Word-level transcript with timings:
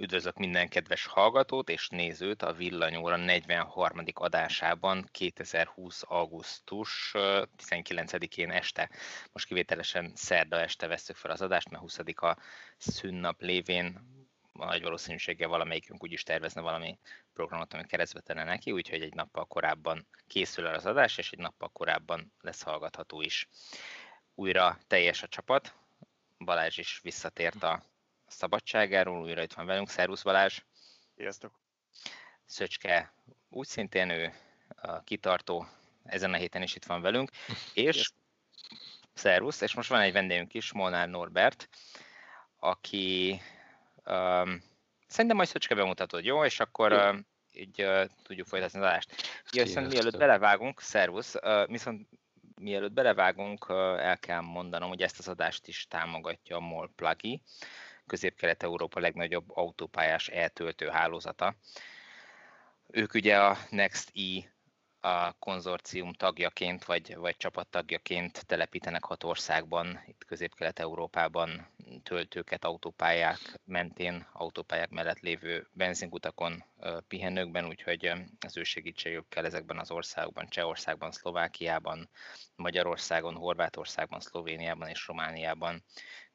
Üdvözlök 0.00 0.36
minden 0.36 0.68
kedves 0.68 1.06
hallgatót 1.06 1.68
és 1.68 1.88
nézőt 1.88 2.42
a 2.42 2.52
Villanyóra 2.52 3.16
43. 3.16 4.04
adásában 4.14 5.08
2020. 5.12 6.02
augusztus 6.06 7.10
19-én 7.14 8.50
este. 8.50 8.90
Most 9.32 9.46
kivételesen 9.46 10.12
szerda 10.14 10.60
este 10.60 10.86
veszük 10.86 11.16
fel 11.16 11.30
az 11.30 11.40
adást, 11.42 11.70
mert 11.70 11.82
20 11.82 11.98
a 11.98 12.36
szünnap 12.76 13.40
lévén 13.40 14.00
nagy 14.52 14.82
valószínűséggel 14.82 15.48
valamelyikünk 15.48 16.02
úgyis 16.02 16.22
tervezne 16.22 16.60
valami 16.60 16.98
programot, 17.34 17.74
amit 17.74 17.86
keresztbe 17.86 18.20
tenne 18.20 18.44
neki, 18.44 18.72
úgyhogy 18.72 19.02
egy 19.02 19.14
nappal 19.14 19.44
korábban 19.44 20.06
készül 20.26 20.66
el 20.66 20.74
az 20.74 20.86
adás, 20.86 21.18
és 21.18 21.32
egy 21.32 21.38
nappal 21.38 21.68
korábban 21.68 22.32
lesz 22.40 22.62
hallgatható 22.62 23.20
is. 23.20 23.48
Újra 24.34 24.78
teljes 24.86 25.22
a 25.22 25.28
csapat, 25.28 25.74
Balázs 26.38 26.78
is 26.78 27.00
visszatért 27.02 27.62
a 27.62 27.82
szabadságáról, 28.28 29.20
újra 29.20 29.42
itt 29.42 29.52
van 29.52 29.66
velünk. 29.66 29.88
Szervusz 29.88 30.22
Balázs! 30.22 30.58
Sziasztok! 31.16 31.52
Szöcske 32.44 33.12
úgy 33.48 33.66
szintén 33.66 34.10
ő 34.10 34.32
a 34.82 35.00
kitartó, 35.00 35.66
ezen 36.04 36.32
a 36.32 36.36
héten 36.36 36.62
is 36.62 36.74
itt 36.74 36.84
van 36.84 37.00
velünk, 37.00 37.30
és 37.74 38.10
szervusz, 39.14 39.60
és 39.60 39.74
most 39.74 39.88
van 39.88 40.00
egy 40.00 40.12
vendégünk 40.12 40.54
is, 40.54 40.72
Molnár 40.72 41.08
Norbert, 41.08 41.68
aki 42.58 43.40
um, 44.04 44.62
szerintem 45.06 45.36
majd 45.36 45.48
Szöcske 45.48 45.74
bemutatod, 45.74 46.24
jó? 46.24 46.44
És 46.44 46.60
akkor 46.60 46.92
jó. 46.92 47.10
Így 47.52 47.82
uh, 47.82 48.04
tudjuk 48.22 48.46
folytatni 48.46 48.78
az 48.78 48.84
adást. 48.84 49.14
Ja, 49.50 49.62
viszont 49.62 49.92
mielőtt 49.92 50.16
belevágunk, 50.16 50.80
szervusz, 50.80 51.34
uh, 51.34 51.66
viszont 51.66 52.08
mielőtt 52.54 52.92
belevágunk, 52.92 53.68
uh, 53.68 53.76
el 53.78 54.18
kell 54.18 54.40
mondanom, 54.40 54.88
hogy 54.88 55.02
ezt 55.02 55.18
az 55.18 55.28
adást 55.28 55.66
is 55.66 55.86
támogatja 55.88 56.56
a 56.56 56.60
MOL 56.60 56.90
Pluggy, 56.96 57.42
Közép-Kelet-Európa 58.08 59.00
legnagyobb 59.00 59.56
autópályás 59.56 60.28
eltöltő 60.28 60.88
hálózata. 60.88 61.54
Ők 62.86 63.14
ugye 63.14 63.40
a 63.40 63.58
Next 63.70 64.10
E 64.14 64.56
a 65.00 65.32
konzorcium 65.32 66.12
tagjaként 66.12 66.84
vagy, 66.84 67.16
vagy 67.16 67.36
csapattagjaként 67.36 68.46
telepítenek 68.46 69.04
hat 69.04 69.24
országban, 69.24 70.02
itt 70.06 70.24
Közép-Kelet-Európában 70.24 71.66
töltőket 72.02 72.64
autópályák 72.64 73.38
mentén, 73.64 74.26
autópályák 74.32 74.90
mellett 74.90 75.20
lévő 75.20 75.66
benzinkutakon, 75.72 76.64
pihenőkben, 77.08 77.66
úgyhogy 77.66 78.12
az 78.46 78.56
ő 78.56 78.62
segítségükkel 78.62 79.44
ezekben 79.44 79.78
az 79.78 79.90
országokban, 79.90 80.48
Csehországban, 80.48 81.10
Szlovákiában, 81.10 82.08
Magyarországon, 82.56 83.34
Horvátországban, 83.34 84.20
Szlovéniában 84.20 84.88
és 84.88 85.06
Romániában 85.06 85.84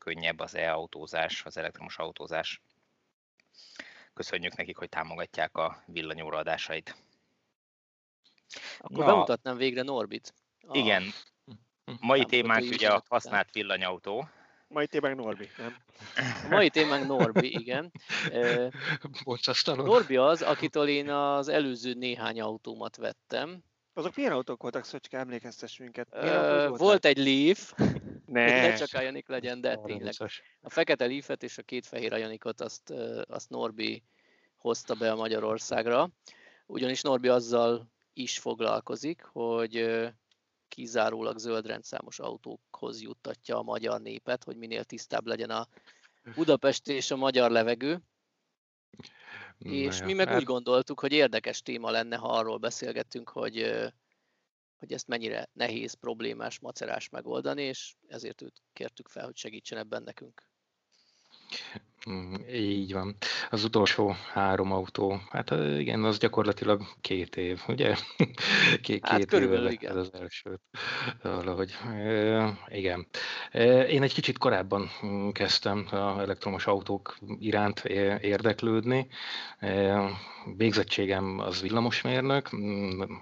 könnyebb 0.03 0.39
az 0.39 0.55
e-autózás, 0.55 1.45
az 1.45 1.57
elektromos 1.57 1.97
autózás. 1.97 2.61
Köszönjük 4.13 4.55
nekik, 4.55 4.77
hogy 4.77 4.89
támogatják 4.89 5.57
a 5.57 5.83
villanyóra 5.85 6.37
adásait. 6.37 6.95
Akkor 8.79 9.05
Na, 9.05 9.05
bemutatnám 9.05 9.57
végre 9.57 9.81
Norbit. 9.81 10.33
A... 10.67 10.77
Igen. 10.77 11.03
Mai 11.99 12.25
témánk 12.25 12.71
ugye 12.71 12.89
a 12.89 13.03
használt 13.09 13.51
villanyautó. 13.51 14.27
Mai 14.67 14.87
témánk 14.87 15.15
Norbi, 15.15 15.49
nem? 15.57 15.75
A 16.45 16.47
mai 16.49 16.69
témánk 16.69 17.07
Norbi, 17.07 17.59
igen. 17.59 17.91
Bocsasztalom. 19.23 19.85
Norbi 19.85 20.15
az, 20.15 20.41
akitől 20.41 20.87
én 20.87 21.09
az 21.09 21.47
előző 21.47 21.93
néhány 21.93 22.41
autómat 22.41 22.95
vettem. 22.95 23.63
Azok 23.93 24.15
milyen 24.15 24.31
autók 24.31 24.61
voltak, 24.61 24.83
Szöcske, 24.83 25.17
emlékeztes 25.17 25.77
minket? 25.77 26.07
Uh, 26.11 26.77
volt 26.77 27.05
egy 27.05 27.17
Leaf, 27.17 27.73
ne, 28.25 28.45
ne 28.45 28.73
csak 28.73 28.93
Ajanik 28.93 29.27
legyen, 29.27 29.61
de 29.61 29.75
tényleg. 29.75 30.13
A 30.61 30.69
fekete 30.69 31.05
Leafet 31.05 31.43
és 31.43 31.57
a 31.57 31.61
két 31.61 31.85
fehér 31.85 32.13
Ajanikot 32.13 32.61
azt, 32.61 32.89
azt 33.27 33.49
Norbi 33.49 34.03
hozta 34.55 34.93
be 34.93 35.11
a 35.11 35.15
Magyarországra, 35.15 36.09
ugyanis 36.65 37.01
Norbi 37.01 37.27
azzal 37.27 37.91
is 38.13 38.39
foglalkozik, 38.39 39.23
hogy 39.23 40.03
kizárólag 40.67 41.37
zöld 41.37 41.65
rendszámos 41.65 42.19
autókhoz 42.19 43.01
juttatja 43.01 43.57
a 43.57 43.63
magyar 43.63 44.01
népet, 44.01 44.43
hogy 44.43 44.57
minél 44.57 44.83
tisztább 44.83 45.27
legyen 45.27 45.49
a 45.49 45.67
Budapest 46.35 46.87
és 46.87 47.11
a 47.11 47.15
magyar 47.15 47.51
levegő. 47.51 48.01
És 49.63 50.03
mi 50.03 50.13
meg 50.13 50.27
hát... 50.27 50.37
úgy 50.37 50.43
gondoltuk, 50.43 50.99
hogy 50.99 51.11
érdekes 51.11 51.61
téma 51.61 51.89
lenne, 51.89 52.15
ha 52.15 52.27
arról 52.27 52.57
beszélgettünk, 52.57 53.29
hogy, 53.29 53.75
hogy 54.77 54.93
ezt 54.93 55.07
mennyire 55.07 55.49
nehéz, 55.53 55.93
problémás, 55.93 56.59
macerás 56.59 57.09
megoldani, 57.09 57.63
és 57.63 57.93
ezért 58.07 58.41
őt 58.41 58.61
kértük 58.73 59.07
fel, 59.07 59.25
hogy 59.25 59.35
segítsen 59.35 59.77
ebben 59.77 60.03
nekünk. 60.03 60.43
Mm, 62.09 62.33
így 62.53 62.93
van. 62.93 63.15
Az 63.49 63.63
utolsó 63.63 64.15
három 64.33 64.71
autó, 64.71 65.19
hát 65.29 65.51
igen, 65.77 66.03
az 66.03 66.17
gyakorlatilag 66.17 66.81
két 67.01 67.35
év, 67.35 67.61
ugye? 67.67 67.95
Két, 68.81 69.07
hát 69.07 69.25
két 69.25 69.39
éve 69.39 69.71
igen. 69.71 69.97
az 69.97 70.09
elsőt. 70.13 70.61
Valahogy. 71.21 71.75
E, 71.93 72.57
igen. 72.67 73.07
E, 73.51 73.81
én 73.81 74.03
egy 74.03 74.13
kicsit 74.13 74.37
korábban 74.37 74.89
kezdtem 75.31 75.87
az 75.91 76.19
elektromos 76.19 76.67
autók 76.67 77.17
iránt 77.39 77.79
érdeklődni. 78.21 79.07
E, 79.59 80.01
végzettségem 80.57 81.39
az 81.39 81.61
villamosmérnök, 81.61 82.49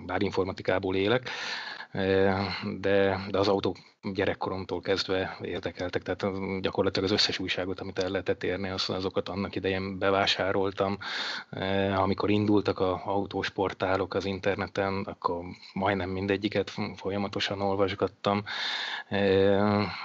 bár 0.06 0.22
informatikából 0.22 0.96
élek, 0.96 1.30
de, 2.80 3.26
de 3.30 3.38
az 3.38 3.48
autók 3.48 3.78
gyerekkoromtól 4.14 4.82
kezdve 4.82 5.38
érdekeltek, 5.42 6.02
tehát 6.02 6.26
gyakorlatilag 6.62 7.10
az 7.10 7.16
összes 7.16 7.40
újságot, 7.40 7.80
amit 7.80 8.00
el 8.00 8.10
lehetett 8.10 8.44
érni, 8.44 8.70
az, 8.70 8.90
azokat 8.90 9.30
annak 9.30 9.56
idején 9.56 9.98
bevásároltam. 9.98 10.98
Amikor 11.96 12.30
indultak 12.30 12.80
a 12.80 13.02
autós 13.06 13.50
portálok 13.50 14.14
az 14.14 14.26
interneten, 14.26 15.02
akkor 15.04 15.44
majdnem 15.74 16.10
mindegyiket 16.10 16.72
folyamatosan 16.96 17.62
olvasgattam, 17.62 18.44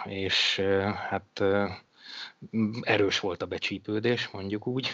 és 0.04 0.62
hát 1.08 1.42
erős 2.80 3.20
volt 3.20 3.42
a 3.42 3.46
becsípődés, 3.46 4.28
mondjuk 4.28 4.66
úgy. 4.66 4.88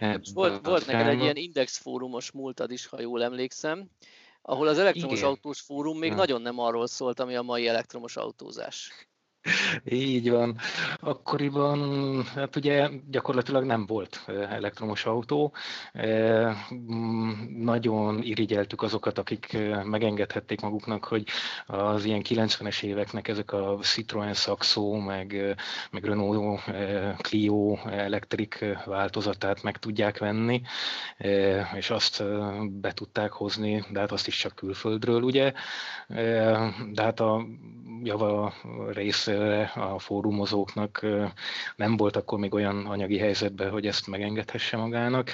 Volt, 0.34 0.66
volt 0.66 0.86
neked 0.86 1.06
egy 1.06 1.20
ilyen 1.20 1.36
indexfórumos 1.36 2.30
múltad 2.30 2.70
is, 2.70 2.86
ha 2.86 3.00
jól 3.00 3.22
emlékszem, 3.22 3.88
ahol 4.42 4.68
az 4.68 4.78
elektromos 4.78 5.18
Igen. 5.18 5.28
autós 5.28 5.60
fórum 5.60 5.98
még 5.98 6.10
ha. 6.10 6.16
nagyon 6.16 6.42
nem 6.42 6.58
arról 6.58 6.86
szólt, 6.86 7.20
ami 7.20 7.36
a 7.36 7.42
mai 7.42 7.68
elektromos 7.68 8.16
autózás. 8.16 9.08
Így 9.84 10.30
van. 10.30 10.56
Akkoriban, 11.00 12.22
hát 12.34 12.56
ugye 12.56 12.88
gyakorlatilag 13.10 13.64
nem 13.64 13.86
volt 13.86 14.20
elektromos 14.28 15.04
autó. 15.04 15.52
Nagyon 17.58 18.22
irigyeltük 18.22 18.82
azokat, 18.82 19.18
akik 19.18 19.56
megengedhették 19.84 20.60
maguknak, 20.60 21.04
hogy 21.04 21.26
az 21.66 22.04
ilyen 22.04 22.22
90-es 22.28 22.82
éveknek 22.82 23.28
ezek 23.28 23.52
a 23.52 23.78
Citroen 23.82 24.34
Saxo, 24.34 24.96
meg, 24.96 25.56
meg 25.90 26.04
Renault 26.04 26.60
Clio 27.16 27.78
elektrik 27.86 28.64
változatát 28.84 29.62
meg 29.62 29.78
tudják 29.78 30.18
venni, 30.18 30.62
és 31.74 31.90
azt 31.90 32.24
be 32.70 32.92
tudták 32.92 33.32
hozni, 33.32 33.84
de 33.90 34.00
hát 34.00 34.12
azt 34.12 34.26
is 34.26 34.36
csak 34.36 34.54
külföldről, 34.54 35.22
ugye. 35.22 35.52
De 36.92 37.02
hát 37.02 37.20
a 37.20 37.46
java 38.02 38.52
rész 38.92 39.29
a 39.74 39.98
fórumozóknak 39.98 41.06
nem 41.76 41.96
volt 41.96 42.16
akkor 42.16 42.38
még 42.38 42.54
olyan 42.54 42.86
anyagi 42.86 43.18
helyzetben, 43.18 43.70
hogy 43.70 43.86
ezt 43.86 44.06
megengedhesse 44.06 44.76
magának. 44.76 45.30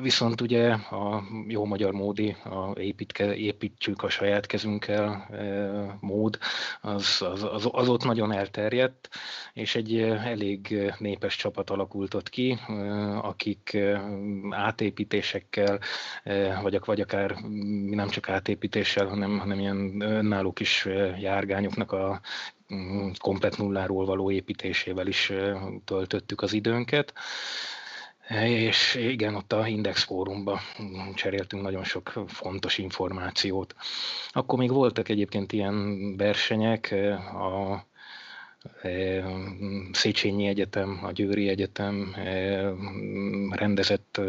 Viszont 0.00 0.40
ugye 0.40 0.70
a 0.72 1.22
jó 1.46 1.64
magyar 1.64 1.92
módi, 1.92 2.36
a 2.44 2.78
építke, 2.78 3.36
építjük 3.36 4.02
a 4.02 4.08
saját 4.08 4.46
kezünkkel 4.46 5.28
mód, 6.00 6.38
az, 6.80 7.22
az, 7.22 7.42
az, 7.42 7.68
az 7.72 7.88
ott 7.88 8.04
nagyon 8.04 8.32
elterjedt, 8.32 9.08
és 9.52 9.74
egy 9.74 9.98
elég 10.02 10.92
népes 10.98 11.36
csapat 11.36 11.70
alakult 11.70 12.28
ki, 12.28 12.58
akik 13.20 13.78
átépítésekkel, 14.50 15.78
vagy, 16.62 16.80
vagy 16.84 17.00
akár 17.00 17.36
nem 17.90 18.08
csak 18.08 18.28
átépítéssel, 18.28 19.06
hanem, 19.06 19.38
hanem 19.38 19.58
ilyen 19.58 20.00
önálló 20.00 20.52
kis 20.52 20.88
járgányoknak 21.18 21.92
a 21.92 22.20
komplet 23.18 23.56
nulláról 23.56 24.04
való 24.04 24.30
építésével 24.30 25.06
is 25.06 25.32
töltöttük 25.84 26.42
az 26.42 26.52
időnket. 26.52 27.12
És 28.44 28.94
igen, 28.94 29.34
ott 29.34 29.52
a 29.52 29.66
Index 29.66 30.02
fórumban 30.02 30.58
cseréltünk 31.14 31.62
nagyon 31.62 31.84
sok 31.84 32.12
fontos 32.26 32.78
információt. 32.78 33.74
Akkor 34.30 34.58
még 34.58 34.70
voltak 34.70 35.08
egyébként 35.08 35.52
ilyen 35.52 36.16
versenyek, 36.16 36.94
a 37.34 37.86
Széchenyi 39.92 40.46
Egyetem, 40.46 41.00
a 41.02 41.12
Győri 41.12 41.48
Egyetem 41.48 42.14
rendezett 43.50 44.20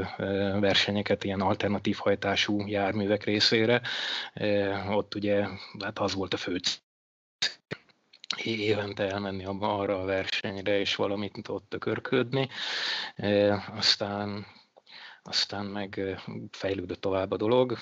versenyeket 0.60 1.24
ilyen 1.24 1.42
alternatív 1.42 1.98
hajtású 1.98 2.68
járművek 2.68 3.24
részére. 3.24 3.82
Ott 4.90 5.16
ugye 5.16 5.48
hát 5.80 6.00
az 6.00 6.14
volt 6.14 6.34
a 6.34 6.38
fő 6.38 6.60
évente 8.44 9.10
elmenni 9.10 9.46
abba, 9.46 9.78
arra 9.78 10.02
a 10.02 10.06
versenyre, 10.06 10.80
és 10.80 10.96
valamit 10.96 11.48
ott 11.48 11.70
tökörködni. 11.70 12.50
Aztán 13.76 14.46
aztán 15.26 15.66
meg 15.66 16.20
fejlődött 16.52 17.02
tovább 17.02 17.32
a 17.32 17.38
dolog. 17.38 17.78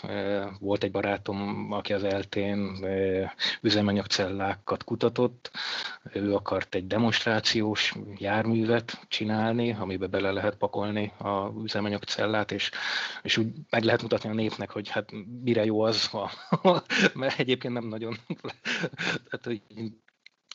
Volt 0.59 0.83
egy 0.83 0.92
barátom, 0.92 1.68
aki 1.71 1.94
az 1.94 2.03
eltén 2.03 2.86
üzemanyagcellákat 3.62 4.83
kutatott, 4.83 5.51
ő 6.13 6.33
akart 6.33 6.75
egy 6.75 6.88
demonstrációs 6.88 7.95
járművet 8.15 9.06
csinálni, 9.07 9.74
amiben 9.80 10.09
bele 10.09 10.31
lehet 10.31 10.56
pakolni 10.56 11.12
a 11.18 11.51
üzemanyagcellát, 11.63 12.51
és, 12.51 12.71
és 13.21 13.38
úgy 13.38 13.48
meg 13.69 13.83
lehet 13.83 14.01
mutatni 14.01 14.30
a 14.30 14.33
népnek, 14.33 14.69
hogy 14.69 14.89
hát 14.89 15.12
mire 15.44 15.65
jó 15.65 15.81
az, 15.81 16.12
mert 17.13 17.39
egyébként 17.39 17.74
nem 17.74 17.88
nagyon, 17.88 18.18
tehát, 19.30 19.44
hogy 19.44 19.62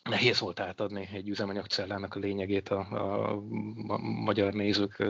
nehéz 0.09 0.41
volt 0.41 0.61
átadni 0.61 1.09
egy 1.13 1.29
üzemanyagcellának 1.29 2.15
a 2.15 2.19
lényegét 2.19 2.69
a, 2.69 2.79
a, 2.79 3.31
a 3.87 3.99
magyar 3.99 4.53
nézők 4.53 5.05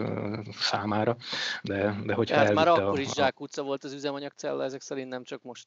számára, 0.50 1.16
de, 1.62 2.00
de 2.04 2.14
hogy 2.14 2.26
Tehát 2.26 2.54
már 2.54 2.68
akkor 2.68 2.98
a, 2.98 3.00
is 3.00 3.12
Zsák 3.12 3.40
utca 3.40 3.62
volt 3.62 3.84
az 3.84 3.92
üzemanyagcella, 3.92 4.64
ezek 4.64 4.80
szerint 4.80 5.08
nem 5.08 5.24
csak 5.24 5.42
most? 5.42 5.66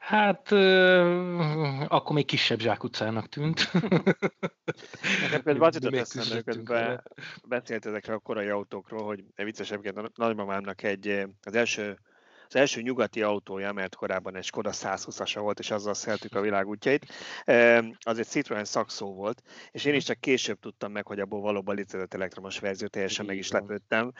Hát 0.00 0.52
akkor 1.88 2.14
még 2.14 2.24
kisebb 2.24 2.58
zsákutcának 2.58 3.28
tűnt. 3.28 3.72
Nekem 5.22 5.42
például 5.42 5.64
az 5.64 5.74
jutott 5.74 5.94
eszembe, 5.94 6.42
közben 6.42 7.02
beszélt 7.48 7.86
ezekről 7.86 8.16
a 8.16 8.18
korai 8.18 8.48
autókról, 8.48 9.04
hogy 9.04 9.24
viccesebként 9.34 10.16
nagymamámnak 10.16 10.82
egy, 10.82 11.26
az 11.42 11.54
első 11.54 11.98
az 12.54 12.60
első 12.60 12.80
nyugati 12.80 13.22
autója, 13.22 13.72
mert 13.72 13.94
korábban 13.94 14.36
egy 14.36 14.44
Skoda 14.44 14.70
120-asa 14.72 15.38
volt, 15.40 15.58
és 15.58 15.70
azzal 15.70 15.94
szeltük 15.94 16.34
a 16.34 16.40
világ 16.46 16.68
útjait, 16.68 17.06
az 17.98 18.18
egy 18.18 18.26
Citroen 18.26 18.64
Saxo 18.64 19.06
volt, 19.06 19.42
és 19.70 19.84
én 19.84 19.94
is 19.94 20.04
csak 20.04 20.20
később 20.20 20.58
tudtam 20.60 20.92
meg, 20.92 21.06
hogy 21.06 21.20
abból 21.20 21.40
valóban 21.40 21.74
létezett 21.74 22.14
elektromos 22.14 22.58
verzió, 22.58 22.86
teljesen 22.86 23.26
meg 23.26 23.36
is 23.36 23.50
lepődtem. 23.50 24.12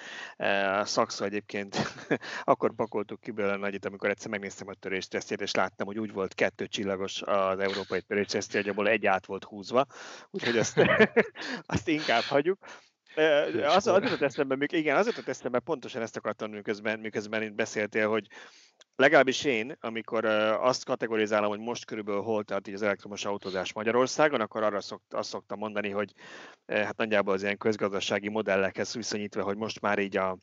A 0.81 0.85
Saxo 0.85 1.25
egyébként 1.25 1.77
akkor 2.45 2.75
pakoltuk 2.75 3.21
ki 3.21 3.31
belőle 3.31 3.57
nagyit, 3.57 3.85
amikor 3.85 4.11
egyszer 4.11 4.31
megnéztem 4.31 4.69
a 4.69 4.75
töréstesztjét, 4.75 5.41
és 5.41 5.55
láttam, 5.55 5.87
hogy 5.87 5.99
úgy 5.99 6.13
volt 6.13 6.35
kettő 6.35 6.67
csillagos 6.67 7.23
az 7.23 7.59
európai 7.59 8.01
töréstesztje, 8.01 8.61
hogy 8.61 8.69
abból 8.69 8.89
egy 8.89 9.07
át 9.07 9.27
volt 9.27 9.45
húzva, 9.45 9.87
úgyhogy 10.31 10.59
azt, 10.59 10.81
azt 11.75 11.89
inkább 11.89 12.23
hagyjuk. 12.23 12.59
Az, 13.65 13.87
az 13.87 14.03
jutott 14.03 14.21
eszembe, 14.21 14.57
igen, 14.73 14.97
az 14.97 15.07
jutott 15.07 15.29
eszembe, 15.29 15.59
pontosan 15.59 16.03
ezt 16.03 16.17
akartam, 16.17 16.51
miközben, 16.51 16.99
miközben 16.99 17.43
itt 17.43 17.55
beszéltél, 17.55 18.09
hogy 18.09 18.27
legalábbis 18.97 19.45
én, 19.45 19.77
amikor 19.81 20.25
azt 20.25 20.85
kategorizálom, 20.85 21.49
hogy 21.49 21.59
most 21.59 21.85
körülbelül 21.85 22.23
hol 22.23 22.45
tart 22.45 22.69
így 22.69 22.75
az 22.75 22.83
elektromos 22.83 23.25
autózás 23.25 23.73
Magyarországon, 23.73 24.41
akkor 24.41 24.63
arra 24.63 24.81
szokt, 24.81 25.15
azt 25.15 25.29
szoktam 25.29 25.59
mondani, 25.59 25.91
hogy 25.91 26.13
hát 26.67 26.97
nagyjából 26.97 27.35
az 27.35 27.43
ilyen 27.43 27.57
közgazdasági 27.57 28.29
modellekhez 28.29 28.95
viszonyítva, 28.95 29.43
hogy 29.43 29.57
most 29.57 29.81
már 29.81 29.99
így 29.99 30.17
a 30.17 30.39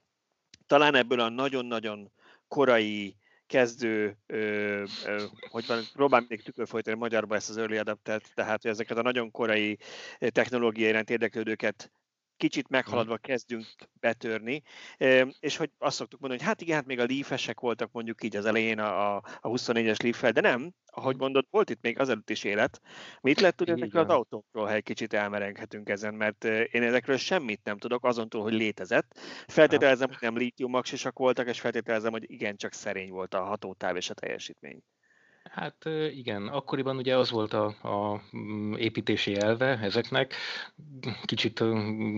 talán 0.68 0.96
ebből 0.96 1.20
a 1.20 1.30
nagyon-nagyon 1.30 2.12
korai 2.48 3.16
kezdő, 3.48 4.18
ö, 4.26 4.38
ö, 5.06 5.24
hogy 5.50 5.68
van, 5.68 5.84
próbálom 5.94 6.26
még 6.30 6.44
tükörfolytani 6.44 6.98
magyarba 6.98 7.36
ezt 7.36 7.50
az 7.50 7.58
early 7.58 7.78
adaptet, 7.78 8.32
tehát 8.34 8.62
hogy 8.62 8.72
ezeket 8.72 8.98
a 8.98 9.02
nagyon 9.02 9.32
korai 9.32 9.78
technológiai 10.20 10.90
iránt 10.90 11.10
érdeklődőket 11.10 11.92
kicsit 12.42 12.70
meghaladva 12.70 13.18
kezdünk 13.18 13.66
betörni, 13.94 14.62
és 15.40 15.58
hogy 15.58 15.70
azt 15.78 15.96
szoktuk 15.96 16.20
mondani, 16.20 16.42
hogy 16.42 16.50
hát 16.50 16.62
igen, 16.62 16.76
hát 16.76 16.86
még 16.86 17.00
a 17.00 17.06
leafesek 17.06 17.60
voltak 17.60 17.92
mondjuk 17.92 18.24
így 18.24 18.36
az 18.36 18.46
elején 18.46 18.80
a, 18.80 19.16
a 19.16 19.24
24-es 19.42 20.04
leaf 20.04 20.32
de 20.34 20.42
nem, 20.42 20.72
ahogy 20.86 21.18
mondod, 21.18 21.46
volt 21.50 21.70
itt 21.70 21.82
még 21.82 22.00
azelőtt 22.00 22.30
is 22.30 22.44
élet. 22.44 22.82
Mit 23.22 23.40
lehet 23.40 23.56
tudni 23.56 23.74
ezekről 23.74 24.04
az 24.04 24.10
autókról, 24.10 24.66
ha 24.66 24.74
egy 24.74 24.84
kicsit 24.84 25.14
elmerenghetünk 25.14 25.90
ezen, 25.90 26.14
mert 26.14 26.44
én 26.46 26.84
ezekről 26.84 27.18
semmit 27.18 27.64
nem 27.64 27.78
tudok, 27.78 28.06
azon 28.06 28.30
túl, 28.30 28.42
hogy 28.42 28.54
létezett. 28.54 29.20
Feltételezem, 29.48 30.08
hogy 30.08 30.18
nem 30.22 30.38
lítiumaksisak 30.38 31.20
voltak, 31.20 31.48
és 31.48 31.60
feltételezem, 31.60 32.12
hogy 32.12 32.32
igen, 32.32 32.56
csak 32.56 32.74
szerény 32.74 33.10
volt 33.10 33.34
a 33.34 33.44
hatótáv 33.44 33.96
és 33.96 34.10
a 34.10 34.14
teljesítmény. 34.14 34.82
Hát 35.44 35.86
igen, 36.12 36.48
akkoriban 36.48 36.98
ugye 36.98 37.18
az 37.18 37.32
volt 37.32 37.54
a, 37.54 37.66
a 37.66 38.22
mm, 38.38 38.74
építési 38.74 39.36
elve 39.36 39.80
ezeknek, 39.80 40.34
kicsit 41.24 41.60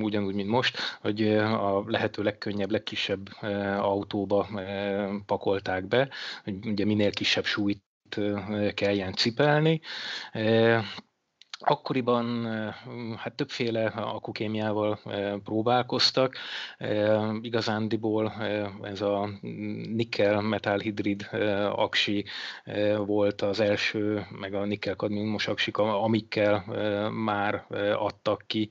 ugyanúgy, 0.01 0.35
mint 0.35 0.49
most, 0.49 0.77
hogy 1.01 1.27
a 1.37 1.83
lehető 1.89 2.23
legkönnyebb, 2.23 2.71
legkisebb 2.71 3.29
autóba 3.77 4.47
pakolták 5.25 5.85
be, 5.87 6.09
hogy 6.43 6.65
ugye 6.65 6.85
minél 6.85 7.11
kisebb 7.11 7.45
súlyt 7.45 7.83
kelljen 8.73 9.13
cipelni. 9.13 9.81
Akkoriban 11.65 12.45
hát 13.18 13.33
többféle 13.36 13.86
akukémiával 13.86 15.00
próbálkoztak. 15.44 16.36
Igazándiból 17.42 18.33
ez 18.81 19.01
a 19.01 19.30
nikkel 19.94 20.42
metálhidrid 20.42 21.30
aksi 21.75 22.25
volt 22.98 23.42
az 23.42 23.60
első, 23.60 24.25
meg 24.39 24.54
a 24.54 24.65
nikkel 24.65 24.95
kadmiumos 24.95 25.48
aksik, 25.48 25.77
amikkel 25.77 26.63
már 27.10 27.65
adtak 27.95 28.44
ki 28.48 28.69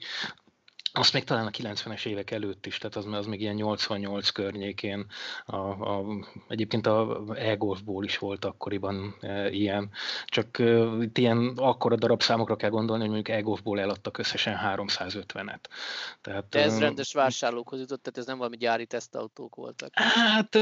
azt 0.94 1.12
még 1.12 1.24
talán 1.24 1.46
a 1.46 1.50
90-es 1.50 2.06
évek 2.06 2.30
előtt 2.30 2.66
is, 2.66 2.78
tehát 2.78 2.96
az, 2.96 3.06
az 3.06 3.26
még 3.26 3.40
ilyen 3.40 3.54
88 3.54 4.30
környékén, 4.30 5.06
a, 5.46 5.56
a, 5.56 6.04
egyébként 6.48 6.86
a 6.86 7.24
e-golfból 7.34 8.04
is 8.04 8.18
volt 8.18 8.44
akkoriban 8.44 9.14
e, 9.20 9.50
ilyen, 9.50 9.90
csak 10.24 10.58
e, 10.58 10.78
itt 11.00 11.18
ilyen 11.18 11.52
akkora 11.56 11.96
darabszámokra 11.96 12.56
kell 12.56 12.70
gondolni, 12.70 13.02
hogy 13.02 13.12
mondjuk 13.12 13.36
e-golfból 13.36 13.80
eladtak 13.80 14.18
összesen 14.18 14.58
350-et. 14.64 15.60
Tehát, 16.20 16.48
De 16.48 16.62
ez 16.62 16.78
rendes 16.78 17.12
vásárlókhoz 17.12 17.80
jutott, 17.80 18.02
tehát 18.02 18.18
ez 18.18 18.26
nem 18.26 18.38
valami 18.38 18.56
gyári 18.56 18.86
tesztautók 18.86 19.54
voltak? 19.54 19.90
Hát 19.94 20.54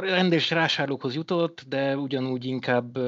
rendes 0.00 0.48
vásárlókhoz 0.48 1.14
jutott, 1.14 1.64
de 1.68 1.96
ugyanúgy 1.96 2.44
inkább 2.44 2.98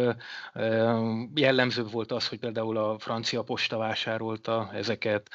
jellemzőbb 1.35 1.91
volt 1.91 2.13
az, 2.13 2.29
hogy 2.29 2.39
például 2.39 2.77
a 2.77 2.99
francia 2.99 3.43
posta 3.43 3.77
vásárolta 3.77 4.71
ezeket, 4.73 5.31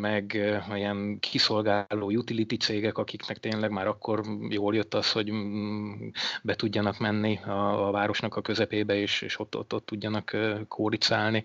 meg 0.00 0.38
olyan 0.70 1.18
kiszolgáló 1.18 2.10
utility 2.10 2.56
cégek, 2.56 2.98
akiknek 2.98 3.38
tényleg 3.38 3.70
már 3.70 3.86
akkor 3.86 4.22
jól 4.48 4.74
jött 4.74 4.94
az, 4.94 5.12
hogy 5.12 5.32
mm, 5.32 6.08
be 6.42 6.54
tudjanak 6.54 6.98
menni 6.98 7.38
a, 7.44 7.88
a 7.88 7.90
városnak 7.90 8.36
a 8.36 8.40
közepébe, 8.40 8.94
és, 8.94 9.22
és 9.22 9.38
ott, 9.38 9.56
ott, 9.56 9.74
ott 9.74 9.86
tudjanak 9.86 10.36
kóricálni. 10.68 11.44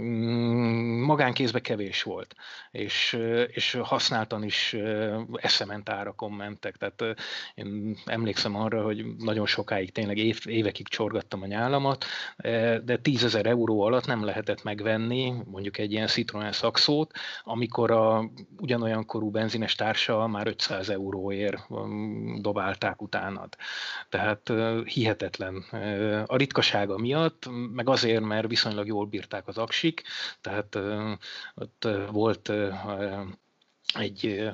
Mm, 0.00 1.02
magánkézbe 1.02 1.60
kevés 1.60 2.02
volt, 2.02 2.34
és, 2.70 3.18
és 3.46 3.78
használtan 3.82 4.44
is 4.44 4.76
eszement 5.34 5.88
árakon 5.88 6.32
mentek. 6.32 6.76
Tehát 6.76 7.20
én 7.54 7.96
emlékszem 8.04 8.56
arra, 8.56 8.82
hogy 8.82 9.04
nagyon 9.18 9.46
sokáig, 9.46 9.92
tényleg 9.92 10.16
év, 10.16 10.40
évekig 10.44 10.88
csorgattam 10.88 11.42
a 11.42 11.46
nyálamat, 11.46 12.04
de 12.82 12.98
10 13.02 13.24
ezer 13.24 13.46
euró 13.46 13.80
alatt 13.80 14.06
nem 14.06 14.24
lehetett 14.24 14.62
megvenni 14.62 15.34
mondjuk 15.44 15.78
egy 15.78 15.92
ilyen 15.92 16.06
Citroen 16.06 16.52
Saxót, 17.10 17.52
amikor 17.54 17.90
a 17.90 18.30
ugyanolyan 18.58 19.06
korú 19.06 19.30
benzines 19.30 19.74
társa 19.74 20.26
már 20.26 20.46
500 20.46 20.88
euróért 20.88 21.64
um, 21.68 22.42
dobálták 22.42 23.02
utánad. 23.02 23.56
Tehát 24.08 24.52
hihetetlen. 24.84 25.56
A 26.26 26.36
ritkasága 26.36 26.98
miatt, 26.98 27.48
meg 27.72 27.88
azért, 27.88 28.22
mert 28.22 28.48
viszonylag 28.48 28.86
jól 28.86 29.06
bírták 29.06 29.48
az 29.48 29.58
aksik, 29.58 30.02
tehát 30.40 30.78
ott 31.54 31.88
volt 32.10 32.52
egy 33.94 34.50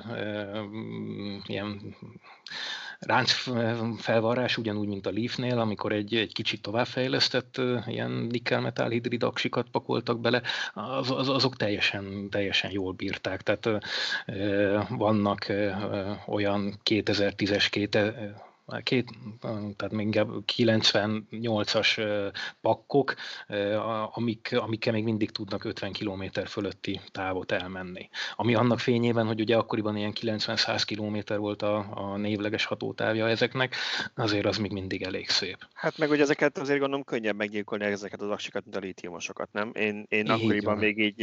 ilyen 1.45 1.95
ránc 2.99 3.31
felvarrás, 3.97 4.57
ugyanúgy, 4.57 4.87
mint 4.87 5.05
a 5.07 5.11
Leafnél, 5.11 5.59
amikor 5.59 5.91
egy, 5.91 6.15
egy 6.15 6.33
kicsit 6.33 6.61
továbbfejlesztett 6.61 7.61
ilyen 7.85 8.11
nikkel-metál 8.11 8.89
hidridaksikat 8.89 9.67
pakoltak 9.71 10.19
bele, 10.19 10.41
az, 10.73 11.11
az, 11.11 11.29
azok 11.29 11.55
teljesen, 11.55 12.29
teljesen 12.29 12.71
jól 12.71 12.93
bírták. 12.93 13.41
Tehát 13.41 13.69
vannak 14.89 15.53
olyan 16.27 16.79
2010-es, 16.83 17.67
két, 18.83 19.09
tehát 19.75 19.91
még 19.91 20.05
inkább 20.05 20.29
98-as 20.57 22.31
pakkok, 22.61 23.15
amik, 24.11 24.55
amikkel 24.59 24.93
még 24.93 25.03
mindig 25.03 25.31
tudnak 25.31 25.63
50 25.63 25.91
km 25.91 26.23
fölötti 26.45 26.99
távot 27.11 27.51
elmenni. 27.51 28.09
Ami 28.35 28.55
annak 28.55 28.79
fényében, 28.79 29.25
hogy 29.25 29.39
ugye 29.39 29.57
akkoriban 29.57 29.97
ilyen 29.97 30.13
90-100 30.21 30.83
km 30.85 31.35
volt 31.39 31.61
a, 31.61 31.77
a 31.93 32.17
névleges 32.17 32.65
hatótávja 32.65 33.27
ezeknek, 33.27 33.75
azért 34.15 34.45
az 34.45 34.57
még 34.57 34.71
mindig 34.71 35.01
elég 35.01 35.29
szép. 35.29 35.57
Hát 35.73 35.97
meg 35.97 36.09
hogy 36.09 36.21
ezeket 36.21 36.57
azért 36.57 36.79
gondolom 36.79 37.03
könnyebb 37.03 37.35
meggyilkolni 37.35 37.85
ezeket 37.85 38.21
az 38.21 38.29
aksikat, 38.29 38.63
mint 38.63 38.75
a 38.75 38.79
lítiumosokat, 38.79 39.51
nem? 39.51 39.71
Én, 39.73 40.05
én 40.09 40.29
akkoriban 40.29 40.77
még 40.77 40.99
így 40.99 41.21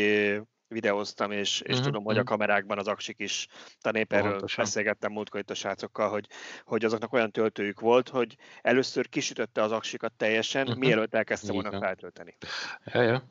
videóztam, 0.75 1.31
és, 1.31 1.61
és 1.61 1.69
uh-huh. 1.69 1.85
tudom, 1.85 2.05
hogy 2.05 2.17
a 2.17 2.21
mhm. 2.21 2.29
kamerákban 2.29 2.79
az 2.79 2.89
aksik 2.89 3.17
is, 3.19 3.47
talán 3.81 4.01
épp 4.01 4.13
erről 4.13 4.31
Pontosan. 4.31 4.65
beszélgettem 4.65 5.13
múltkor 5.13 5.41
itt 5.41 5.51
a 5.51 5.55
srácokkal, 5.55 6.09
hogy, 6.09 6.27
hogy 6.65 6.85
azoknak 6.85 7.13
olyan 7.13 7.31
töltőjük 7.31 7.81
volt, 7.81 8.09
hogy 8.09 8.37
először 8.63 9.09
kisütötte 9.09 9.63
az 9.63 9.73
aksikat 9.73 10.13
teljesen, 10.13 10.63
uh-huh. 10.63 10.79
mielőtt 10.79 11.15
elkezdte 11.15 11.53
volna 11.53 11.79
feltölteni. 11.79 12.37
Ja, 12.85 13.03
ja. 13.03 13.23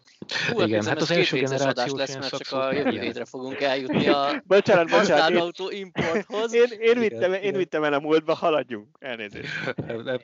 Hú, 0.51 0.62
Igen, 0.62 0.85
hát 0.85 1.01
az 1.01 1.12
első 1.12 1.39
generációs 1.39 2.00
lesz, 2.00 2.15
mert 2.15 2.38
csak 2.38 2.59
a 2.59 2.73
jövő 2.73 3.00
hétre 3.00 3.25
fogunk 3.25 3.62
eljutni 3.62 4.07
a 4.07 4.27
bocsánat, 4.47 4.89
bocsánat, 4.89 5.41
autó 5.41 5.69
importhoz. 5.69 6.53
Én, 6.53 6.67
én, 6.79 7.00
vittem, 7.00 7.33
én 7.33 7.53
vittem 7.53 7.83
el 7.83 7.93
a 7.93 8.00
múltba, 8.00 8.33
haladjunk, 8.33 8.88
elnézést. 9.00 9.75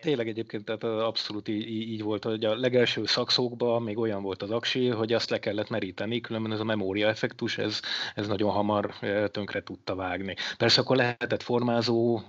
Tényleg 0.01 0.27
egyébként 0.27 0.65
tehát 0.65 0.83
abszolút 0.83 1.47
így, 1.47 1.69
így 1.69 2.03
volt, 2.03 2.23
hogy 2.23 2.45
a 2.45 2.55
legelső 2.55 3.05
szakszókban 3.05 3.81
még 3.81 3.97
olyan 3.97 4.21
volt 4.21 4.41
az 4.41 4.51
aksi, 4.51 4.88
hogy 4.88 5.13
azt 5.13 5.29
le 5.29 5.39
kellett 5.39 5.69
meríteni, 5.69 6.21
különben 6.21 6.51
ez 6.51 6.59
a 6.59 6.63
memória 6.63 7.09
effektus, 7.10 7.58
ez, 7.58 7.80
ez 8.16 8.28
nagyon 8.28 8.51
hamar 8.51 8.94
tönkre 9.32 9.63
tudta 9.63 9.96
vágni. 9.96 10.36
Persze 10.58 10.82
akkor 10.82 10.96
lehetett 10.96 11.44
formázó 11.44 12.22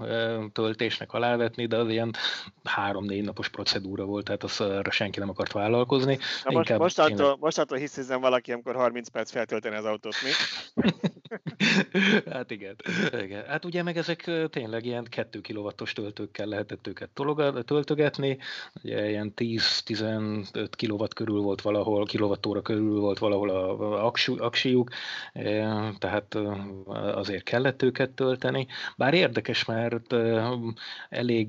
töltésnek 0.53 1.13
alávetni, 1.13 1.67
de 1.67 1.77
az 1.77 1.89
ilyen 1.89 2.15
három-négy 2.65 3.25
napos 3.25 3.49
procedúra 3.49 4.05
volt, 4.05 4.25
tehát 4.25 4.43
azt 4.43 4.61
arra 4.61 4.91
senki 4.91 5.19
nem 5.19 5.29
akart 5.29 5.53
vállalkozni. 5.53 6.19
Na 6.45 6.57
most, 6.57 6.79
mostantól, 6.79 7.17
kéne... 7.17 7.37
mostantól 7.41 7.79
hiszem 7.79 8.21
valaki, 8.21 8.53
amikor 8.53 8.75
30 8.75 9.09
perc 9.09 9.31
feltölteni 9.31 9.77
az 9.77 9.85
autót, 9.85 10.15
mi? 10.23 10.31
hát 12.33 12.51
igen. 12.51 12.77
igen. 13.23 13.45
Hát 13.47 13.65
ugye 13.65 13.83
meg 13.83 13.97
ezek 13.97 14.31
tényleg 14.51 14.85
ilyen 14.85 15.05
2 15.05 15.41
kW-os 15.41 15.93
töltőkkel 15.93 16.47
lehetett 16.47 16.87
őket 16.87 17.11
töltögetni, 17.65 18.39
ugye 18.83 19.09
ilyen 19.09 19.33
10-15 19.37 20.69
kW 20.87 21.05
körül 21.15 21.41
volt 21.41 21.61
valahol, 21.61 22.07
kilowattóra 22.07 22.63
körül 22.63 23.01
volt 23.01 23.19
valahol 23.19 23.51
a 23.51 24.05
aksijuk, 24.61 24.91
tehát 25.99 26.35
azért 26.95 27.43
kellett 27.45 27.83
őket 27.83 28.11
tölteni. 28.11 28.67
Bár 28.97 29.15
érdekes, 29.15 29.65
mert 29.65 30.15
elég 31.09 31.49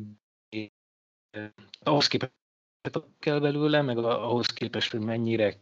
ahhoz 1.83 2.07
képest 2.07 2.31
kell 3.19 3.39
belőle, 3.39 3.81
meg 3.81 3.97
ahhoz 3.97 4.47
képest, 4.47 4.91
hogy 4.91 4.99
mennyire 4.99 5.55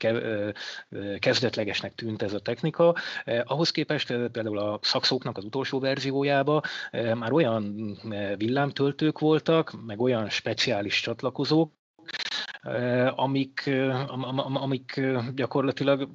kezdetlegesnek 1.20 1.96
tűnt 1.96 2.22
ez 2.22 2.34
a 2.34 2.40
technika. 2.40 2.96
Ahhoz 3.44 3.72
képest 3.72 4.08
például 4.08 4.58
a 4.58 4.80
szakszóknak 4.82 5.38
az 5.38 5.44
utolsó 5.44 5.80
verziójába 5.80 6.62
már 6.92 7.32
olyan 7.32 7.96
villámtöltők 8.38 9.20
voltak, 9.20 9.86
meg 9.86 10.00
olyan 10.00 10.30
speciális 10.30 11.02
csatlakozók, 11.02 11.74
amik, 13.16 13.70
amik 14.54 15.02
gyakorlatilag 15.36 16.10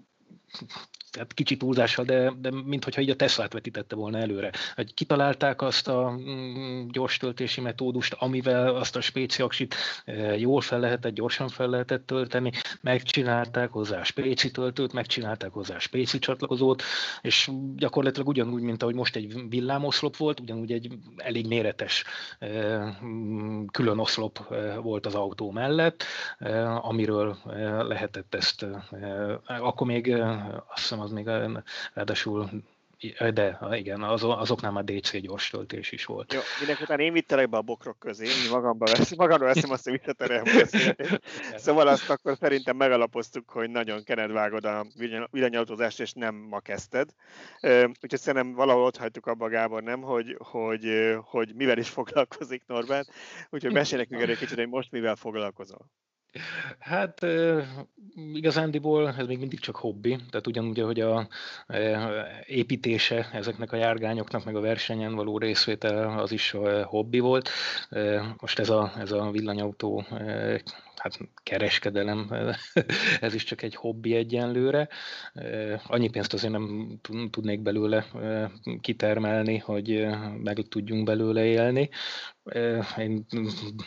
tehát 1.15 1.35
kicsit 1.35 1.59
túlzással, 1.59 2.05
de, 2.05 2.33
de 2.39 2.51
mintha 2.65 3.01
így 3.01 3.11
a 3.11 3.17
Teslát 3.17 3.53
vetítette 3.53 3.95
volna 3.95 4.19
előre. 4.19 4.51
Hogy 4.75 4.95
kitalálták 4.95 5.63
azt 5.63 5.89
a 5.89 6.11
mm, 6.11 6.89
gyors 6.89 7.17
töltési 7.17 7.61
metódust, 7.61 8.15
amivel 8.19 8.77
azt 8.77 8.97
a 8.97 9.01
spéciaksit 9.01 9.75
e, 10.05 10.37
jól 10.37 10.61
fel 10.61 10.81
lehetett, 10.81 11.15
gyorsan 11.15 11.49
fel 11.49 11.69
lehetett 11.69 12.07
tölteni, 12.07 12.53
megcsinálták 12.81 13.71
hozzá 13.71 14.03
spéci 14.03 14.51
töltőt, 14.51 14.93
megcsinálták 14.93 15.51
hozzá 15.51 15.79
spéci 15.79 16.19
csatlakozót, 16.19 16.83
és 17.21 17.51
gyakorlatilag 17.77 18.29
ugyanúgy, 18.29 18.63
mint 18.63 18.83
ahogy 18.83 18.95
most 18.95 19.17
egy 19.17 19.49
villámoszlop 19.49 20.17
volt, 20.17 20.41
ugyanúgy 20.41 20.73
egy 20.73 20.93
elég 21.17 21.47
méretes 21.47 22.05
e, 22.39 22.49
mm, 23.05 23.65
külön 23.65 23.99
oszlop 23.99 24.47
e, 24.51 24.77
volt 24.77 25.07
az 25.07 25.15
autó 25.15 25.51
mellett, 25.51 26.05
amiről 26.81 27.37
lehetett 27.89 28.35
ezt, 28.35 28.67
akkor 29.47 29.87
még 29.87 30.15
azt 30.67 30.81
hiszem 30.81 31.01
az 31.05 31.11
még 31.11 31.27
ráadásul 31.95 32.49
de 33.35 33.59
igen, 33.71 34.03
az, 34.03 34.23
azoknál 34.23 34.73
már 34.73 34.85
DC 34.85 35.21
gyors 35.21 35.51
töltés 35.51 35.93
is 35.93 36.05
volt. 36.05 36.33
Jó, 36.33 36.41
minek 36.61 36.81
után 36.81 37.01
én 37.01 37.13
vittelek 37.13 37.49
be 37.49 37.57
a 37.57 37.63
bokrok 37.63 37.99
közé, 37.99 38.25
én 38.25 38.51
magamba 38.51 38.87
veszem, 38.87 39.17
magamra 39.25 39.47
veszem 39.47 39.71
azt, 39.71 39.85
hogy 39.85 39.93
visszaterelem 39.93 40.45
beszélni. 40.45 41.21
Szóval 41.57 41.89
azt 41.89 42.11
akkor 42.11 42.37
szerintem 42.41 42.77
megalapoztuk, 42.77 43.51
hogy 43.51 43.71
nagyon 43.71 44.05
kenedvágod 44.05 44.65
a 44.65 44.87
villanyautózást, 45.31 46.01
és 46.01 46.13
nem 46.13 46.35
ma 46.35 46.61
kezdted. 46.61 47.11
Úgyhogy 48.03 48.21
szerintem 48.21 48.55
valahol 48.55 48.85
ott 48.85 48.97
hagytuk 48.97 49.27
abba 49.27 49.49
Gábor, 49.49 49.83
nem, 49.83 50.01
hogy, 50.01 50.37
hogy, 50.39 51.15
hogy 51.25 51.55
mivel 51.55 51.79
is 51.79 51.89
foglalkozik 51.89 52.63
Norbert. 52.67 53.09
Úgyhogy 53.51 53.73
mesélj 53.73 54.03
nekünk 54.03 54.31
egy 54.31 54.39
kicsit, 54.39 54.59
hogy 54.59 54.69
most 54.69 54.91
mivel 54.91 55.17
foglalkozol. 55.17 55.91
Hát 56.79 57.27
igazándiból 58.33 59.15
ez 59.19 59.27
még 59.27 59.39
mindig 59.39 59.61
csak 59.61 59.77
hobbi, 59.77 60.17
tehát 60.31 60.47
ugyanúgy, 60.47 60.81
hogy 60.81 61.01
a 61.01 61.29
építése 62.47 63.29
ezeknek 63.33 63.73
a 63.73 63.77
járgányoknak, 63.77 64.45
meg 64.45 64.57
a 64.57 64.61
versenyen 64.61 65.15
való 65.15 65.39
részvétel 65.39 66.19
az 66.19 66.33
is 66.33 66.55
hobbi 66.85 67.19
volt. 67.19 67.51
Most 68.37 68.59
ez 68.59 68.71
a, 68.71 68.93
ez 68.99 69.13
a 69.13 69.31
villanyautó 69.31 70.05
hát 71.05 71.19
kereskedelem, 71.43 72.31
ez 73.21 73.35
is 73.35 73.45
csak 73.45 73.63
egy 73.63 73.75
hobbi 73.75 74.15
egyenlőre. 74.15 74.89
Annyi 75.87 76.09
pénzt 76.09 76.33
azért 76.33 76.53
nem 76.53 76.99
tudnék 77.31 77.61
belőle 77.61 78.07
kitermelni, 78.81 79.59
hogy 79.59 80.07
meg 80.43 80.63
tudjunk 80.69 81.05
belőle 81.05 81.45
élni. 81.45 81.91
Én 82.99 83.27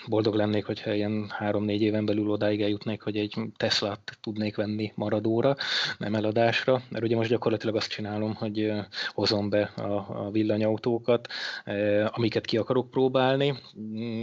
boldog 0.08 0.34
lennék, 0.34 0.66
hogyha 0.66 0.94
ilyen 0.94 1.30
három-négy 1.30 1.82
éven 1.82 2.06
belül 2.06 2.30
odáig 2.30 2.62
eljutnék, 2.62 3.02
hogy 3.02 3.18
egy 3.18 3.36
Teslát 3.58 4.18
tudnék 4.22 4.56
venni 4.56 4.92
maradóra, 4.96 5.56
nem 5.98 6.16
eladásra. 6.16 6.82
Mert 6.90 7.04
ugye 7.04 7.16
most 7.16 7.30
gyakorlatilag 7.30 7.76
azt 7.76 7.90
csinálom, 7.90 8.34
hogy 8.34 8.72
hozom 9.10 9.50
be 9.50 9.62
a, 9.62 10.32
villanyautókat, 10.32 11.28
amiket 12.06 12.46
ki 12.46 12.58
akarok 12.58 12.90
próbálni, 12.90 13.54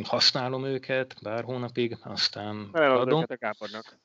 használom 0.02 0.64
őket 0.64 1.16
pár 1.22 1.44
hónapig, 1.44 1.98
aztán 2.02 2.68
adom. 2.72 3.24
a 3.28 3.36
Gábornak. 3.38 3.98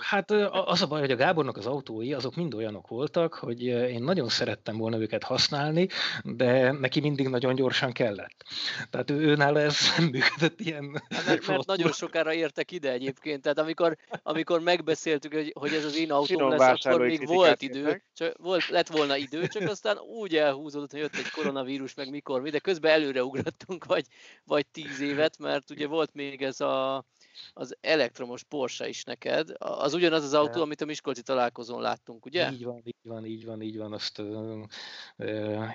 Hát 0.00 0.30
az 0.50 0.82
a 0.82 0.86
baj, 0.86 1.00
hogy 1.00 1.10
a 1.10 1.16
Gábornak 1.16 1.56
az 1.56 1.66
autói 1.66 2.12
azok 2.12 2.34
mind 2.34 2.54
olyanok 2.54 2.88
voltak, 2.88 3.34
hogy 3.34 3.62
én 3.64 4.02
nagyon 4.02 4.28
szerettem 4.28 4.76
volna 4.76 4.98
őket 4.98 5.22
használni, 5.22 5.88
de 6.22 6.72
neki 6.72 7.00
mindig 7.00 7.28
nagyon 7.28 7.54
gyorsan 7.54 7.92
kellett. 7.92 8.44
Tehát 8.90 9.10
ő, 9.10 9.14
őnála 9.14 9.60
ez 9.60 9.76
nem 9.96 10.06
működött 10.06 10.60
ilyen. 10.60 11.02
Hát 11.08 11.26
mert, 11.26 11.46
mert 11.46 11.66
nagyon 11.66 11.92
sokára 11.92 12.32
értek 12.32 12.70
ide 12.70 12.90
egyébként, 12.92 13.42
tehát 13.42 13.58
amikor, 13.58 13.96
amikor 14.22 14.60
megbeszéltük, 14.60 15.34
hogy, 15.34 15.52
hogy 15.58 15.72
ez 15.72 15.84
az 15.84 15.96
én 15.96 16.12
autóm 16.12 16.50
lesz, 16.50 16.84
akkor 16.84 17.00
még 17.00 17.26
volt 17.26 17.62
idő, 17.62 18.02
csak 18.14 18.36
volt, 18.38 18.68
lett 18.68 18.88
volna 18.88 19.16
idő, 19.16 19.46
csak 19.46 19.68
aztán 19.68 19.98
úgy 19.98 20.36
elhúzódott, 20.36 20.90
hogy 20.90 21.00
jött 21.00 21.16
egy 21.16 21.30
koronavírus, 21.30 21.94
meg 21.94 22.10
mikor 22.10 22.40
mi, 22.40 22.50
de 22.50 22.58
közben 22.58 22.92
előre 22.92 23.24
ugrottunk, 23.24 23.84
vagy, 23.84 24.06
vagy 24.44 24.66
tíz 24.66 25.00
évet, 25.00 25.38
mert 25.38 25.70
ugye 25.70 25.86
volt 25.86 26.14
még 26.14 26.42
ez 26.42 26.60
a 26.60 27.04
az 27.52 27.76
elektromos 27.80 28.42
Porsche 28.42 28.88
is 28.88 29.04
neked. 29.04 29.48
Az 29.58 29.94
ugyanaz 29.94 30.24
az 30.24 30.34
autó, 30.34 30.62
amit 30.62 30.80
a 30.80 30.84
Miskolci 30.84 31.22
találkozón 31.22 31.80
láttunk, 31.80 32.26
ugye? 32.26 32.50
Így 32.52 32.64
van, 32.64 32.80
így 32.84 32.96
van, 33.02 33.24
így 33.24 33.44
van, 33.44 33.62
így 33.62 33.78
van. 33.78 33.92
Azt, 33.92 34.22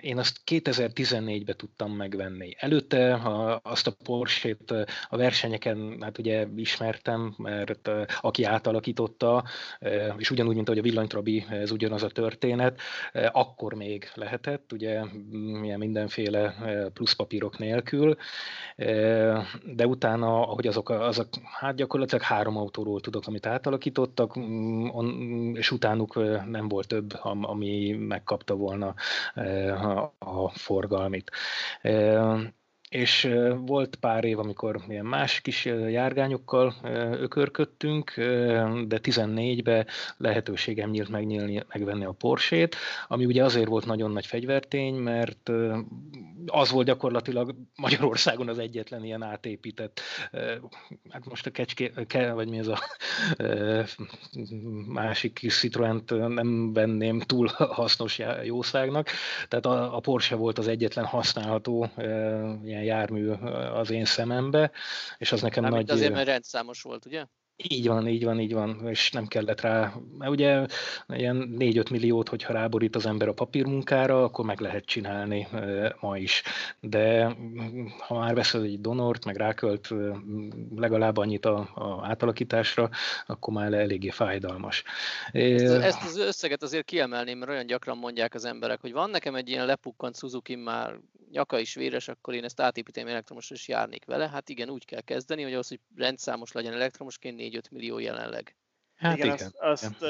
én 0.02 0.18
azt 0.18 0.42
2014-ben 0.46 1.58
tudtam 1.58 1.92
megvenni. 1.92 2.56
Előtte 2.58 3.22
azt 3.64 3.88
a 3.88 3.96
Porsche-t 4.04 4.72
a 5.10 5.18
versenyeken 5.18 5.98
hát 6.02 6.18
ugye 6.18 6.48
ismertem, 6.56 7.34
mert 7.38 7.90
aki 8.22 8.44
átalakította, 8.44 9.44
és 10.18 10.32
ugyanúgy, 10.32 10.56
mint 10.56 10.68
ahogy 10.68 10.80
a 10.80 10.84
villanytrabi, 10.84 11.46
ez 11.50 11.72
ugyanaz 11.72 12.04
a 12.04 12.10
történet, 12.10 12.82
akkor 13.32 13.74
még 13.74 14.10
lehetett, 14.14 14.72
ugye 14.72 15.04
mindenféle 15.78 16.56
pluszpapírok 16.94 17.58
nélkül, 17.58 18.16
de 19.66 19.88
utána, 19.88 20.48
ahogy 20.48 20.68
azok, 20.68 20.90
azok 20.90 21.28
hát 21.52 21.76
gyakorlatilag 21.76 22.24
három 22.24 22.58
autóról 22.58 23.02
tudok, 23.02 23.24
amit 23.28 23.46
átalakítottak, 23.46 24.40
mm, 24.40 25.56
és 25.56 25.72
utánuk 25.72 26.16
nem 26.46 26.68
volt 26.68 26.88
több, 26.88 27.14
ami 27.24 27.92
megkapta 27.92 28.56
volna 28.56 28.94
a 30.20 30.50
forgalmit. 30.50 31.32
És 32.90 33.30
volt 33.58 33.96
pár 33.96 34.24
év, 34.24 34.40
amikor 34.40 34.82
ilyen 34.88 35.06
más 35.06 35.42
kis 35.42 35.66
járgányokkal 35.66 36.76
ökörködtünk, 37.20 38.14
de 38.88 39.00
14-ben 39.04 39.88
lehetőségem 40.18 40.90
nyílt 40.90 41.10
megnyílni, 41.10 41.64
megvenni 41.68 42.06
a 42.06 42.12
Porsét, 42.12 42.76
ami 43.08 43.26
ugye 43.26 43.44
azért 43.44 43.68
volt 43.68 43.86
nagyon 43.86 44.12
nagy 44.12 44.26
fegyvertény, 44.26 44.96
mert 44.96 45.52
az 46.46 46.72
volt 46.72 46.86
gyakorlatilag 46.86 47.56
Magyarországon 47.76 48.48
az 48.48 48.60
egyetlen 48.60 49.04
ilyen 49.04 49.24
átépített, 49.24 50.02
hát 51.10 51.26
most 51.30 51.46
a 51.46 51.52
kecské, 51.52 51.92
vagy 52.34 52.50
mi 52.50 52.58
ez 52.58 52.68
a 52.68 52.80
másik 54.88 55.34
kis 55.34 55.60
citroen 55.60 56.04
nem 56.08 56.74
venném 56.74 57.20
túl 57.20 57.48
hasznos 57.58 58.20
jószágnak, 58.44 59.10
tehát 59.48 59.66
a, 59.66 59.96
a 59.96 60.00
Porsche 60.00 60.36
volt 60.36 60.58
az 60.58 60.68
egyetlen 60.68 61.06
használható 61.06 61.90
ilyen 62.82 62.98
jármű 62.98 63.30
az 63.74 63.90
én 63.90 64.06
szemembe, 64.06 64.72
és 65.18 65.32
az 65.32 65.42
nekem 65.42 65.64
Mármint 65.64 65.88
nagy... 65.88 65.98
azért, 65.98 66.14
mert 66.14 66.28
rendszámos 66.28 66.82
volt, 66.82 67.06
ugye? 67.06 67.26
Így 67.64 67.88
van, 67.88 68.08
így 68.08 68.24
van, 68.24 68.40
így 68.40 68.54
van, 68.54 68.88
és 68.90 69.12
nem 69.12 69.28
kellett 69.28 69.62
rá, 69.62 69.94
mert 70.18 70.32
ugye 70.32 70.66
ilyen 71.08 71.56
4-5 71.60 71.92
milliót, 71.92 72.30
hogyha 72.30 72.54
ráborít 72.54 72.96
az 72.96 73.06
ember 73.06 73.28
a 73.28 73.34
papírmunkára, 73.34 74.24
akkor 74.24 74.46
meg 74.46 74.60
lehet 74.60 74.86
csinálni 74.86 75.48
ma 76.00 76.18
is. 76.18 76.44
De 76.80 77.36
ha 78.00 78.20
már 78.20 78.36
veszed 78.36 78.64
egy 78.64 78.82
donort, 78.82 79.26
meg 79.26 79.36
rákölt 79.36 79.90
legalább 80.76 81.18
annyit 81.18 81.46
a, 81.46 81.58
a 81.76 82.06
átalakításra, 82.06 82.90
akkor 83.26 83.54
már 83.54 83.74
eléggé 83.74 84.10
fájdalmas. 84.10 84.84
Ezt, 85.32 85.64
ezt 85.64 86.04
az 86.04 86.18
összeget 86.18 86.64
azért 86.64 86.86
kiemelném, 86.86 87.38
mert 87.38 87.52
olyan 87.52 87.66
gyakran 87.66 87.98
mondják 87.98 88.34
az 88.34 88.46
emberek, 88.46 88.82
hogy 88.82 88.92
van 88.92 89.10
nekem 89.10 89.36
egy 89.36 89.50
ilyen 89.50 89.66
lepukkant 89.66 90.18
Suzuki 90.18 90.56
már 90.56 91.00
nyaka 91.32 91.60
is 91.60 91.74
véres, 91.76 92.08
akkor 92.08 92.34
én 92.34 92.44
ezt 92.44 92.60
átépíteném 92.60 93.10
elektromosra, 93.10 93.56
és 93.56 93.68
járnék 93.68 94.06
vele. 94.06 94.30
Hát 94.30 94.50
igen, 94.50 94.70
úgy 94.70 94.86
kell 94.86 95.02
kezdeni, 95.02 95.44
hogy 95.44 95.54
ahhoz, 95.54 95.68
hogy 95.68 95.80
rendszámos 95.96 96.52
legyen 96.52 96.74
elektromosként 96.74 97.40
4-5 97.42 97.72
millió 97.72 98.00
jelenleg. 98.00 98.56
Hát 98.96 99.18
igen, 99.18 99.34
igen. 99.34 99.52
azt, 99.58 99.86
azt 99.86 100.06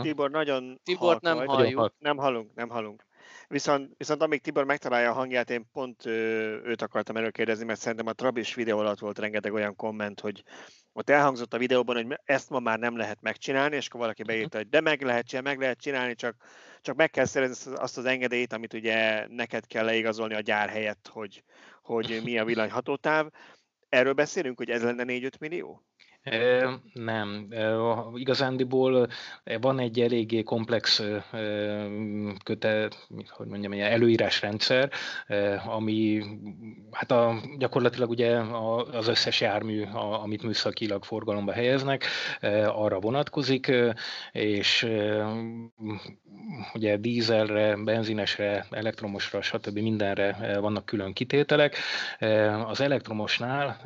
Tibor 0.00 0.30
nagyon 0.30 0.80
Tibor 0.84 1.20
nem 1.20 1.46
halljuk. 1.46 1.94
Nem 1.98 2.16
hallunk, 2.16 2.54
nem 2.54 2.68
hallunk. 2.68 3.04
Viszont, 3.52 3.94
viszont 3.96 4.22
amíg 4.22 4.40
Tibor 4.40 4.64
megtalálja 4.64 5.10
a 5.10 5.14
hangját, 5.14 5.50
én 5.50 5.68
pont 5.72 6.06
őt 6.06 6.82
akartam 6.82 7.16
erről 7.16 7.30
kérdezni, 7.30 7.64
mert 7.64 7.80
szerintem 7.80 8.06
a 8.06 8.12
Trabis 8.12 8.54
videó 8.54 8.78
alatt 8.78 8.98
volt 8.98 9.18
rengeteg 9.18 9.52
olyan 9.52 9.76
komment, 9.76 10.20
hogy 10.20 10.42
ott 10.92 11.10
elhangzott 11.10 11.54
a 11.54 11.58
videóban, 11.58 11.96
hogy 11.96 12.18
ezt 12.24 12.50
ma 12.50 12.58
már 12.58 12.78
nem 12.78 12.96
lehet 12.96 13.20
megcsinálni, 13.20 13.76
és 13.76 13.86
akkor 13.86 14.00
valaki 14.00 14.22
mhm. 14.22 14.30
beírta, 14.30 14.56
hogy 14.56 14.68
de 14.68 14.80
meg 14.80 15.02
lehet 15.02 15.26
csinálni, 15.26 15.48
meg 15.48 15.58
lehet 15.58 15.80
csinálni, 15.80 16.14
csak, 16.14 16.36
csak 16.80 16.96
meg 16.96 17.10
kell 17.10 17.24
szerezni 17.24 17.72
azt 17.74 17.98
az 17.98 18.04
engedélyt, 18.04 18.52
amit 18.52 18.72
ugye 18.72 19.26
neked 19.28 19.66
kell 19.66 19.84
leigazolni 19.84 20.34
a 20.34 20.40
gyár 20.40 20.68
helyett, 20.68 21.08
hogy, 21.12 21.44
hogy 21.82 22.20
mi 22.24 22.38
a 22.38 22.44
villanyhatótáv. 22.50 23.26
Erről 23.88 24.12
beszélünk, 24.12 24.58
hogy 24.58 24.70
ez 24.70 24.82
lenne 24.82 25.04
4-5 25.06 25.38
millió? 25.38 25.84
Nem. 26.92 27.48
Igazándiból 28.14 29.08
van 29.60 29.78
egy 29.78 30.00
eléggé 30.00 30.42
komplex 30.42 31.02
köte, 32.44 32.88
hogy 33.28 33.46
mondjam, 33.46 33.72
előírásrendszer, 33.72 34.90
ami 35.66 36.22
hát 36.90 37.10
a, 37.10 37.34
gyakorlatilag 37.58 38.10
ugye 38.10 38.36
az 38.92 39.08
összes 39.08 39.40
jármű, 39.40 39.84
amit 40.22 40.42
műszakilag 40.42 41.04
forgalomba 41.04 41.52
helyeznek, 41.52 42.04
arra 42.66 43.00
vonatkozik, 43.00 43.72
és 44.32 44.88
ugye 46.74 46.96
dízelre, 46.96 47.76
benzinesre, 47.76 48.66
elektromosra, 48.70 49.42
stb. 49.42 49.78
mindenre 49.78 50.58
vannak 50.60 50.84
külön 50.84 51.12
kitételek. 51.12 51.76
Az 52.66 52.80
elektromosnál 52.80 53.80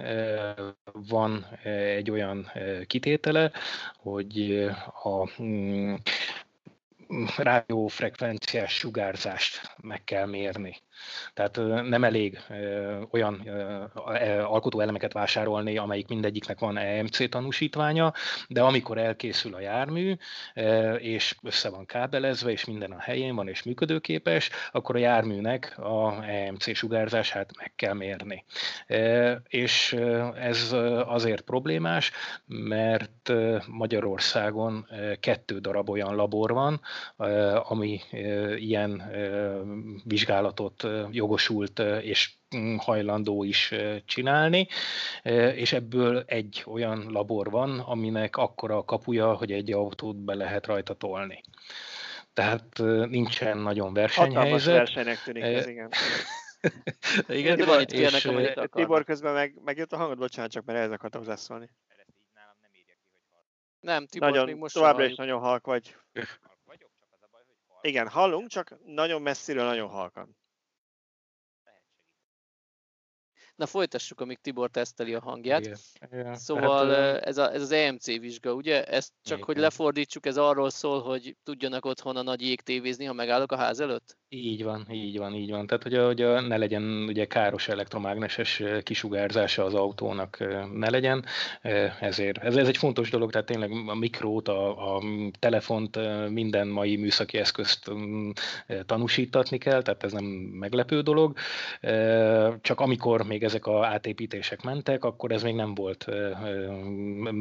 van 0.93 1.47
egy 1.97 2.11
olyan 2.11 2.26
olyan 2.27 2.53
kitétele, 2.87 3.53
hogy 3.97 4.65
a 5.03 5.43
mm, 5.43 5.95
rádiófrekvenciás 7.37 8.73
sugárzást 8.73 9.77
meg 9.83 10.05
kell 10.05 10.27
mérni. 10.27 10.77
Tehát 11.35 11.57
nem 11.89 12.05
elég 12.05 12.39
olyan 13.11 13.35
alkotóelemeket 14.45 15.13
vásárolni, 15.13 15.77
amelyik 15.77 16.09
mindegyiknek 16.09 16.59
van 16.59 16.79
EMC 16.79 17.29
tanúsítványa, 17.29 18.13
de 18.49 18.63
amikor 18.63 18.99
elkészül 18.99 19.55
a 19.55 19.61
jármű, 19.61 20.15
és 20.99 21.37
össze 21.43 21.71
van 21.71 21.87
kábelezve, 21.87 22.51
és 22.51 22.65
minden 22.65 22.91
a 22.91 23.01
helyén 23.01 23.35
van, 23.35 23.49
és 23.49 23.63
működőképes, 23.63 24.51
akkor 24.73 24.95
a 24.97 24.99
járműnek 24.99 25.79
a 25.79 26.25
EMC 26.25 26.75
sugárzását 26.77 27.51
meg 27.59 27.73
kell 27.77 27.95
mérni. 27.95 28.45
És 29.49 29.97
ez 30.41 30.75
azért 31.07 31.41
problémás, 31.41 32.11
mert 32.47 33.33
Magyarországon 33.67 34.87
kettő 35.21 35.59
darab 35.59 35.91
olyan 35.91 36.15
labor 36.15 36.53
van, 36.53 36.81
ami 37.69 38.01
ilyen 38.57 39.03
vizsgálatot 40.05 40.86
jogosult 41.11 41.79
és 42.01 42.33
mm, 42.57 42.77
hajlandó 42.77 43.45
is 43.45 43.75
csinálni, 44.05 44.69
és 45.55 45.73
ebből 45.73 46.25
egy 46.27 46.63
olyan 46.67 47.07
labor 47.11 47.51
van, 47.51 47.79
aminek 47.79 48.37
akkora 48.37 48.77
a 48.77 48.85
kapuja, 48.85 49.35
hogy 49.35 49.53
egy 49.53 49.73
autót 49.73 50.17
be 50.17 50.35
lehet 50.35 50.67
rajta 50.67 50.95
tolni. 50.95 51.43
Tehát 52.33 52.79
nincsen 53.09 53.59
nagyon 53.59 53.93
versenyhelyzet. 53.93 54.43
Hatalmas 54.43 54.65
versenynek 54.65 55.23
tűnik 55.23 55.43
ez, 55.43 55.67
igen. 55.67 55.91
igen, 57.29 57.57
Tibor, 57.57 57.85
kérnek, 57.85 58.25
és, 58.25 58.53
Tibor 58.71 59.05
közben 59.05 59.33
meg, 59.33 59.55
megjött 59.65 59.93
a 59.93 59.97
hangod, 59.97 60.19
bocsánat, 60.19 60.51
csak 60.51 60.65
mert 60.65 60.79
ehhez 60.79 60.91
akartam 60.91 61.21
hozzászólni. 61.21 61.71
Nem, 63.81 64.07
Tibor, 64.07 64.31
nagyon, 64.31 64.45
még 64.45 64.57
most 64.57 64.75
Továbbra 64.75 65.05
is 65.05 65.15
nagyon 65.15 65.41
halk 65.41 65.67
vagy. 65.67 65.97
Igen, 67.81 68.09
hallunk, 68.09 68.49
csak 68.49 68.77
nagyon 68.85 69.23
messziről, 69.23 69.65
nagyon 69.65 69.89
halkan. 69.89 70.37
Na 73.57 73.67
folytassuk, 73.67 74.21
amíg 74.21 74.39
Tibor 74.43 74.71
teszteli 74.71 75.15
a 75.15 75.21
hangját. 75.21 75.61
Igen. 75.61 75.77
Igen. 76.13 76.37
Szóval 76.37 76.95
hát, 76.95 77.27
ez, 77.27 77.39
a, 77.39 77.53
ez 77.53 77.63
az 77.63 77.71
EMC 77.71 78.07
vizsga, 78.07 78.53
ugye? 78.53 78.85
Ezt 78.85 79.13
csak, 79.23 79.37
Igen. 79.37 79.47
hogy 79.47 79.57
lefordítsuk, 79.57 80.27
ez 80.27 80.37
arról 80.37 80.71
szól, 80.71 81.03
hogy 81.03 81.37
tudjanak 81.45 81.85
otthon 81.85 82.17
a 82.17 82.23
nagy 82.23 82.41
jégtévézni, 82.41 83.05
ha 83.05 83.13
megállok 83.13 83.53
a 83.53 83.57
ház 83.57 83.81
előtt? 83.81 84.17
Így 84.29 84.65
van, 84.65 84.87
így 84.91 85.19
van, 85.19 85.35
így 85.35 85.51
van. 85.51 85.67
Tehát, 85.67 85.83
hogy, 85.83 85.95
a, 85.95 86.07
hogy 86.07 86.23
a, 86.23 86.41
ne 86.41 86.57
legyen 86.57 86.83
ugye 86.83 87.27
káros 87.27 87.69
elektromágneses 87.69 88.63
kisugárzása 88.83 89.65
az 89.65 89.75
autónak 89.75 90.39
ne 90.73 90.91
legyen, 90.91 91.25
ezért. 92.01 92.39
Ez, 92.39 92.57
ez 92.57 92.69
egy 92.69 92.77
fontos 92.77 93.11
dolog, 93.11 93.31
tehát 93.31 93.47
tényleg 93.47 93.71
a 93.87 93.95
mikrót, 93.95 94.49
a, 94.49 94.95
a 94.97 95.03
telefont, 95.39 95.99
minden 96.29 96.69
mai 96.69 96.97
műszaki 96.97 97.39
eszközt 97.39 97.91
tanúsítatni 98.87 99.59
kell, 99.59 99.83
tehát 99.83 100.05
ez 100.05 100.13
nem 100.13 100.25
meglepő 100.25 101.01
dolog. 101.01 101.37
Csak 102.61 102.81
amikor 102.81 103.23
még 103.23 103.45
ezek 103.47 103.67
a 103.67 103.87
átépítések 103.87 104.63
mentek, 104.63 105.05
akkor 105.05 105.33
ez 105.33 105.43
még 105.43 105.55
nem 105.55 105.75
volt 105.75 106.05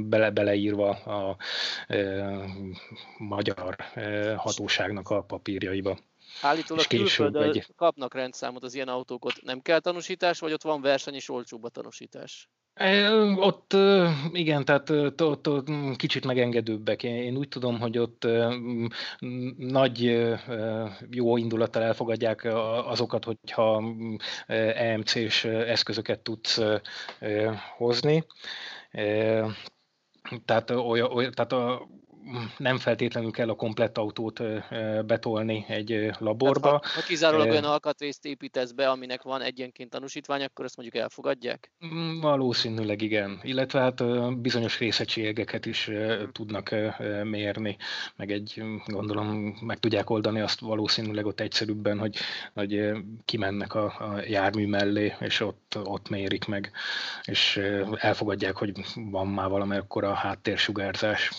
bele, 0.07 0.29
beleírva 0.31 0.89
a 0.89 1.37
magyar 3.17 3.75
hatóságnak 4.35 5.09
a 5.09 5.21
papírjaiba. 5.21 5.97
Állítólag 6.41 6.87
külföldön 6.87 7.43
egy... 7.43 7.65
kapnak 7.75 8.13
rendszámot 8.13 8.63
az 8.63 8.73
ilyen 8.73 8.87
autókot. 8.87 9.41
Nem 9.41 9.61
kell 9.61 9.79
tanúsítás, 9.79 10.39
vagy 10.39 10.53
ott 10.53 10.63
van 10.63 10.81
verseny 10.81 11.13
és 11.13 11.29
olcsóbb 11.29 11.63
a 11.63 11.69
tanúsítás? 11.69 12.49
Ott 13.35 13.75
igen, 14.31 14.65
tehát 14.65 14.89
ott, 15.21 15.47
ott 15.47 15.69
kicsit 15.95 16.25
megengedőbbek. 16.25 17.03
Én 17.03 17.37
úgy 17.37 17.47
tudom, 17.47 17.79
hogy 17.79 17.97
ott 17.97 18.27
nagy 19.57 20.25
jó 21.11 21.37
indulattal 21.37 21.83
elfogadják 21.83 22.43
azokat, 22.85 23.23
hogyha 23.25 23.83
EMC-s 24.75 25.45
eszközöket 25.45 26.19
tudsz 26.19 26.61
hozni. 27.77 28.25
Tehát, 30.45 30.69
olyan, 30.69 31.11
olyan, 31.11 31.31
tehát 31.31 31.51
a, 31.51 31.87
nem 32.57 32.77
feltétlenül 32.77 33.31
kell 33.31 33.49
a 33.49 33.55
komplett 33.55 33.97
autót 33.97 34.41
betolni 35.05 35.65
egy 35.67 36.09
laborba. 36.19 36.69
Ha, 36.69 36.81
ha 36.95 37.01
kizárólag 37.01 37.49
olyan 37.49 37.63
alkatrészt 37.63 38.25
építesz 38.25 38.71
be, 38.71 38.89
aminek 38.89 39.21
van 39.21 39.41
egyenként 39.41 39.89
tanúsítvány, 39.89 40.43
akkor 40.43 40.65
ezt 40.65 40.77
mondjuk 40.77 41.03
elfogadják? 41.03 41.71
Mm, 41.85 42.19
valószínűleg 42.19 43.01
igen. 43.01 43.39
Illetve 43.43 43.79
hát 43.79 44.03
bizonyos 44.41 44.79
részegységeket 44.79 45.65
is 45.65 45.89
tudnak 46.31 46.75
mérni, 47.23 47.77
meg 48.15 48.31
egy, 48.31 48.63
gondolom, 48.85 49.57
meg 49.61 49.79
tudják 49.79 50.09
oldani 50.09 50.39
azt 50.39 50.59
valószínűleg 50.59 51.25
ott 51.25 51.39
egyszerűbben, 51.39 51.99
hogy, 51.99 52.17
hogy 52.53 52.91
kimennek 53.25 53.73
a, 53.73 53.83
a 53.85 54.21
jármű 54.27 54.67
mellé, 54.67 55.13
és 55.19 55.39
ott, 55.39 55.77
ott 55.83 56.09
mérik 56.09 56.45
meg, 56.45 56.71
és 57.23 57.61
elfogadják, 57.95 58.57
hogy 58.57 58.71
van 58.95 59.27
már 59.27 59.49
valamelyekkor 59.49 60.03
a 60.03 60.13
háttérsugárzás. 60.13 61.31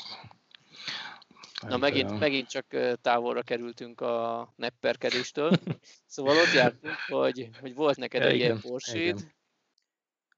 Na 1.69 1.77
megint, 1.77 2.19
megint 2.19 2.49
csak 2.49 2.67
távolra 3.01 3.43
kerültünk 3.43 4.01
a 4.01 4.53
nepperkedéstől. 4.57 5.51
szóval 6.07 6.37
ott 6.37 6.53
jártunk, 6.55 6.95
hogy, 7.07 7.49
hogy 7.61 7.75
volt 7.75 7.97
neked 7.97 8.23
egy 8.23 8.37
ilyen 8.37 8.61
Porsche-d. 8.61 9.35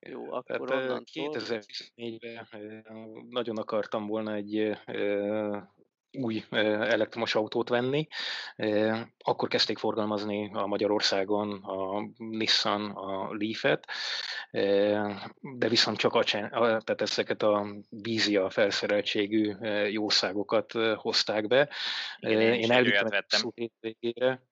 Jó, 0.00 0.32
akkor 0.32 0.70
hát, 0.70 0.80
onnantól... 0.80 1.04
2014-ben 1.14 2.48
nagyon 3.30 3.56
akartam 3.56 4.06
volna 4.06 4.34
egy 4.34 4.78
új 6.12 6.44
elektromos 6.50 7.34
autót 7.34 7.68
venni. 7.68 8.08
Akkor 9.18 9.48
kezdték 9.48 9.78
forgalmazni 9.78 10.50
a 10.52 10.66
Magyarországon 10.66 11.52
a 11.52 12.08
Nissan 12.16 12.90
a 12.90 13.34
Leaf-et, 13.34 13.86
de 15.40 15.68
viszont 15.68 15.96
csak 15.96 16.14
a, 16.14 16.22
tehát 16.22 17.00
ezeket 17.00 17.42
a 17.42 17.66
vízia 17.88 18.50
felszereltségű 18.50 19.54
jószágokat 19.90 20.72
hozták 20.94 21.46
be. 21.46 21.68
Igen, 22.18 22.40
én, 22.40 22.52
én 22.52 22.72
elvittem 22.72 23.50
hétvégére. 23.54 24.42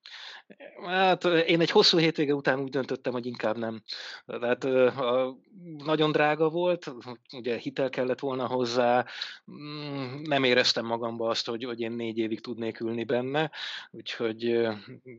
Hát 0.85 1.25
én 1.25 1.61
egy 1.61 1.71
hosszú 1.71 1.99
hétvége 1.99 2.35
után 2.35 2.61
úgy 2.61 2.71
döntöttem, 2.71 3.13
hogy 3.13 3.27
inkább 3.27 3.57
nem. 3.57 3.83
Tehát 4.27 4.67
nagyon 5.85 6.13
drága 6.13 6.49
volt, 6.49 6.95
ugye 7.33 7.57
hitel 7.57 7.89
kellett 7.89 8.21
volna 8.21 8.47
hozzá, 8.47 9.07
mm, 9.51 10.23
nem 10.23 10.45
éreztem 10.45 10.87
magamba 10.87 11.29
azt, 11.29 11.47
hogy, 11.47 11.65
hogy 11.65 11.81
én 11.81 11.93
négy 11.93 12.19
évig 12.19 12.41
tudnék 12.41 12.81
ülni 12.81 13.05
benne, 13.05 13.51
úgyhogy, 13.91 14.67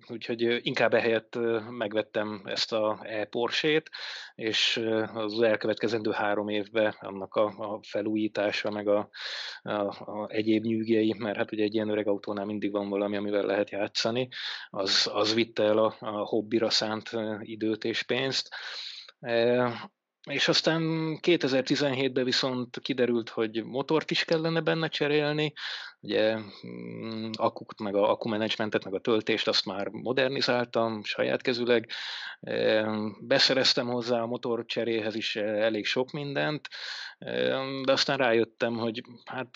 úgyhogy 0.07 0.59
inkább 0.61 0.93
ehelyett 0.93 1.37
megvettem 1.69 2.41
ezt 2.45 2.73
a 2.73 2.99
e-Porsét, 3.03 3.89
és 4.35 4.85
az 5.13 5.41
elkövetkezendő 5.41 6.11
három 6.11 6.49
évben 6.49 6.95
annak 6.99 7.35
a, 7.35 7.45
a 7.45 7.79
felújítása, 7.81 8.69
meg 8.71 8.87
a, 8.87 9.09
a, 9.61 9.71
a 9.71 10.29
egyéb 10.29 10.63
nyűgjei, 10.63 11.15
mert 11.17 11.37
hát 11.37 11.51
ugye 11.51 11.63
egy 11.63 11.73
ilyen 11.73 11.89
öreg 11.89 12.07
autónál 12.07 12.45
mindig 12.45 12.71
van 12.71 12.89
valami, 12.89 13.17
amivel 13.17 13.45
lehet 13.45 13.69
játszani, 13.69 14.27
az, 14.69 15.09
az 15.17 15.34
vitte 15.34 15.63
el 15.63 15.77
a, 15.77 15.95
a 15.99 16.25
hobbira 16.25 16.69
szánt 16.69 17.10
időt 17.41 17.84
és 17.84 18.03
pénzt. 18.03 18.49
És 20.30 20.47
aztán 20.47 20.82
2017-ben 21.21 22.23
viszont 22.23 22.80
kiderült, 22.80 23.30
hogy 23.30 23.63
motort 23.63 24.12
is 24.12 24.25
kellene 24.25 24.62
benne 24.62 24.88
cserélni, 24.88 25.53
ugye 25.99 26.38
mm, 26.67 27.30
akut, 27.34 27.80
meg 27.80 27.95
a 27.95 28.10
akkumanagementet, 28.10 28.84
meg 28.84 28.93
a 28.93 28.99
töltést 28.99 29.47
azt 29.47 29.65
már 29.65 29.88
modernizáltam 29.88 31.03
saját 31.03 31.41
kezüleg, 31.41 31.89
beszereztem 33.19 33.88
hozzá 33.88 34.21
a 34.21 34.27
motor 34.27 34.65
cseréhez 34.65 35.15
is 35.15 35.36
elég 35.36 35.86
sok 35.86 36.12
mindent, 36.12 36.67
de 37.84 37.91
aztán 37.91 38.17
rájöttem, 38.17 38.77
hogy 38.77 39.01
hát 39.25 39.56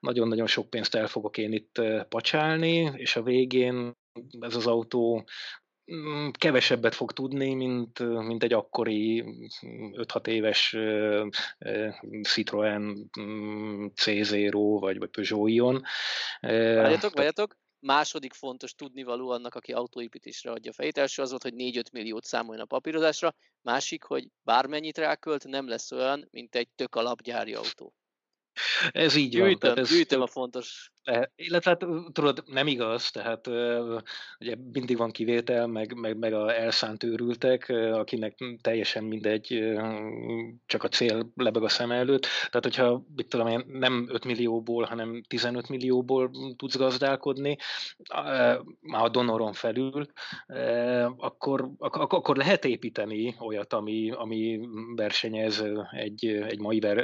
nagyon-nagyon 0.00 0.46
sok 0.46 0.70
pénzt 0.70 0.94
el 0.94 1.06
fogok 1.06 1.38
én 1.38 1.52
itt 1.52 1.80
pacsálni, 2.08 2.92
és 2.96 3.16
a 3.16 3.22
végén 3.22 3.94
ez 4.40 4.54
az 4.54 4.66
autó 4.66 5.24
Mm, 5.92 6.28
kevesebbet 6.38 6.94
fog 6.94 7.12
tudni, 7.12 7.54
mint, 7.54 7.98
mint 7.98 8.42
egy 8.42 8.52
akkori 8.52 9.24
5-6 9.60 10.26
éves 10.26 10.76
Citroen 12.22 13.10
mm, 13.20 13.86
C0 13.94 14.76
vagy, 14.80 14.98
vagy 14.98 15.10
Peugeot 15.10 15.48
Ion. 15.48 15.82
Várjatok, 16.40 17.14
várjatok, 17.14 17.56
második 17.78 18.32
fontos 18.32 18.74
tudnivaló 18.74 19.30
annak, 19.30 19.54
aki 19.54 19.72
autóépítésre 19.72 20.50
adja 20.50 20.72
fejét. 20.72 20.98
Első 20.98 21.22
az 21.22 21.30
volt, 21.30 21.42
hogy 21.42 21.54
4-5 21.56 21.92
milliót 21.92 22.24
számoljon 22.24 22.64
a 22.64 22.66
papírozásra, 22.66 23.34
másik, 23.62 24.02
hogy 24.02 24.28
bármennyit 24.42 24.98
rákölt, 24.98 25.44
nem 25.44 25.68
lesz 25.68 25.92
olyan, 25.92 26.28
mint 26.30 26.54
egy 26.54 26.68
tök 26.74 26.94
alapgyári 26.94 27.54
autó. 27.54 27.94
Ez 28.90 29.14
így 29.14 29.30
gyűjtöm, 29.30 29.74
van. 29.74 29.78
Ez, 29.78 29.90
gyűjtöm 29.90 30.20
a 30.20 30.26
fontos 30.26 30.90
illetve 31.36 31.70
hát 31.70 31.86
tudod, 32.12 32.42
nem 32.46 32.66
igaz, 32.66 33.10
tehát 33.10 33.46
ugye 34.40 34.54
mindig 34.72 34.96
van 34.96 35.10
kivétel, 35.10 35.66
meg, 35.66 35.94
meg, 35.94 36.18
meg 36.18 36.32
a 36.32 36.54
elszánt 36.54 37.02
őrültek, 37.02 37.68
akinek 37.92 38.38
teljesen 38.60 39.04
mindegy, 39.04 39.74
csak 40.66 40.82
a 40.82 40.88
cél 40.88 41.32
lebeg 41.34 41.62
a 41.62 41.68
szem 41.68 41.90
előtt. 41.90 42.26
Tehát, 42.50 42.62
hogyha 42.62 43.04
mit 43.16 43.28
tudom 43.28 43.46
én, 43.46 43.64
nem 43.68 44.06
5 44.10 44.24
millióból, 44.24 44.84
hanem 44.84 45.22
15 45.28 45.68
millióból 45.68 46.30
tudsz 46.56 46.76
gazdálkodni, 46.76 47.56
már 48.80 49.04
a 49.04 49.08
donoron 49.08 49.52
felül, 49.52 50.06
akkor, 51.16 51.70
akkor 51.78 52.36
lehet 52.36 52.64
építeni 52.64 53.34
olyat, 53.40 53.72
ami, 53.72 54.10
ami 54.10 54.68
versenyez 54.94 55.64
egy, 55.90 56.26
egy 56.26 56.58
mai 56.58 56.80
ver, 56.80 56.96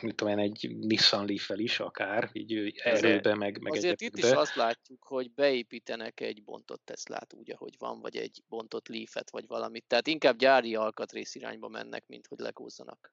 mit 0.00 0.14
tudom 0.14 0.38
én, 0.38 0.38
egy 0.38 0.76
Nissan 0.80 1.26
leaf 1.26 1.50
is 1.54 1.80
akár, 1.80 2.30
így 2.32 2.57
erőbe, 2.82 3.34
meg, 3.34 3.62
meg 3.62 3.72
Azért 3.72 4.00
itt 4.00 4.16
is 4.16 4.30
azt 4.30 4.54
látjuk, 4.54 5.04
hogy 5.04 5.30
beépítenek 5.30 6.20
egy 6.20 6.44
bontott 6.44 6.84
Teslát 6.84 7.32
úgy, 7.32 7.50
ahogy 7.50 7.74
van, 7.78 8.00
vagy 8.00 8.16
egy 8.16 8.42
bontott 8.48 8.88
Leafet, 8.88 9.30
vagy 9.30 9.46
valamit. 9.46 9.84
Tehát 9.86 10.06
inkább 10.06 10.36
gyári 10.36 10.74
alkatrész 10.74 11.34
irányba 11.34 11.68
mennek, 11.68 12.06
mint 12.06 12.26
hogy 12.26 12.38
legózzanak. 12.38 13.12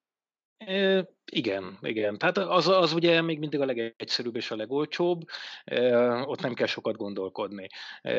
E, 0.57 1.05
igen, 1.31 1.77
igen. 1.81 2.17
Tehát 2.17 2.37
az, 2.37 2.67
az 2.67 2.93
ugye 2.93 3.21
még 3.21 3.39
mindig 3.39 3.59
a 3.59 3.65
legegyszerűbb 3.65 4.35
és 4.35 4.51
a 4.51 4.55
legolcsóbb, 4.55 5.21
e, 5.63 5.97
ott 6.25 6.41
nem 6.41 6.53
kell 6.53 6.67
sokat 6.67 6.97
gondolkodni. 6.97 7.67
E, 8.01 8.13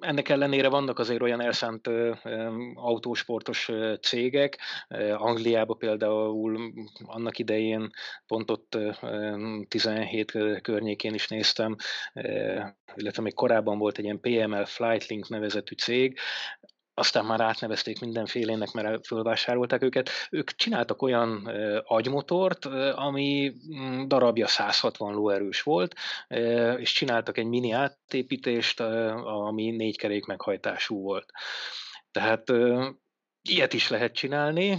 ennek 0.00 0.28
ellenére 0.28 0.68
vannak 0.68 0.98
azért 0.98 1.22
olyan 1.22 1.40
elszánt 1.40 1.86
e, 1.86 2.20
autósportos 2.74 3.70
cégek, 4.00 4.58
e, 4.88 5.16
Angliában 5.16 5.78
például 5.78 6.72
annak 7.04 7.38
idején 7.38 7.90
pont 8.26 8.50
ott 8.50 8.74
e, 8.74 8.98
17 9.68 10.32
környékén 10.62 11.14
is 11.14 11.28
néztem, 11.28 11.76
e, 12.12 12.76
illetve 12.94 13.22
még 13.22 13.34
korábban 13.34 13.78
volt 13.78 13.98
egy 13.98 14.04
ilyen 14.04 14.20
PML 14.20 14.64
Flightlink 14.64 15.28
nevezetű 15.28 15.74
cég, 15.74 16.18
aztán 16.94 17.24
már 17.24 17.40
átnevezték 17.40 18.00
mindenfélének, 18.00 18.72
mert 18.72 19.06
fölvásárolták 19.06 19.82
őket. 19.82 20.10
Ők 20.30 20.50
csináltak 20.50 21.02
olyan 21.02 21.46
agymotort, 21.84 22.64
ami 22.94 23.52
mm, 23.74 24.06
darabja 24.06 24.46
160 24.46 25.14
lóerős 25.14 25.62
volt, 25.62 25.94
és 26.76 26.92
csináltak 26.92 27.38
egy 27.38 27.46
mini 27.46 27.72
átépítést, 27.72 28.80
ami 29.24 29.70
négy 29.70 29.96
kerék 29.96 30.24
meghajtású 30.24 31.00
volt. 31.00 31.30
Tehát 32.10 32.52
ilyet 33.48 33.72
is 33.72 33.88
lehet 33.88 34.12
csinálni, 34.12 34.78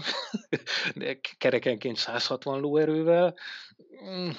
kerekenként 1.37 1.97
160 1.97 2.59
lóerővel 2.59 3.35
mm, 4.03 4.29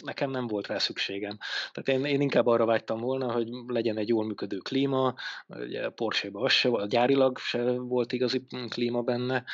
nekem 0.00 0.30
nem 0.30 0.46
volt 0.46 0.66
rá 0.66 0.78
szükségem. 0.78 1.38
Tehát 1.72 2.00
én, 2.00 2.12
én 2.12 2.20
inkább 2.20 2.46
arra 2.46 2.64
vágytam 2.64 3.00
volna, 3.00 3.32
hogy 3.32 3.48
legyen 3.66 3.96
egy 3.96 4.08
jól 4.08 4.24
működő 4.24 4.56
klíma, 4.56 5.14
ugye 5.46 5.84
a 5.86 5.90
Porsche-ban 5.90 6.44
az 6.44 6.52
se, 6.52 6.68
a 6.68 6.86
gyárilag 6.86 7.38
se 7.38 7.62
volt 7.72 8.12
igazi 8.12 8.46
klíma 8.68 9.02
benne, 9.02 9.44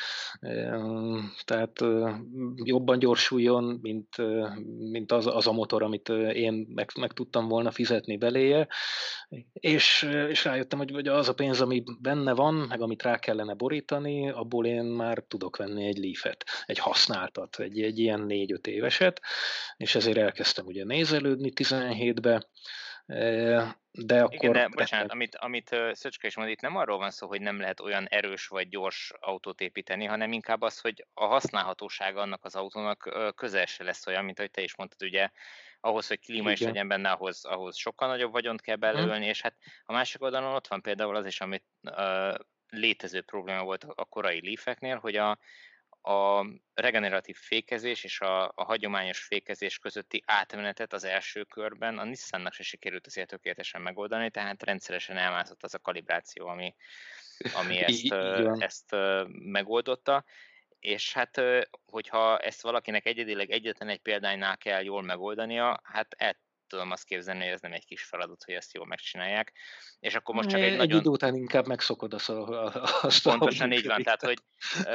tehát 1.44 1.84
jobban 2.54 2.98
gyorsuljon, 2.98 3.78
mint, 3.82 4.16
mint 4.90 5.12
az, 5.12 5.26
az 5.26 5.46
a 5.46 5.52
motor, 5.52 5.82
amit 5.82 6.08
én 6.32 6.66
meg, 6.74 6.90
meg 7.00 7.12
tudtam 7.12 7.48
volna 7.48 7.70
fizetni 7.70 8.16
beléje, 8.16 8.68
és, 9.52 10.08
és 10.28 10.44
rájöttem, 10.44 10.78
hogy, 10.78 10.90
hogy 10.90 11.08
az 11.08 11.28
a 11.28 11.34
pénz, 11.34 11.60
ami 11.60 11.84
benne 12.00 12.32
van, 12.32 12.54
meg 12.54 12.80
amit 12.80 13.02
rá 13.02 13.18
kellene 13.18 13.54
borítani, 13.54 14.30
abból 14.30 14.66
én 14.66 14.84
már 14.84 15.24
tudok 15.28 15.56
venni 15.56 15.86
egy 15.86 15.98
Leaf-et, 15.98 16.44
egy 16.66 16.78
használtat, 16.78 17.60
egy, 17.60 17.80
egy 17.82 17.98
ilyen 17.98 18.20
négy-öt 18.20 18.66
éveset, 18.66 19.20
és 19.76 19.94
ezért 19.94 20.27
elkezdtem 20.28 20.66
ugye 20.66 20.84
nézelődni 20.84 21.52
17-be, 21.54 22.48
de 23.90 24.22
akkor... 24.22 24.34
Igen, 24.34 24.52
de 24.52 24.68
bocsánat, 24.68 25.10
amit, 25.10 25.36
amit 25.36 25.76
Szöcske 25.92 26.26
is 26.26 26.36
mond, 26.36 26.48
itt 26.48 26.60
nem 26.60 26.76
arról 26.76 26.98
van 26.98 27.10
szó, 27.10 27.26
hogy 27.26 27.40
nem 27.40 27.60
lehet 27.60 27.80
olyan 27.80 28.06
erős 28.06 28.46
vagy 28.46 28.68
gyors 28.68 29.12
autót 29.20 29.60
építeni, 29.60 30.04
hanem 30.04 30.32
inkább 30.32 30.62
az, 30.62 30.80
hogy 30.80 31.06
a 31.14 31.26
használhatósága 31.26 32.20
annak 32.20 32.44
az 32.44 32.54
autónak 32.54 33.32
közel 33.36 33.66
se 33.66 33.84
lesz 33.84 34.06
olyan, 34.06 34.24
mint 34.24 34.38
ahogy 34.38 34.50
te 34.50 34.62
is 34.62 34.76
mondtad, 34.76 35.02
ugye 35.02 35.30
ahhoz, 35.80 36.06
hogy 36.06 36.20
klíma 36.20 36.50
is 36.50 36.60
legyen 36.60 36.88
benne, 36.88 37.10
ahhoz, 37.10 37.44
ahhoz 37.44 37.76
sokkal 37.76 38.08
nagyobb 38.08 38.32
vagyont 38.32 38.60
kell 38.60 38.76
belőlni, 38.76 39.12
hmm. 39.12 39.28
és 39.28 39.40
hát 39.40 39.56
a 39.84 39.92
másik 39.92 40.22
oldalon 40.22 40.54
ott 40.54 40.66
van 40.66 40.80
például 40.80 41.16
az 41.16 41.26
is, 41.26 41.40
amit 41.40 41.64
uh, 41.82 42.34
létező 42.68 43.20
probléma 43.20 43.62
volt 43.62 43.84
a 43.84 44.04
korai 44.04 44.40
leafeknél, 44.44 44.96
hogy 44.96 45.16
a, 45.16 45.38
a 46.08 46.46
regeneratív 46.74 47.36
fékezés 47.36 48.04
és 48.04 48.20
a, 48.20 48.44
a 48.54 48.64
hagyományos 48.64 49.22
fékezés 49.22 49.78
közötti 49.78 50.22
átmenetet 50.26 50.92
az 50.92 51.04
első 51.04 51.44
körben 51.44 51.98
a 51.98 52.04
Nissannak 52.04 52.52
se 52.52 52.62
sikerült 52.62 53.06
azért 53.06 53.28
tökéletesen 53.28 53.80
megoldani, 53.80 54.30
tehát 54.30 54.62
rendszeresen 54.62 55.16
elmászott 55.16 55.62
az 55.62 55.74
a 55.74 55.78
kalibráció, 55.78 56.46
ami, 56.46 56.74
ami 57.54 57.78
ezt, 57.84 58.12
ezt 58.58 58.96
megoldotta. 59.28 60.24
És 60.78 61.12
hát, 61.12 61.42
hogyha 61.86 62.38
ezt 62.38 62.62
valakinek 62.62 63.06
egyedileg 63.06 63.50
egyetlen 63.50 63.88
egy 63.88 64.00
példánynál 64.00 64.56
kell 64.56 64.82
jól 64.82 65.02
megoldania, 65.02 65.80
hát 65.82 66.14
tudom 66.68 66.90
azt 66.90 67.04
képzelni, 67.04 67.42
hogy 67.42 67.52
ez 67.52 67.60
nem 67.60 67.72
egy 67.72 67.84
kis 67.84 68.02
feladat, 68.02 68.44
hogy 68.44 68.54
ezt 68.54 68.74
jól 68.74 68.86
megcsinálják. 68.86 69.52
És 70.00 70.14
akkor 70.14 70.34
most 70.34 70.48
csak 70.48 70.60
egy, 70.60 70.70
egy 70.72 70.76
nagyon... 70.76 71.00
idő 71.00 71.10
után 71.10 71.34
inkább 71.34 71.66
megszokod 71.66 72.14
azt 72.14 72.28
a, 72.28 72.72
azt 73.02 73.22
Pontosan 73.22 73.72
így 73.72 73.86
van, 73.86 74.02
tehát 74.02 74.22
hogy, 74.22 74.38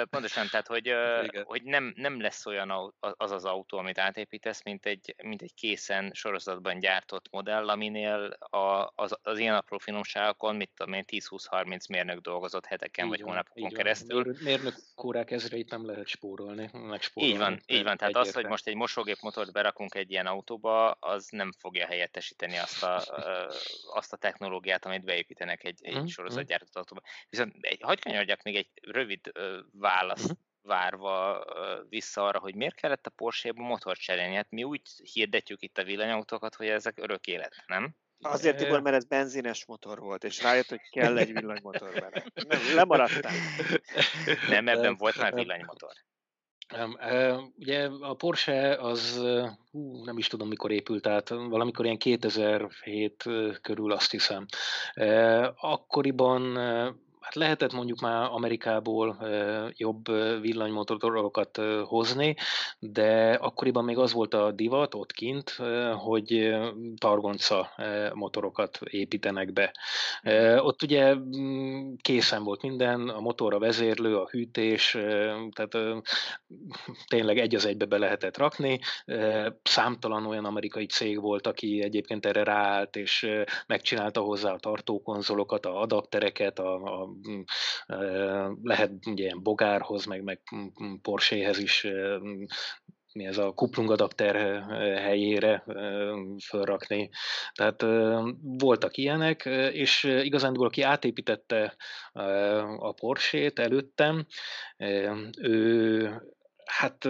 pontosan, 0.10 0.48
tehát 0.50 0.68
hogy, 0.68 0.94
hogy 1.52 1.64
nem, 1.64 1.94
nem 1.96 2.22
lesz 2.22 2.46
olyan 2.46 2.94
az 3.00 3.32
az 3.32 3.46
autó, 3.46 3.78
amit 3.78 3.98
átépítesz, 3.98 4.64
mint 4.64 4.86
egy, 4.86 5.16
mint 5.24 5.42
egy 5.42 5.54
készen 5.54 6.12
sorozatban 6.14 6.80
gyártott 6.80 7.30
modell, 7.32 7.70
aminél 7.70 8.38
a, 8.40 8.92
az, 8.96 9.18
az 9.22 9.38
ilyen 9.38 9.56
apró 9.56 9.78
finomságokon, 9.78 10.56
mit 10.56 10.72
tudom 10.76 10.94
én, 10.94 11.04
10-20-30 11.08 11.90
mérnök 11.90 12.20
dolgozott 12.20 12.66
heteken 12.66 13.06
így 13.06 13.12
vagy 13.12 13.22
van, 13.22 13.30
hónapokon 13.30 13.70
keresztül. 13.70 14.36
Mérnök 14.44 14.76
órák 15.04 15.32
ezreit 15.32 15.70
nem 15.70 15.86
lehet 15.86 16.08
spórolni, 16.08 16.70
megspórolni. 16.74 17.34
Így 17.34 17.40
van, 17.40 17.60
így 17.66 17.84
van. 17.84 17.98
Tehát 17.98 18.16
az, 18.16 18.34
hogy 18.34 18.46
most 18.46 18.68
egy 18.68 18.76
mosógép 18.76 19.18
motort 19.22 19.52
berakunk 19.52 19.96
egy 19.96 20.12
ilyen 20.12 20.26
autóba, 20.26 20.92
az 20.92 21.28
nem 21.30 21.52
fogja 21.64 21.86
helyettesíteni 21.86 22.58
azt 22.58 22.84
a, 22.84 23.04
azt 23.94 24.14
a 24.14 24.18
technológiát, 24.18 24.86
amit 24.86 25.04
beépítenek 25.04 25.64
egy, 25.64 25.80
egy 25.82 26.00
mm. 26.00 26.06
sorozatgyártott 26.06 26.76
autóba. 26.76 27.02
Viszont 27.30 27.56
egy, 27.60 27.82
hagyd 27.82 28.04
kanyarodjak 28.04 28.44
még 28.44 28.56
egy 28.56 28.70
rövid 28.82 29.32
választ 29.72 30.28
mm 30.28 30.52
várva 30.64 31.44
vissza 31.90 32.26
arra, 32.26 32.40
hogy 32.40 32.56
miért 32.56 32.76
kellett 32.76 33.06
a 33.06 33.10
Porsche-ba 33.10 33.64
motort 33.64 34.00
cserélni. 34.00 34.36
Hát 34.36 34.50
mi 34.50 34.64
úgy 34.64 34.82
hirdetjük 35.14 35.62
itt 35.62 35.78
a 35.78 35.84
villanyautókat, 35.84 36.56
hogy 36.56 36.68
ezek 36.68 36.98
örök 37.00 37.28
élet, 37.28 37.64
nem? 37.66 37.96
Azért, 38.20 38.58
Tibor, 38.58 38.82
mert 38.82 38.96
ez 38.96 39.06
benzines 39.06 39.66
motor 39.66 40.00
volt, 40.00 40.24
és 40.24 40.42
rájött, 40.42 40.70
hogy 40.70 40.90
kell 40.90 41.18
egy 41.18 41.34
villanymotor 41.34 41.94
bele. 41.94 42.24
Nem, 42.48 42.76
lemaradtál. 42.76 43.34
Nem, 44.50 44.68
ebben 44.68 44.96
volt 44.98 45.18
már 45.18 45.34
villanymotor. 45.44 45.94
Nem, 46.70 46.98
ugye 47.60 47.90
a 48.02 48.14
Porsche 48.14 48.76
az, 48.76 49.22
hú, 49.72 50.04
nem 50.04 50.18
is 50.18 50.28
tudom 50.28 50.48
mikor 50.48 50.72
épült 50.72 51.08
át, 51.08 51.30
valamikor 51.30 51.86
ilyen 51.86 51.98
2007 51.98 53.24
körül 53.62 53.92
azt 53.92 54.12
hiszem. 54.12 54.46
Akkoriban 55.56 56.58
hát 57.24 57.36
lehetett 57.36 57.74
mondjuk 57.74 58.00
már 58.00 58.28
Amerikából 58.32 59.18
jobb 59.78 60.12
villanymotorokat 60.42 61.62
hozni, 61.84 62.36
de 62.80 63.34
akkoriban 63.34 63.84
még 63.84 63.98
az 63.98 64.14
volt 64.14 64.34
a 64.34 64.52
divat 64.52 64.96
ott 64.96 65.12
kint, 65.12 65.50
hogy 65.98 66.56
targonca 66.98 67.70
motorokat 68.14 68.80
építenek 68.84 69.54
be. 69.54 69.74
Ott 70.60 70.82
ugye 70.82 71.16
mm, 71.16 71.94
készen 72.02 72.44
volt 72.44 72.62
minden, 72.62 73.10
a 73.10 73.20
motor, 73.20 73.54
a 73.54 73.60
vezérlő, 73.60 74.18
a 74.18 74.28
hűtés, 74.30 74.98
tehát 75.52 75.78
tényleg 77.08 77.38
egy 77.38 77.56
az 77.56 77.66
egybe 77.66 77.86
be 77.86 77.98
lehetett 77.98 78.38
rakni. 78.38 78.80
Számtalan 79.64 80.26
olyan 80.26 80.46
amerikai 80.46 80.86
cég 80.86 81.22
volt, 81.22 81.48
aki 81.48 81.82
egyébként 81.82 82.26
erre 82.26 82.44
ráállt, 82.44 82.96
és 82.96 83.28
megcsinálta 83.68 84.22
hozzá 84.22 84.52
a 84.52 84.60
tartókonzolokat, 84.60 85.66
a 85.66 85.82
adaptereket, 85.82 86.60
a, 86.60 87.02
a 87.02 87.13
lehet 88.64 88.92
ugye 89.06 89.24
ilyen 89.24 89.44
bogárhoz, 89.44 90.06
meg, 90.06 90.24
meg 90.24 90.42
Porséhez 91.02 91.58
is 91.58 91.88
mi 93.14 93.26
ez 93.26 93.38
a 93.38 93.52
kuplungadapter 93.52 94.36
helyére 95.00 95.64
felrakni. 96.40 97.10
Tehát 97.54 97.86
voltak 98.42 98.98
ilyenek, 98.98 99.46
és 99.74 100.04
igazán 100.04 100.54
aki 100.54 100.82
átépítette 100.82 101.76
a 102.78 102.92
Porsét 102.92 103.60
előttem, 103.60 104.26
ő 105.42 106.10
Hát 106.66 107.08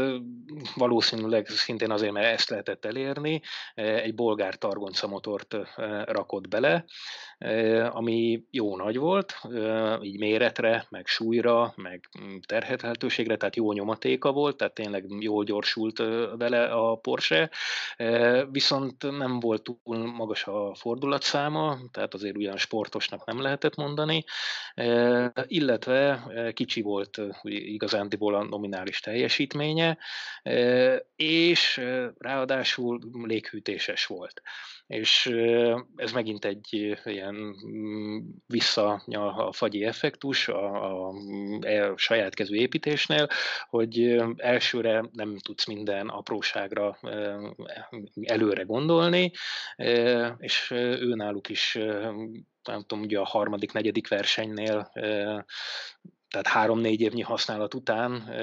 valószínűleg 0.75 1.47
szintén 1.47 1.91
azért, 1.91 2.11
mert 2.11 2.33
ezt 2.33 2.49
lehetett 2.49 2.85
elérni, 2.85 3.41
egy 3.75 4.15
bolgár 4.15 4.55
targonca 4.55 5.07
motort 5.07 5.55
rakott 6.05 6.47
bele, 6.47 6.85
ami 7.89 8.43
jó 8.51 8.75
nagy 8.77 8.97
volt, 8.97 9.41
így 10.01 10.19
méretre, 10.19 10.85
meg 10.89 11.07
súlyra, 11.07 11.73
meg 11.75 12.09
mm, 12.21 12.35
terhethetőségre, 12.47 13.37
tehát 13.37 13.55
jó 13.55 13.71
nyomatéka 13.71 14.31
volt, 14.31 14.57
tehát 14.57 14.73
tényleg 14.73 15.05
jól 15.19 15.43
gyorsult 15.43 15.97
vele 16.37 16.65
a 16.65 16.95
Porsche, 16.95 17.49
viszont 18.51 19.17
nem 19.17 19.39
volt 19.39 19.63
túl 19.63 19.97
magas 19.97 20.43
a 20.43 20.75
fordulatszáma, 20.75 21.77
tehát 21.91 22.13
azért 22.13 22.37
ugyan 22.37 22.57
sportosnak 22.57 23.25
nem 23.25 23.41
lehetett 23.41 23.75
mondani, 23.75 24.23
illetve 25.47 26.23
kicsi 26.53 26.81
volt 26.81 27.21
igazándiból 27.43 28.35
a 28.35 28.43
nominális 28.43 28.99
teljesítménye, 29.47 29.97
és 31.15 31.81
ráadásul 32.17 32.99
léghűtéses 33.11 34.05
volt. 34.05 34.41
És 34.87 35.25
ez 35.95 36.11
megint 36.11 36.45
egy 36.45 36.97
ilyen 37.03 37.35
mm, 37.67 38.19
vissza 38.47 39.03
a 39.05 39.53
fagyi 39.53 39.83
effektus 39.83 40.47
a, 40.47 40.85
a, 40.85 41.13
a 41.89 41.97
saját 41.97 42.33
kezű 42.33 42.55
építésnél, 42.55 43.27
hogy 43.69 44.23
elsőre 44.37 45.03
nem 45.11 45.37
tudsz 45.37 45.65
minden 45.65 46.07
apróságra 46.07 46.97
előre 48.21 48.63
gondolni, 48.63 49.31
és 50.37 50.71
őnáluk 50.99 51.49
is 51.49 51.77
nem 52.63 52.81
tudom, 52.81 53.03
ugye 53.03 53.19
a 53.19 53.25
harmadik, 53.25 53.71
negyedik 53.71 54.07
versenynél 54.07 54.91
tehát 56.33 56.47
három-négy 56.47 57.01
évnyi 57.01 57.21
használat 57.21 57.73
után 57.73 58.33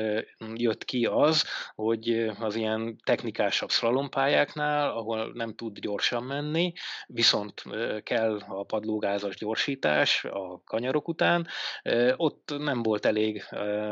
jött 0.54 0.84
ki 0.84 1.06
az, 1.06 1.44
hogy 1.74 2.30
az 2.38 2.54
ilyen 2.54 2.96
technikásabb 3.04 3.70
szlalompályáknál, 3.70 4.90
ahol 4.90 5.30
nem 5.34 5.54
tud 5.54 5.78
gyorsan 5.78 6.22
menni, 6.22 6.72
viszont 7.06 7.62
kell 8.02 8.40
a 8.48 8.64
padlógázas 8.64 9.36
gyorsítás 9.36 10.24
a 10.24 10.62
kanyarok 10.64 11.08
után, 11.08 11.46
ott 12.16 12.54
nem 12.58 12.82
volt 12.82 13.06
elég 13.06 13.44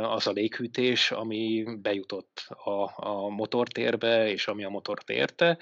az 0.03 0.27
a 0.27 0.33
léghűtés, 0.33 1.11
ami 1.11 1.65
bejutott 1.83 2.47
a, 2.49 3.09
a 3.09 3.29
motortérbe, 3.29 4.29
és 4.29 4.47
ami 4.47 4.65
a 4.65 4.69
motort 4.69 5.11
érte, 5.11 5.59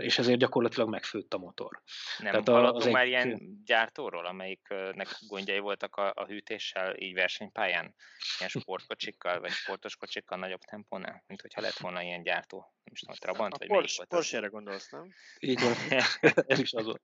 és 0.00 0.18
ezért 0.18 0.38
gyakorlatilag 0.38 0.88
megfőtt 0.88 1.34
a 1.34 1.38
motor. 1.38 1.82
Nem 2.18 2.30
Tehát 2.30 2.48
hallottunk 2.48 2.94
már 2.94 3.02
egy... 3.02 3.08
ilyen 3.08 3.62
gyártóról, 3.64 4.26
amelyiknek 4.26 5.08
gondjai 5.28 5.58
voltak 5.58 5.96
a, 5.96 6.12
a 6.14 6.24
hűtéssel, 6.26 6.96
így 6.98 7.14
versenypályán, 7.24 7.94
ilyen 8.38 8.50
sportkocsikkal, 8.50 9.40
vagy 9.40 9.50
sportos 9.50 9.96
kocsikkal 9.96 10.38
nagyobb 10.38 10.60
tempónál, 10.60 11.24
mint 11.26 11.40
hogyha 11.40 11.60
lett 11.60 11.78
volna 11.78 12.02
ilyen 12.02 12.22
gyártó, 12.22 12.58
nem 12.84 12.92
is 12.92 13.00
tudom, 13.00 13.16
Trabant, 13.16 13.58
vagy 13.58 13.68
Porsche, 13.68 13.96
volt 13.96 14.08
Porsche-re 14.08 14.46
gondolsz, 14.46 14.90
nem? 14.90 15.14
Így 15.38 15.60
van, 15.60 15.74
ez 16.52 16.58
is 16.58 16.72
az 16.72 16.84
volt. 16.84 17.02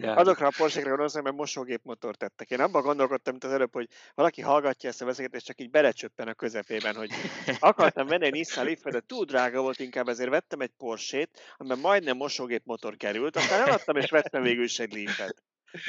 Azokra 0.00 0.46
a 0.46 0.52
Porsche-re 0.56 0.88
gondolsz, 0.88 1.14
mert 1.14 1.36
mosógép 1.36 1.80
motor 1.82 2.16
tettek. 2.16 2.50
Én 2.50 2.60
abban 2.60 2.82
gondolkodtam, 2.82 3.32
mint 3.32 3.44
az 3.44 3.52
előbb, 3.52 3.72
hogy 3.72 3.88
valaki 4.14 4.40
hallgatja 4.40 4.88
ezt 4.88 5.02
a 5.02 5.04
beszélgetést, 5.04 5.46
csak 5.46 5.60
így 5.60 5.70
belecsöppen 5.70 6.28
a 6.28 6.34
közepében, 6.34 6.94
hogy 6.94 7.10
akartam 7.58 8.06
venni 8.06 8.24
egy 8.24 8.32
Nissan 8.32 8.64
leaf 8.64 8.82
de 8.82 9.00
túl 9.00 9.24
drága 9.24 9.60
volt, 9.60 9.78
inkább 9.78 10.08
ezért 10.08 10.30
vettem 10.30 10.60
egy 10.60 10.72
Porsche-t, 10.76 11.54
amiben 11.56 11.78
majdnem 11.78 12.16
mosógép 12.16 12.62
motor 12.64 12.96
került, 12.96 13.36
aztán 13.36 13.66
eladtam 13.66 13.96
és 13.96 14.10
vettem 14.10 14.42
végül 14.42 14.64
is 14.64 14.78
egy 14.78 14.92
Leaf-et. 14.92 15.42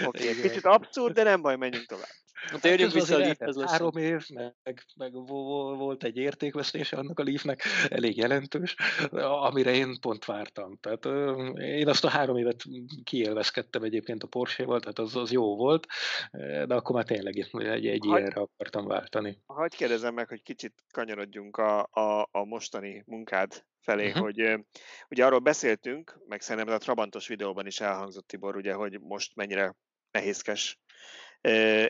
Oké, 0.06 0.30
okay, 0.30 0.42
kicsit 0.42 0.66
abszurd, 0.66 1.14
de 1.14 1.24
nem 1.24 1.42
baj, 1.42 1.56
menjünk 1.56 1.86
tovább. 1.86 2.10
Hát 2.50 2.62
Térjünk 2.62 2.92
vissza 2.92 3.16
a 3.16 3.18
Leafhez 3.18 3.64
Három 3.64 3.98
év, 3.98 4.26
meg, 4.30 4.84
meg 4.96 5.14
volt 5.14 6.04
egy 6.04 6.18
értékvesztése 6.18 6.98
annak 6.98 7.20
a 7.20 7.24
Leafnek, 7.24 7.64
elég 7.90 8.18
jelentős, 8.18 8.76
amire 9.20 9.72
én 9.72 10.00
pont 10.00 10.26
vártam. 10.26 10.78
Tehát 10.80 11.06
én 11.58 11.88
azt 11.88 12.06
a 12.06 12.10
három 12.10 12.38
évet 12.38 12.64
kiélvezkedtem 13.04 13.84
egyébként 13.84 14.24
a 14.24 14.28
Porsche-val, 14.28 14.80
tehát 14.80 15.00
az, 15.00 15.16
az 15.16 15.32
jó 15.32 15.56
volt, 15.56 15.88
de 16.66 16.74
akkor 16.74 16.96
már 16.96 17.06
tényleg 17.06 17.38
egy, 17.38 17.86
egy 17.86 18.06
Hagy, 18.08 18.20
ilyenre 18.20 18.42
akartam 18.42 18.88
váltani. 18.88 19.42
Hagyj 19.46 19.76
kérdezem 19.76 20.14
meg, 20.14 20.28
hogy 20.28 20.44
kicsit 20.44 20.74
kanyarodjunk 20.92 21.58
a, 21.58 21.80
a, 21.80 22.28
a 22.32 22.46
mostani 22.46 23.04
munkád 23.06 23.64
felé, 23.82 24.08
uh-huh. 24.08 24.24
hogy 24.24 24.66
ugye 25.10 25.26
arról 25.26 25.40
beszéltünk, 25.40 26.20
meg 26.28 26.42
szerintem 26.42 26.74
a 26.74 26.78
Trabantos 26.78 27.28
videóban 27.28 27.66
is 27.66 27.80
elhangzott 27.80 28.28
Tibor, 28.28 28.56
ugye, 28.56 28.74
hogy 28.74 29.00
most 29.02 29.36
mennyire 29.36 29.76
nehézkes 30.12 30.80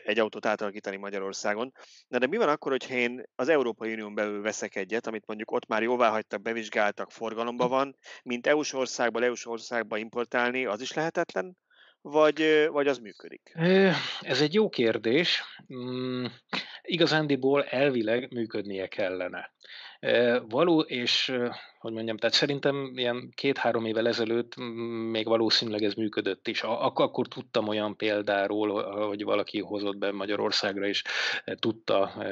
egy 0.04 0.18
autót 0.18 0.46
átalakítani 0.46 0.96
Magyarországon. 0.96 1.72
Na 2.08 2.18
de 2.18 2.26
mi 2.26 2.36
van 2.36 2.48
akkor, 2.48 2.70
hogyha 2.70 2.94
én 2.94 3.22
az 3.34 3.48
Európai 3.48 3.92
Unión 3.92 4.14
belül 4.14 4.42
veszek 4.42 4.76
egyet, 4.76 5.06
amit 5.06 5.26
mondjuk 5.26 5.50
ott 5.50 5.66
már 5.66 5.82
jóvá 5.82 6.08
hagytak, 6.08 6.42
bevizsgáltak, 6.42 7.10
forgalomban 7.10 7.68
van, 7.68 7.96
mint 8.22 8.46
EU-s 8.46 8.72
országba, 8.72 9.22
EU-s 9.22 9.46
országba 9.46 9.96
importálni, 9.96 10.66
az 10.66 10.80
is 10.80 10.92
lehetetlen? 10.92 11.56
Vagy, 12.00 12.66
vagy 12.70 12.88
az 12.88 12.98
működik? 12.98 13.52
Ez 14.20 14.40
egy 14.40 14.54
jó 14.54 14.68
kérdés. 14.68 15.42
Mm, 15.74 16.24
igazándiból 16.82 17.64
elvileg 17.64 18.32
működnie 18.32 18.86
kellene. 18.86 19.52
Való, 20.48 20.80
és 20.80 21.34
hogy 21.78 21.92
mondjam, 21.92 22.16
tehát 22.16 22.34
szerintem 22.34 22.92
ilyen 22.94 23.32
két-három 23.34 23.84
évvel 23.84 24.08
ezelőtt 24.08 24.56
még 25.10 25.26
valószínűleg 25.26 25.82
ez 25.82 25.94
működött 25.94 26.48
is. 26.48 26.62
Ak- 26.62 26.98
akkor 26.98 27.28
tudtam 27.28 27.68
olyan 27.68 27.96
példáról, 27.96 29.06
hogy 29.06 29.24
valaki 29.24 29.60
hozott 29.60 29.96
be 29.96 30.12
Magyarországra, 30.12 30.86
és 30.86 31.02
tudta 31.54 32.24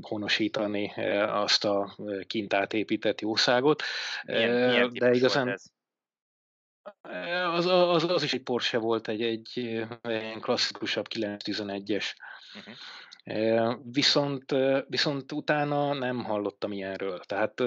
honosítani 0.00 0.92
azt 1.26 1.64
a 1.64 1.96
kint 2.26 2.54
átépített 2.54 3.20
jószágot. 3.20 3.82
Milyen, 4.22 4.68
milyen 4.68 4.92
De 4.92 5.10
igazán... 5.12 5.48
ez? 5.48 5.64
Az, 7.54 7.66
az, 7.66 8.04
az 8.04 8.22
is 8.22 8.32
egy 8.32 8.42
Porsche 8.42 8.78
volt, 8.78 9.08
egy, 9.08 9.22
egy, 9.22 9.84
egy 10.02 10.40
klasszikusabb 10.40 11.06
911-es. 11.14 12.14
Uh-huh. 12.54 12.74
Viszont, 13.82 14.54
viszont 14.88 15.32
utána 15.32 15.94
nem 15.94 16.24
hallottam 16.24 16.72
ilyenről. 16.72 17.18
Tehát 17.18 17.62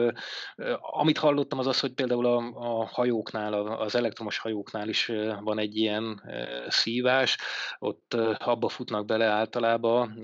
amit 0.80 1.18
hallottam 1.18 1.60
az 1.60 1.68
az, 1.68 1.80
hogy 1.80 1.94
például 1.94 2.26
a, 2.26 2.38
a 2.56 2.86
hajóknál, 2.86 3.54
az 3.54 3.96
elektromos 3.96 4.38
hajóknál 4.38 4.90
is 4.90 5.12
van 5.40 5.60
egy 5.60 5.76
ilyen 5.76 6.22
szívás, 6.68 7.38
ott 7.80 8.14
abba 8.38 8.70
futnak 8.70 9.06
bele 9.06 9.26
általában, 9.26 10.20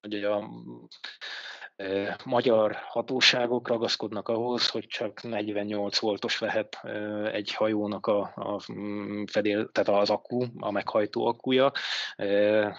hogy 0.00 0.14
a 0.14 0.50
magyar 2.24 2.76
hatóságok 2.88 3.68
ragaszkodnak 3.68 4.28
ahhoz, 4.28 4.68
hogy 4.68 4.86
csak 4.86 5.22
48 5.22 5.98
voltos 5.98 6.40
lehet 6.40 6.80
egy 7.32 7.54
hajónak 7.54 8.06
a, 8.06 8.32
a 8.34 8.72
mm, 8.72 9.24
fedél, 9.24 9.70
tehát 9.70 10.00
az 10.00 10.10
akku, 10.10 10.44
a 10.58 10.70
meghajtó 10.70 11.26
akkuja, 11.26 11.72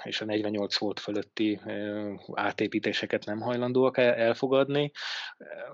és 0.03 0.21
a 0.21 0.25
48 0.25 0.77
volt 0.77 0.99
fölötti 0.99 1.61
átépítéseket 2.33 3.25
nem 3.25 3.41
hajlandóak 3.41 3.97
elfogadni. 3.97 4.91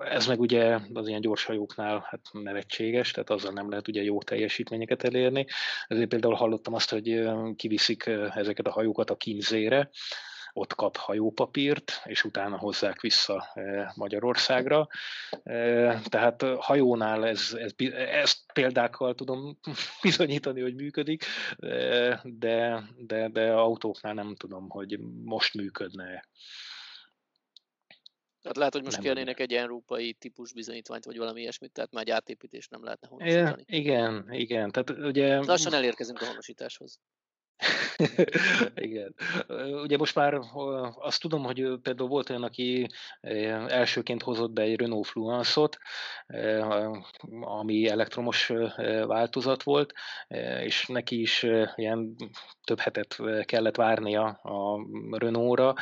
Ez 0.09 0.27
meg 0.27 0.39
ugye 0.39 0.79
az 0.93 1.07
ilyen 1.07 1.21
gyors 1.21 1.45
hajóknál 1.45 2.07
hát 2.09 2.21
nevetséges, 2.31 3.11
tehát 3.11 3.29
azzal 3.29 3.51
nem 3.51 3.69
lehet 3.69 3.87
ugye 3.87 4.03
jó 4.03 4.21
teljesítményeket 4.21 5.03
elérni. 5.03 5.45
Ezért 5.87 6.09
például 6.09 6.35
hallottam 6.35 6.73
azt, 6.73 6.89
hogy 6.89 7.29
kiviszik 7.55 8.05
ezeket 8.35 8.67
a 8.67 8.71
hajókat 8.71 9.09
a 9.09 9.15
kínzére, 9.15 9.89
ott 10.53 10.75
kap 10.75 10.97
hajópapírt, 10.97 12.01
és 12.03 12.23
utána 12.23 12.57
hozzák 12.57 13.01
vissza 13.01 13.51
e, 13.53 13.91
Magyarországra. 13.95 14.87
E, 15.43 15.99
tehát 16.09 16.43
hajónál 16.59 17.27
ez, 17.27 17.53
ez, 17.53 17.73
ezt 17.93 18.39
példákkal 18.53 19.15
tudom 19.15 19.59
bizonyítani, 20.01 20.61
hogy 20.61 20.75
működik, 20.75 21.25
e, 21.57 22.21
de, 22.23 22.83
de, 22.97 23.29
de 23.29 23.51
autóknál 23.51 24.13
nem 24.13 24.35
tudom, 24.35 24.69
hogy 24.69 24.99
most 25.23 25.53
működne. 25.53 26.23
Tehát 28.41 28.57
lehet, 28.57 28.73
hogy 28.73 28.83
most 28.83 28.95
nem 28.95 29.05
kérnének 29.05 29.39
egy 29.39 29.53
európai 29.53 30.13
típus 30.13 30.53
bizonyítványt, 30.53 31.05
vagy 31.05 31.17
valami 31.17 31.41
ilyesmit, 31.41 31.71
tehát 31.71 31.91
már 31.91 32.03
egy 32.03 32.09
átépítést 32.09 32.69
nem 32.69 32.83
lehetne 32.83 33.07
honosítani. 33.07 33.63
Igen, 33.65 34.25
igen. 34.29 34.71
Tehát 34.71 34.89
ugye... 34.89 35.37
Lassan 35.37 35.73
elérkezünk 35.73 36.21
a 36.21 36.25
honosításhoz. 36.25 36.99
Igen. 38.75 39.15
Ugye 39.83 39.97
most 39.97 40.15
már 40.15 40.39
azt 40.99 41.21
tudom, 41.21 41.43
hogy 41.43 41.79
például 41.81 42.09
volt 42.09 42.29
olyan, 42.29 42.43
aki 42.43 42.87
elsőként 43.67 44.23
hozott 44.23 44.51
be 44.51 44.61
egy 44.61 44.79
Renault 44.79 45.07
Fluence-ot, 45.07 45.77
ami 47.41 47.87
elektromos 47.87 48.51
változat 49.07 49.63
volt, 49.63 49.93
és 50.63 50.87
neki 50.87 51.21
is 51.21 51.45
ilyen 51.75 52.15
több 52.63 52.79
hetet 52.79 53.17
kellett 53.45 53.75
várnia 53.75 54.25
a 54.27 54.87
Renault-ra, 55.17 55.73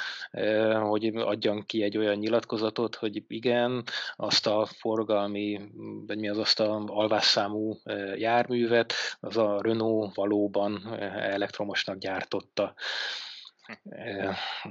hogy 0.80 1.15
adjan 1.15 1.65
ki 1.65 1.84
egy 1.84 1.98
olyan 1.98 2.18
nyilatkozatot, 2.18 2.96
hogy 2.96 3.24
igen, 3.28 3.84
azt 4.15 4.48
a 4.48 4.65
forgalmi, 4.65 5.60
vagy 6.08 6.18
mi 6.18 6.30
az 6.30 6.38
azt 6.38 6.60
a 6.60 6.84
alvásszámú 6.86 7.80
járművet, 8.15 8.94
az 9.20 9.38
a 9.38 9.60
Renault 9.62 10.15
valóban 10.15 10.98
elektromos 11.18 11.68
elektromosnak 11.69 11.97
gyártotta, 11.97 12.73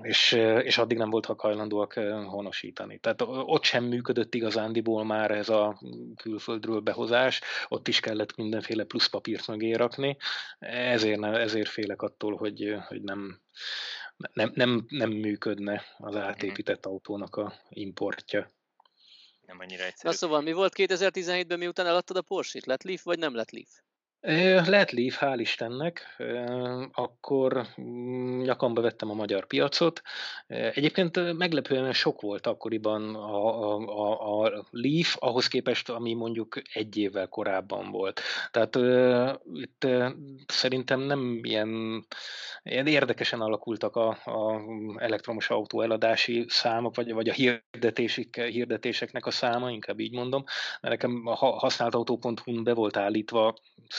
és, 0.02 0.32
és 0.62 0.78
addig 0.78 0.96
nem 0.96 1.11
voltak 1.11 1.40
hajlandóak 1.40 1.92
honosítani. 2.26 2.98
Tehát 2.98 3.22
ott 3.26 3.64
sem 3.64 3.84
működött 3.84 4.34
igazándiból 4.34 5.04
már 5.04 5.30
ez 5.30 5.48
a 5.48 5.80
külföldről 6.16 6.80
behozás, 6.80 7.40
ott 7.68 7.88
is 7.88 8.00
kellett 8.00 8.37
mindenféle 8.37 8.84
plusz 8.84 9.06
papírt 9.06 9.46
mögé 9.46 9.72
rakni, 9.72 10.16
ezért, 10.58 11.20
nem, 11.20 11.34
ezért 11.34 11.68
félek 11.68 12.02
attól, 12.02 12.37
hogy, 12.37 12.76
hogy 12.88 13.02
nem, 13.02 13.40
nem, 14.32 14.50
nem, 14.54 14.84
nem 14.88 15.11
működne 15.11 15.82
az 15.98 16.16
átépített 16.16 16.87
autónak 16.87 17.37
a 17.37 17.52
importja. 17.68 18.50
Nem 19.46 19.58
annyira 19.61 19.84
egyszerű. 19.84 20.08
Na 20.08 20.14
szóval 20.14 20.40
mi 20.40 20.52
volt 20.52 20.72
2017-ben, 20.76 21.58
miután 21.58 21.87
eladtad 21.87 22.16
a 22.16 22.22
Porsche-t? 22.22 22.66
Lett 22.66 22.82
Leaf, 22.82 23.02
vagy 23.02 23.18
nem 23.18 23.34
lett 23.34 23.50
Leaf? 23.50 23.70
Lett 24.20 24.90
Leaf, 24.90 25.16
hál' 25.20 25.38
Istennek, 25.40 26.16
akkor 26.92 27.66
mm, 27.81 28.40
nyakamba 28.40 28.81
vettem 28.81 29.11
a 29.11 29.14
magyar 29.14 29.46
piacot. 29.46 30.02
Egyébként 30.46 31.37
meglepően 31.37 31.92
sok 31.92 32.20
volt 32.20 32.46
akkoriban 32.46 33.14
a, 33.14 33.76
a, 33.76 34.42
a 34.42 34.66
Leaf, 34.70 35.16
ahhoz 35.18 35.46
képest, 35.46 35.88
ami 35.88 36.14
mondjuk 36.14 36.62
egy 36.72 36.96
évvel 36.96 37.28
korábban 37.28 37.90
volt. 37.90 38.20
Tehát 38.50 38.78
itt 39.54 39.87
szerintem 40.46 41.00
nem 41.00 41.40
ilyen, 41.42 42.04
ilyen 42.62 42.87
érdekesen 42.87 43.40
alakultak 43.40 43.96
a, 43.96 44.09
a 44.09 44.62
elektromos 44.96 45.50
autó 45.50 45.81
eladási 45.81 46.44
számok, 46.48 46.96
vagy, 46.96 47.12
vagy 47.12 47.28
a 47.28 47.61
hirdetéseknek 48.33 49.26
a 49.26 49.31
száma, 49.31 49.70
inkább 49.70 50.00
így 50.00 50.14
mondom, 50.14 50.44
mert 50.81 50.94
nekem 50.94 51.22
a 51.24 51.35
használt 51.35 51.94
autó.hu-n 51.94 52.64
be 52.64 52.74
volt 52.74 52.96
állítva 52.96 53.54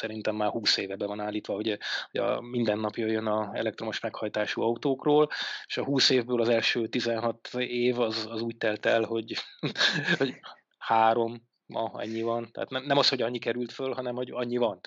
szerintem 0.09 0.35
már 0.35 0.49
20 0.49 0.77
éve 0.77 0.95
be 0.95 1.05
van 1.05 1.19
állítva, 1.19 1.53
hogy, 1.53 1.77
hogy 2.11 2.21
a 2.21 2.41
minden 2.41 2.79
nap 2.79 2.95
jöjjön 2.95 3.25
a 3.25 3.49
elektromos 3.53 3.99
meghajtású 3.99 4.61
autókról, 4.61 5.29
és 5.65 5.77
a 5.77 5.83
20 5.83 6.09
évből 6.09 6.41
az 6.41 6.49
első 6.49 6.87
16 6.87 7.49
év 7.57 7.99
az, 7.99 8.27
az 8.29 8.41
úgy 8.41 8.57
telt 8.57 8.85
el, 8.85 9.03
hogy, 9.03 9.33
hogy 10.17 10.39
három, 10.77 11.47
ma 11.65 11.91
ennyi 11.97 12.21
van. 12.21 12.51
Tehát 12.51 12.69
nem, 12.69 12.83
nem 12.83 12.97
az, 12.97 13.09
hogy 13.09 13.21
annyi 13.21 13.39
került 13.39 13.71
föl, 13.71 13.93
hanem 13.93 14.15
hogy 14.15 14.31
annyi 14.31 14.57
van. 14.57 14.79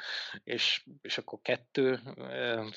És, 0.45 0.87
és 1.03 1.19
akkor 1.19 1.39
kettő, 1.43 2.01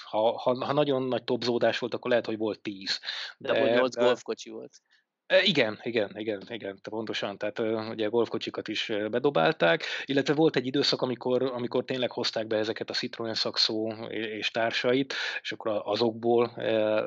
ha, 0.04 0.38
ha, 0.38 0.66
ha 0.66 0.74
nagyon 0.74 1.04
nagy 1.04 1.24
topzódás 1.24 1.80
volt, 1.80 1.94
akkor 1.94 2.10
lehet, 2.10 2.26
hogy 2.26 2.38
volt 2.38 2.62
tíz. 2.62 3.00
De, 3.38 3.52
de 3.52 3.60
abban 3.60 3.74
nyolc 3.74 3.96
golfkocsi 3.96 4.50
volt. 4.50 4.82
Igen, 5.28 5.80
igen, 5.84 6.12
igen, 6.14 6.42
igen, 6.48 6.80
pontosan. 6.90 7.38
Tehát 7.38 7.60
ugye 7.90 8.08
golfkocsikat 8.08 8.68
is 8.68 8.92
bedobálták, 9.10 9.84
illetve 10.06 10.34
volt 10.34 10.56
egy 10.56 10.66
időszak, 10.66 11.02
amikor, 11.02 11.44
amikor 11.44 11.86
tényleg 11.86 12.12
hozták 12.12 12.48
be 12.48 12.58
ezeket 12.58 12.90
a 12.90 12.94
Citroen 12.94 13.34
Saxo 13.34 13.88
és 14.10 14.52
társait, 14.52 15.14
és 15.42 15.52
akkor 15.52 15.82
azokból 15.86 16.54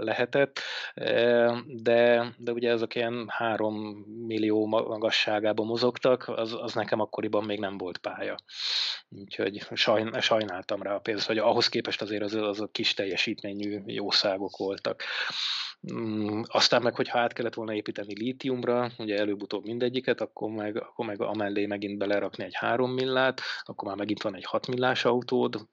lehetett, 0.01 0.61
de, 1.67 2.33
de 2.37 2.53
ugye 2.53 2.71
ezek 2.71 2.95
ilyen 2.95 3.25
három 3.29 3.75
millió 4.27 4.67
magasságában 4.67 5.67
mozogtak, 5.67 6.29
az, 6.29 6.57
az 6.61 6.75
nekem 6.75 7.01
akkoriban 7.01 7.45
még 7.45 7.59
nem 7.59 7.79
volt 7.79 7.99
pálya. 7.99 8.35
Úgyhogy 9.09 9.67
sajn, 9.75 10.21
sajnáltam 10.21 10.83
rá 10.83 10.95
a 10.95 10.99
pénzt, 10.99 11.27
hogy 11.27 11.39
ahhoz 11.39 11.69
képest 11.69 12.03
azért 12.03 12.23
az, 12.23 12.35
az 12.35 12.61
a 12.61 12.69
kis 12.73 12.95
teljesítményű 12.95 13.83
jószágok 13.87 14.57
voltak. 14.57 15.03
Mm, 15.93 16.41
aztán 16.45 16.83
meg, 16.83 16.95
hogyha 16.95 17.19
át 17.19 17.33
kellett 17.33 17.55
volna 17.55 17.75
építeni 17.75 18.08
lítiumra, 18.15 18.91
ugye 18.99 19.19
előbb-utóbb 19.19 19.65
mindegyiket, 19.65 20.21
akkor 20.21 20.51
meg, 20.51 20.77
akkor 20.77 21.07
meg 21.07 21.21
amellé 21.21 21.67
megint 21.67 21.99
belerakni 21.99 22.45
egy 22.45 22.55
3 22.55 22.93
millát, 22.93 23.41
akkor 23.63 23.89
már 23.89 23.97
megint 23.97 24.23
van 24.23 24.35
egy 24.35 24.45
6 24.45 24.67
millás 24.67 25.05
autód, 25.05 25.67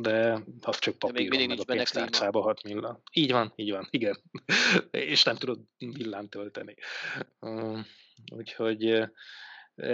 de 0.00 0.38
az 0.60 0.78
csak 0.78 0.94
papíron, 0.94 1.46
meg 1.46 1.58
a 1.58 1.64
pénztárcába 1.64 2.42
6 2.42 2.62
millá. 2.62 2.98
Így 3.12 3.32
van, 3.32 3.52
így 3.56 3.70
van, 3.70 3.86
igen. 3.90 4.18
És 4.90 5.22
nem 5.22 5.36
tudod 5.36 5.58
villám 5.78 6.28
tölteni. 6.28 6.74
Úgyhogy 8.36 9.10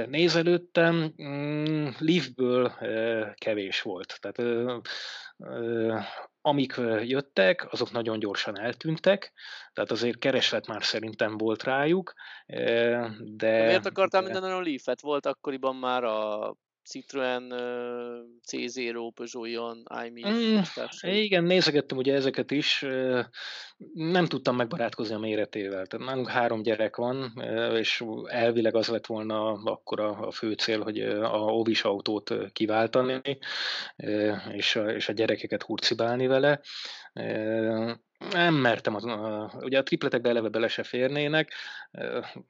nézelődtem, 0.07 1.15
mm, 1.23 1.89
Leafből 1.99 2.73
kevés 3.35 3.83
volt. 3.83 4.19
Tehát 4.21 4.39
amik 6.41 6.75
jöttek, 7.03 7.73
azok 7.73 7.91
nagyon 7.91 8.19
gyorsan 8.19 8.59
eltűntek, 8.59 9.33
tehát 9.73 9.91
azért 9.91 10.19
kereslet 10.19 10.67
már 10.67 10.85
szerintem 10.85 11.37
volt 11.37 11.63
rájuk, 11.63 12.15
de... 13.19 13.65
miért 13.67 13.87
akartál 13.87 14.23
minden 14.23 14.43
a 14.43 14.61
Leaf-et? 14.61 15.01
Volt 15.01 15.27
akkoriban 15.27 15.77
már 15.77 16.05
a 16.05 16.57
Citroen, 16.89 17.53
C0, 18.47 19.11
Peugeot 19.15 19.47
Ion, 19.47 19.83
iMi. 20.07 20.23
Mm, 20.27 20.59
igen, 21.03 21.45
nézegettem 21.45 21.97
ugye 21.99 22.15
ezeket 22.15 22.51
is, 22.51 22.85
nem 23.93 24.27
tudtam 24.27 24.57
megbarátkozni 24.57 25.15
a 25.15 25.19
méretével. 25.19 25.87
Tehát 25.87 26.07
nálunk 26.07 26.29
három 26.29 26.63
gyerek 26.63 26.97
van, 26.97 27.33
és 27.75 28.05
elvileg 28.27 28.75
az 28.75 28.89
lett 28.89 29.07
volna 29.07 29.53
akkor 29.53 30.01
a, 30.01 30.27
a 30.27 30.31
fő 30.31 30.53
cél, 30.53 30.83
hogy 30.83 31.01
a 31.01 31.39
ovis 31.39 31.83
autót 31.83 32.53
kiváltani, 32.53 33.21
és 34.53 34.77
a, 34.77 34.91
és 34.91 35.09
a 35.09 35.13
gyerekeket 35.13 35.63
hurcibálni 35.63 36.27
vele 36.27 36.61
nem 38.19 38.55
mertem, 38.55 38.95
az, 38.95 39.05
ugye 39.55 39.79
a 39.79 39.83
tripletekbe 39.83 40.29
eleve 40.29 40.49
bele 40.49 40.69
se 40.69 40.83
férnének, 40.83 41.53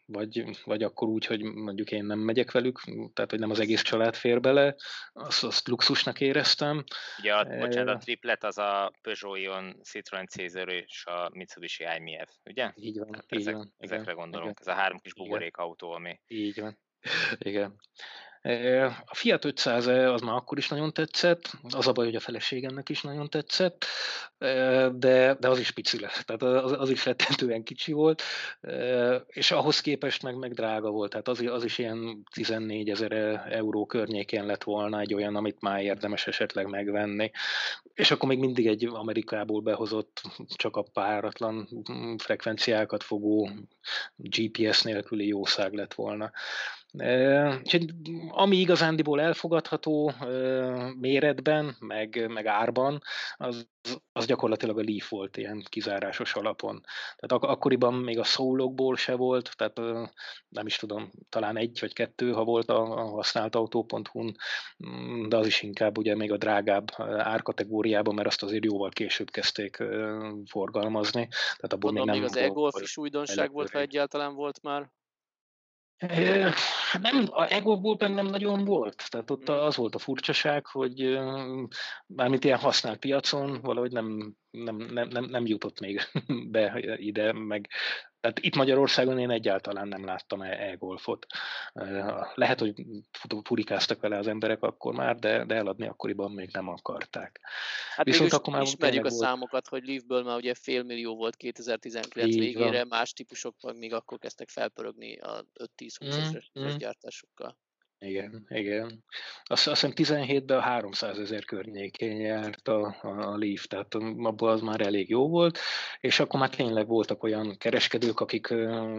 vagy, 0.07 0.45
vagy 0.65 0.83
akkor 0.83 1.09
úgy, 1.09 1.27
hogy 1.27 1.43
mondjuk 1.43 1.91
én 1.91 2.05
nem 2.05 2.19
megyek 2.19 2.53
velük, 2.53 2.81
tehát 3.15 3.31
hogy 3.31 3.39
nem 3.39 3.51
az 3.51 3.61
egész 3.61 3.83
család 3.83 4.15
fér 4.15 4.41
bele, 4.41 4.75
azt, 5.13 5.45
azt 5.45 5.69
luxusnak 5.69 6.21
éreztem. 6.21 6.85
Ugye, 7.19 7.35
a, 7.35 7.45
bocsánat, 7.45 7.95
a 7.95 7.99
triplet 7.99 8.45
az 8.45 8.59
a 8.59 8.93
Peugeot 9.03 9.39
Ion, 9.39 9.81
Citroen 9.83 10.27
c 10.27 10.37
és 10.37 11.05
a 11.07 11.31
Mitsubishi 11.33 11.85
IMF, 11.85 12.31
ugye? 12.45 12.73
Így 12.75 12.99
van, 12.99 13.15
hát 13.15 13.25
így 13.29 13.41
ezek, 13.41 13.55
van. 13.55 13.75
Ezekre 13.79 14.03
igen, 14.03 14.15
gondolunk, 14.15 14.59
igen. 14.61 14.73
ez 14.73 14.79
a 14.79 14.81
három 14.81 14.99
kis 14.99 15.15
buborék 15.15 15.57
autó, 15.57 15.93
ami... 15.93 16.21
Így 16.27 16.61
van, 16.61 16.79
igen. 17.39 17.81
A 19.07 19.15
Fiat 19.15 19.45
500 19.45 19.87
az 19.87 20.21
már 20.21 20.35
akkor 20.35 20.59
is 20.59 20.69
nagyon 20.69 20.93
tetszett, 20.93 21.51
az 21.71 21.87
a 21.87 21.93
baj, 21.93 22.05
hogy 22.05 22.15
a 22.15 22.21
feleségemnek 22.21 22.89
is 22.89 23.03
nagyon 23.03 23.31
tetszett, 23.31 23.85
de, 24.93 25.37
de 25.41 25.49
az 25.49 25.59
is 25.59 25.71
pici 25.71 26.01
lett, 26.01 26.23
tehát 26.27 26.43
az, 26.43 26.73
az 26.79 26.91
is 26.91 27.05
rettentően 27.05 27.63
kicsi 27.63 27.93
volt, 27.93 28.23
és 29.27 29.51
ahhoz 29.51 29.81
képest 29.81 30.23
meg, 30.23 30.37
meg 30.37 30.53
drága 30.53 30.91
volt, 30.91 31.11
tehát 31.11 31.29
az, 31.29 31.41
az 31.47 31.65
is 31.65 31.79
ilyen 31.79 32.23
14 32.35 32.91
ezer 32.91 33.13
euró 33.51 33.87
környékén 33.87 34.47
lett 34.47 34.65
volna 34.65 35.01
egy 35.01 35.15
olyan, 35.15 35.37
amit 35.37 35.61
már 35.61 35.83
érdemes 35.83 36.27
esetleg 36.27 36.67
megvenni. 36.67 37.31
És 37.95 38.11
akkor 38.11 38.29
még 38.29 38.39
mindig 38.39 38.67
egy 38.67 38.85
Amerikából 38.85 39.61
behozott, 39.61 40.23
csak 40.57 40.77
a 40.77 40.87
páratlan 40.93 41.69
frekvenciákat 42.17 43.03
fogó 43.03 43.51
GPS 44.17 44.83
nélküli 44.83 45.27
jószág 45.27 45.73
lett 45.73 45.95
volna. 45.95 46.31
Úgyhogy 46.93 47.91
ami 48.29 48.57
igazándiból 48.57 49.21
elfogadható 49.21 50.13
méretben, 50.99 51.77
meg, 51.79 52.27
meg 52.29 52.47
árban, 52.47 53.01
az, 53.37 53.69
az 54.13 54.27
gyakorlatilag 54.27 54.79
a 54.79 54.83
Leaf 54.87 55.09
volt 55.09 55.37
ilyen 55.37 55.65
kizárásos 55.69 56.35
alapon. 56.35 56.81
Tehát 57.17 57.33
ak- 57.33 57.51
akkoriban 57.51 57.95
még 57.95 58.19
a 58.19 58.25
szólokból 58.25 58.97
se 58.97 59.15
volt, 59.15 59.57
tehát 59.57 59.79
nem 60.49 60.67
is 60.67 60.77
tudom, 60.77 61.11
talán 61.29 61.57
egy 61.57 61.79
vagy 61.81 61.93
kettő, 61.93 62.33
ha 62.33 62.45
volt 62.45 62.69
a, 62.69 62.83
a 62.83 63.05
használt 63.05 63.55
autó.hu-n, 63.55 64.37
mm, 64.87 65.29
de 65.29 65.37
az 65.37 65.47
is 65.47 65.63
inkább 65.63 65.99
ugye 65.99 66.17
még 66.17 66.33
a 66.33 66.37
drágább 66.37 66.87
árkategóriában, 67.17 68.15
mert 68.15 68.29
azt 68.29 68.43
azért 68.43 68.65
jóval 68.65 68.91
később 68.91 69.31
kezdték 69.31 69.77
forgalmazni. 70.47 71.29
Tehát 71.31 71.73
abból 71.73 71.93
Mondom, 71.93 72.11
még 72.11 72.21
nem 72.21 72.31
még 72.31 72.31
az 72.31 72.37
e-golf 72.37 72.81
is 72.81 72.97
újdonság 72.97 73.53
volt, 73.53 73.71
ha 73.71 73.79
egyáltalán 73.79 74.35
volt 74.35 74.63
már. 74.63 74.91
Yes. 76.03 76.88
Nem, 77.01 77.27
a 77.31 77.53
Egóból 77.53 77.97
nem 77.99 78.27
nagyon 78.27 78.65
volt. 78.65 79.05
Tehát 79.11 79.31
ott 79.31 79.49
az 79.49 79.77
volt 79.77 79.95
a 79.95 79.99
furcsaság, 79.99 80.67
hogy 80.67 81.19
mármint 82.07 82.45
ilyen 82.45 82.59
használt 82.59 82.99
piacon 82.99 83.61
valahogy 83.63 83.93
nem, 83.93 84.37
nem, 84.51 84.77
nem, 84.77 85.09
nem, 85.09 85.25
nem 85.25 85.47
jutott 85.47 85.81
még 85.81 86.01
be 86.55 86.97
ide, 86.97 87.33
meg 87.33 87.69
tehát 88.21 88.39
itt 88.39 88.57
Magyarországon 88.57 89.19
én 89.19 89.31
egyáltalán 89.31 89.89
nem 89.89 90.05
láttam 90.05 90.43
e-golfot. 90.43 91.27
Lehet, 92.35 92.61
hogy 92.61 92.75
furikáztak 93.43 94.01
vele 94.01 94.17
az 94.19 94.27
emberek 94.27 94.63
akkor 94.63 94.95
már, 94.95 95.17
de, 95.17 95.45
de 95.45 95.55
eladni 95.55 95.87
akkoriban 95.87 96.31
még 96.31 96.51
nem 96.53 96.69
akarták. 96.69 97.41
Hát 97.95 98.07
Viszont 98.07 98.33
akkor 98.33 98.53
már 98.53 98.63
ismerjük 98.63 99.05
a 99.05 99.09
volt... 99.09 99.23
számokat, 99.23 99.69
hogy 99.69 99.87
Leafből 99.87 100.23
már 100.23 100.37
ugye 100.37 100.55
fél 100.55 100.83
millió 100.83 101.17
volt 101.17 101.37
2019 101.37 102.27
Így 102.27 102.39
végére, 102.39 102.79
van. 102.79 102.87
más 102.89 103.13
típusok 103.13 103.55
meg 103.63 103.77
még 103.77 103.93
akkor 103.95 104.19
kezdtek 104.19 104.49
felpörögni 104.49 105.19
a 105.19 105.45
5-10-20 105.77 106.43
mm, 106.59 106.65
mm. 106.65 106.78
Gyártásokkal. 106.79 107.59
Igen, 108.01 108.47
igen. 108.49 109.05
Azt, 109.45 109.69
azt 109.69 109.95
hiszem 109.97 110.19
17-ben 110.25 110.59
a 110.59 110.61
300 110.61 111.19
ezer 111.19 111.45
környékén 111.45 112.21
járt 112.21 112.69
a, 112.69 112.97
a 113.03 113.37
Leaf, 113.37 113.67
tehát 113.67 113.95
abból 113.95 114.49
az 114.49 114.61
már 114.61 114.81
elég 114.81 115.09
jó 115.09 115.29
volt, 115.29 115.59
és 116.01 116.21
akkor 116.21 116.41
már 116.41 116.51
tényleg 116.51 116.87
voltak 116.87 117.23
olyan 117.23 117.57
kereskedők, 117.57 118.21
akik 118.21 118.47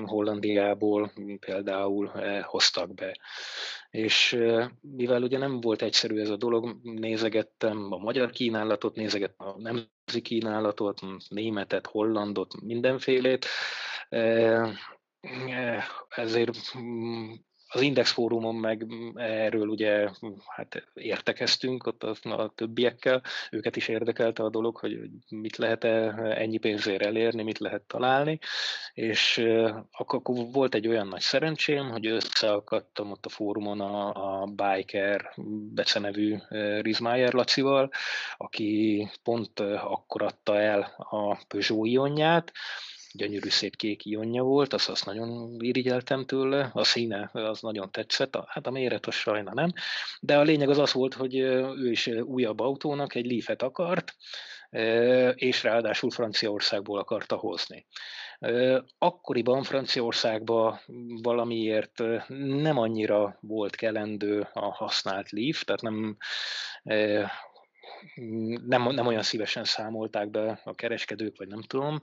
Hollandiából 0.05 1.11
például 1.39 2.07
hoztak 2.41 2.93
be. 2.93 3.17
És 3.89 4.39
mivel 4.81 5.23
ugye 5.23 5.37
nem 5.37 5.61
volt 5.61 5.81
egyszerű 5.81 6.19
ez 6.19 6.29
a 6.29 6.37
dolog, 6.37 6.79
nézegettem 6.81 7.91
a 7.91 7.97
magyar 7.97 8.29
kínálatot, 8.29 8.95
nézegettem 8.95 9.47
a 9.47 9.61
nemzeti 9.61 10.21
kínálatot, 10.21 10.99
németet, 11.29 11.87
hollandot, 11.87 12.61
mindenfélét, 12.61 13.45
ezért 16.09 16.77
mm, 16.77 17.31
az 17.71 17.81
Index 17.81 18.11
fórumon 18.11 18.55
meg 18.55 18.85
erről 19.15 19.67
ugye 19.67 20.09
hát 20.47 20.89
értekeztünk 20.93 21.85
ott 21.85 22.03
a, 22.03 22.15
a 22.23 22.51
többiekkel, 22.55 23.21
őket 23.51 23.75
is 23.75 23.87
érdekelte 23.87 24.43
a 24.43 24.49
dolog, 24.49 24.77
hogy 24.77 24.99
mit 25.29 25.57
lehet 25.57 25.83
-e 25.83 26.13
ennyi 26.37 26.57
pénzért 26.57 27.05
elérni, 27.05 27.43
mit 27.43 27.59
lehet 27.59 27.81
találni, 27.81 28.39
és 28.93 29.37
akkor, 29.91 30.19
akkor 30.19 30.35
volt 30.51 30.75
egy 30.75 30.87
olyan 30.87 31.07
nagy 31.07 31.21
szerencsém, 31.21 31.89
hogy 31.89 32.07
összeakadtam 32.07 33.11
ott 33.11 33.25
a 33.25 33.29
fórumon 33.29 33.81
a, 33.81 34.41
a 34.41 34.45
Biker 34.45 35.33
becenevű 35.73 36.37
Rizmájer 36.81 37.33
Lacival, 37.33 37.91
aki 38.37 39.07
pont 39.23 39.59
akkor 39.59 40.21
adta 40.21 40.59
el 40.59 40.93
a 40.97 41.43
Peugeot 41.47 41.87
ionját, 41.87 42.51
gyönyörű 43.13 43.49
szép 43.49 43.75
kék 43.75 44.05
ionja 44.05 44.43
volt, 44.43 44.73
azt, 44.73 44.89
azt 44.89 45.05
nagyon 45.05 45.57
irigyeltem 45.59 46.25
tőle, 46.25 46.69
a 46.73 46.83
színe 46.83 47.29
az 47.33 47.61
nagyon 47.61 47.91
tetszett, 47.91 48.35
a, 48.35 48.45
hát 48.47 48.67
a 48.67 48.71
méret 48.71 49.05
az 49.05 49.13
sajna 49.13 49.53
nem, 49.53 49.71
de 50.19 50.37
a 50.37 50.41
lényeg 50.41 50.69
az 50.69 50.77
az 50.77 50.93
volt, 50.93 51.13
hogy 51.13 51.35
ő 51.35 51.89
is 51.89 52.07
újabb 52.07 52.59
autónak 52.59 53.15
egy 53.15 53.25
Leaf-et 53.25 53.61
akart, 53.61 54.15
és 55.33 55.63
ráadásul 55.63 56.11
Franciaországból 56.11 56.99
akarta 56.99 57.35
hozni. 57.35 57.85
Akkoriban 58.97 59.63
Franciaországban 59.63 60.79
valamiért 61.21 62.03
nem 62.37 62.77
annyira 62.77 63.37
volt 63.41 63.75
kelendő 63.75 64.47
a 64.53 64.73
használt 64.73 65.29
Leaf, 65.29 65.63
tehát 65.63 65.81
nem 65.81 66.17
nem, 68.67 68.87
nem 68.93 69.07
olyan 69.07 69.21
szívesen 69.21 69.63
számolták 69.63 70.29
be 70.29 70.61
a 70.63 70.75
kereskedők, 70.75 71.37
vagy 71.37 71.47
nem 71.47 71.61
tudom. 71.61 71.99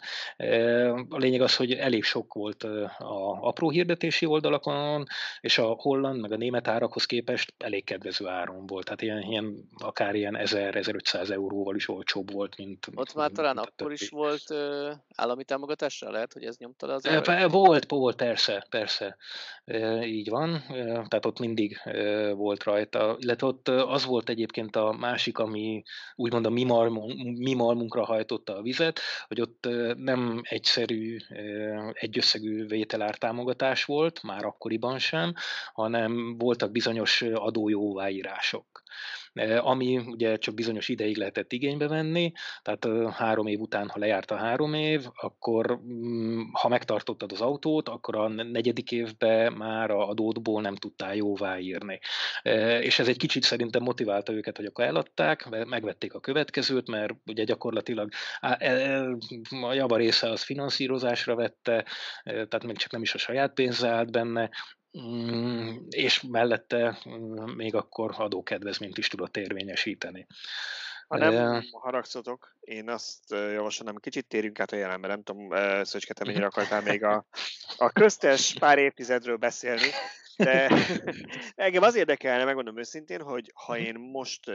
A 1.08 1.16
lényeg 1.16 1.40
az, 1.40 1.56
hogy 1.56 1.72
elég 1.72 2.04
sok 2.04 2.34
volt 2.34 2.62
a 2.98 3.38
apró 3.40 3.70
hirdetési 3.70 4.26
oldalakon, 4.26 5.06
és 5.40 5.58
a 5.58 5.66
holland, 5.66 6.20
meg 6.20 6.32
a 6.32 6.36
német 6.36 6.68
árakhoz 6.68 7.04
képest 7.04 7.54
elég 7.58 7.84
kedvező 7.84 8.26
áron 8.26 8.66
volt. 8.66 8.84
Tehát 8.84 9.02
ilyen, 9.02 9.22
ilyen 9.22 9.68
akár 9.78 10.14
ilyen 10.14 10.36
1000-1500 10.38 11.30
euróval 11.30 11.76
is 11.76 11.88
olcsóbb 11.88 12.32
volt, 12.32 12.56
mint... 12.56 12.86
Ott 12.94 13.14
már 13.14 13.30
talán 13.30 13.56
akkor 13.56 13.92
is 13.92 14.08
volt 14.08 14.50
uh, 14.50 14.92
állami 15.14 15.44
támogatásra, 15.44 16.10
lehet, 16.10 16.32
hogy 16.32 16.44
ez 16.44 16.56
nyomta 16.56 16.86
le 16.86 16.94
az 16.94 17.06
árat? 17.08 17.50
Volt, 17.50 17.90
volt, 17.90 18.16
persze, 18.16 18.66
persze. 18.70 19.16
Így 20.02 20.28
van. 20.28 20.64
Tehát 21.08 21.26
ott 21.26 21.38
mindig 21.38 21.80
volt 22.34 22.64
rajta. 22.64 23.16
Illetve 23.18 23.46
ott 23.46 23.68
az 23.68 24.04
volt 24.04 24.28
egyébként 24.28 24.76
a 24.76 24.92
másik, 24.92 25.38
ami 25.38 25.75
úgymond 26.14 26.46
a 26.46 26.50
mi, 26.50 26.64
malmunk, 26.64 27.38
mi 27.38 27.54
malmunkra 27.54 28.04
hajtotta 28.04 28.56
a 28.56 28.62
vizet, 28.62 29.00
hogy 29.26 29.40
ott 29.40 29.68
nem 29.96 30.40
egyszerű 30.42 31.16
egyösszegű 31.92 32.66
vételártámogatás 32.66 33.84
volt, 33.84 34.22
már 34.22 34.44
akkoriban 34.44 34.98
sem, 34.98 35.34
hanem 35.72 36.38
voltak 36.38 36.70
bizonyos 36.70 37.22
adójóváírások 37.22 38.84
ami 39.60 39.96
ugye 39.96 40.36
csak 40.36 40.54
bizonyos 40.54 40.88
ideig 40.88 41.16
lehetett 41.16 41.52
igénybe 41.52 41.88
venni, 41.88 42.32
tehát 42.62 43.12
három 43.12 43.46
év 43.46 43.60
után, 43.60 43.88
ha 43.88 43.98
lejárt 43.98 44.30
a 44.30 44.36
három 44.36 44.74
év, 44.74 45.06
akkor 45.14 45.80
mm, 45.84 46.42
ha 46.52 46.68
megtartottad 46.68 47.32
az 47.32 47.40
autót, 47.40 47.88
akkor 47.88 48.16
a 48.16 48.28
negyedik 48.28 48.92
évben 48.92 49.52
már 49.52 49.90
a 49.90 50.08
adódból 50.08 50.60
nem 50.60 50.74
tudtál 50.74 51.14
jóvá 51.14 51.58
írni. 51.58 52.00
És 52.80 52.98
ez 52.98 53.08
egy 53.08 53.16
kicsit 53.16 53.42
szerintem 53.42 53.82
motiválta 53.82 54.32
őket, 54.32 54.56
hogy 54.56 54.66
akkor 54.66 54.84
eladták, 54.84 55.48
megvették 55.66 56.14
a 56.14 56.20
következőt, 56.20 56.88
mert 56.88 57.12
ugye 57.26 57.44
gyakorlatilag 57.44 58.12
e, 58.40 58.56
e, 58.60 59.06
a 59.62 59.72
java 59.72 59.96
része 59.96 60.30
az 60.30 60.42
finanszírozásra 60.42 61.34
vette, 61.34 61.84
tehát 62.24 62.64
még 62.64 62.76
csak 62.76 62.90
nem 62.90 63.02
is 63.02 63.14
a 63.14 63.18
saját 63.18 63.52
pénze 63.52 63.88
állt 63.88 64.10
benne, 64.10 64.50
Mm, 65.00 65.76
és 65.88 66.22
mellette 66.22 66.98
mm, 67.08 67.50
még 67.50 67.74
akkor 67.74 68.14
adókedvezményt 68.16 68.98
is 68.98 69.08
tudott 69.08 69.36
érvényesíteni. 69.36 70.26
Ha 71.08 71.16
nem 71.16 71.62
haragszotok, 71.70 72.56
én 72.60 72.88
azt 72.88 73.30
javaslom, 73.30 73.96
kicsit 73.96 74.26
térjünk 74.26 74.60
át 74.60 74.72
a 74.72 74.76
jelenbe, 74.76 75.08
nem 75.08 75.22
tudom, 75.22 75.48
Szöcske, 75.84 76.14
te 76.14 76.24
mennyire 76.24 76.46
akartál 76.52 76.82
még 76.82 77.04
a, 77.04 77.26
a 77.76 77.90
köztes 77.90 78.54
pár 78.58 78.78
évtizedről 78.78 79.36
beszélni, 79.36 79.88
de 80.36 80.70
engem 81.54 81.82
az 81.82 81.94
érdekelne, 81.94 82.44
megmondom 82.44 82.78
őszintén, 82.78 83.22
hogy 83.22 83.52
ha 83.54 83.78
én 83.78 83.94
most 83.94 84.50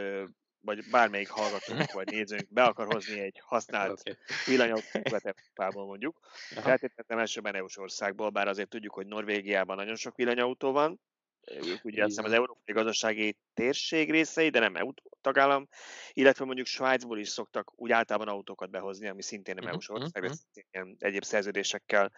vagy 0.62 0.90
bármelyik 0.92 1.30
hallgatónk 1.30 1.92
vagy 1.92 2.08
nézőnk 2.12 2.54
be 2.54 2.64
akar 2.64 2.94
hozni 2.94 3.20
egy 3.20 3.42
használt 3.44 4.00
okay. 4.00 4.18
villanyautót 4.46 5.26
Európából 5.26 5.86
mondjuk. 5.86 6.20
Feltétlenül 6.50 7.24
elsőben 7.24 7.56
EU-s 7.56 7.78
országból, 7.78 8.30
bár 8.30 8.48
azért 8.48 8.70
tudjuk, 8.70 8.94
hogy 8.94 9.08
Norvégiában 9.08 9.76
nagyon 9.76 9.96
sok 9.96 10.16
villanyautó 10.16 10.72
van, 10.72 11.00
ők 11.48 11.86
ugye 11.86 12.02
azt 12.02 12.10
hiszem 12.10 12.26
az 12.26 12.32
európai 12.32 12.74
gazdasági 12.74 13.38
térség 13.54 14.12
részei, 14.12 14.50
de 14.50 14.60
nem 14.60 14.76
EU 14.76 14.92
tagállam, 15.22 15.68
illetve 16.14 16.46
mondjuk 16.46 16.68
Svájcból 16.68 17.20
is 17.20 17.30
szoktak 17.30 17.72
úgy 17.76 17.92
általában 17.92 18.28
autókat 18.28 18.70
behozni, 18.70 19.08
ami 19.08 19.22
szintén 19.22 19.56
nem 19.56 19.68
EU-s 19.68 19.88
mhm, 19.88 20.02
ország, 20.02 20.24
uh-huh. 20.24 20.40
ilyen 20.72 20.96
egyéb 21.00 21.24
szerződésekkel 21.24 22.12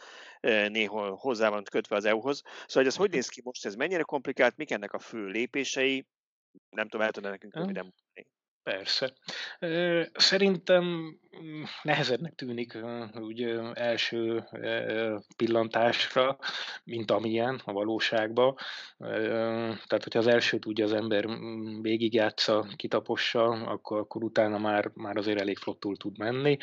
néhol 0.68 1.16
hozzá 1.16 1.50
van 1.50 1.64
kötve 1.64 1.96
az 1.96 2.06
EU-hoz. 2.06 2.41
Szóval, 2.46 2.64
hogy 2.68 2.88
ez 2.88 2.96
hogy 2.96 3.12
néz 3.12 3.28
ki 3.28 3.41
most, 3.44 3.66
ez 3.66 3.76
mennyire 3.76 4.04
komplikált, 4.04 4.58
mik 4.58 4.72
ennek 4.72 4.94
a 4.94 5.00
fő 5.00 5.26
lépései, 5.26 6.06
nem 6.70 6.88
tudom, 6.88 7.06
el 7.06 7.12
tudna 7.12 7.30
nekünk 7.30 7.56
röviden 7.56 7.84
mondani. 7.84 8.33
Persze. 8.64 9.14
Szerintem 10.14 11.16
nehezebbnek 11.84 12.36
tűnik 12.36 12.78
úgy 13.16 13.41
első 13.74 14.43
pillantásra, 15.38 16.38
mint 16.84 17.11
amilyen 17.11 17.61
a 17.66 17.72
valóságban. 17.72 18.55
Tehát, 18.97 20.03
hogyha 20.03 20.20
az 20.20 20.28
elsőt 20.28 20.66
ugye 20.66 20.84
az 20.84 20.93
ember 20.93 21.28
végigjátsza, 21.82 22.66
kitapossa, 22.76 23.43
akkor, 23.43 23.99
akkor 23.99 24.24
utána 24.24 24.57
már, 24.57 24.91
már 24.93 25.18
azért 25.18 25.39
elég 25.39 25.57
flottul 25.57 25.97
tud 25.97 26.18
menni, 26.18 26.57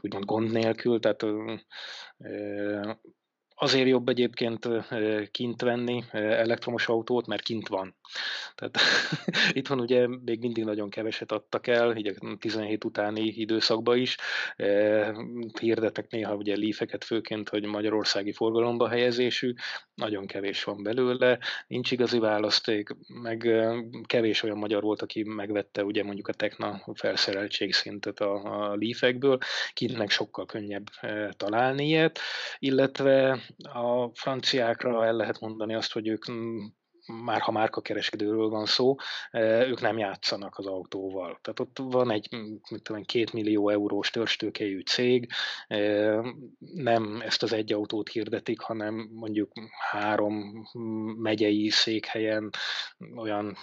úgymond 0.00 0.24
gond 0.24 0.50
nélkül, 0.50 1.00
tehát 1.00 1.24
Azért 3.62 3.88
jobb 3.88 4.08
egyébként 4.08 4.68
kint 5.30 5.60
venni 5.60 6.04
elektromos 6.10 6.88
autót, 6.88 7.26
mert 7.26 7.42
kint 7.42 7.68
van. 7.68 7.94
Tehát 8.54 8.78
itt 9.58 9.66
van 9.68 9.80
ugye 9.80 10.06
még 10.06 10.40
mindig 10.40 10.64
nagyon 10.64 10.90
keveset 10.90 11.32
adtak 11.32 11.66
el, 11.66 11.96
így 11.96 12.06
a 12.06 12.36
17 12.38 12.84
utáni 12.84 13.22
időszakban 13.26 13.98
is. 13.98 14.16
Hirdetek 15.60 16.10
néha 16.10 16.34
ugye 16.34 16.54
lífeket 16.54 17.04
főként, 17.04 17.48
hogy 17.48 17.64
magyarországi 17.64 18.32
forgalomba 18.32 18.88
helyezésű, 18.88 19.52
nagyon 20.02 20.26
kevés 20.26 20.64
van 20.64 20.82
belőle, 20.82 21.38
nincs 21.66 21.90
igazi 21.90 22.18
választék, 22.18 22.88
meg 23.22 23.48
kevés 24.06 24.42
olyan 24.42 24.58
magyar 24.58 24.82
volt, 24.82 25.02
aki 25.02 25.22
megvette 25.22 25.84
ugye 25.84 26.04
mondjuk 26.04 26.28
a 26.28 26.32
Tekna 26.32 26.82
felszereltség 26.94 27.72
szintet 27.72 28.20
a, 28.20 28.70
a 28.70 28.74
lífekből, 28.74 29.38
kinek 29.72 30.10
sokkal 30.10 30.46
könnyebb 30.46 30.86
találni 31.36 31.86
ilyet, 31.86 32.18
illetve 32.58 33.38
a 33.62 34.08
franciákra 34.14 35.04
el 35.04 35.16
lehet 35.16 35.40
mondani 35.40 35.74
azt, 35.74 35.92
hogy 35.92 36.08
ők 36.08 36.24
már 37.06 37.40
ha 37.40 37.52
márkakereskedőről 37.52 38.48
van 38.48 38.66
szó, 38.66 38.94
ők 39.66 39.80
nem 39.80 39.98
játszanak 39.98 40.58
az 40.58 40.66
autóval. 40.66 41.38
Tehát 41.42 41.60
ott 41.60 41.78
van 41.92 42.10
egy 42.10 42.28
mit 42.70 42.82
tudom, 42.82 43.02
két 43.02 43.32
millió 43.32 43.68
eurós 43.68 44.10
törstőkejű 44.10 44.80
cég, 44.80 45.32
nem 46.58 47.20
ezt 47.24 47.42
az 47.42 47.52
egy 47.52 47.72
autót 47.72 48.08
hirdetik, 48.08 48.60
hanem 48.60 49.08
mondjuk 49.12 49.52
három 49.90 50.66
megyei 51.18 51.68
székhelyen 51.68 52.50
olyan 53.16 53.56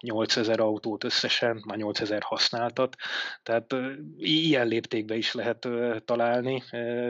8000 0.00 0.60
autót 0.60 1.04
összesen, 1.04 1.62
már 1.66 1.76
8000 1.76 2.22
használtat, 2.22 2.96
tehát 3.42 3.74
ilyen 4.18 4.66
léptékbe 4.66 5.16
is 5.16 5.34
lehet 5.34 5.68
találni 6.04 6.62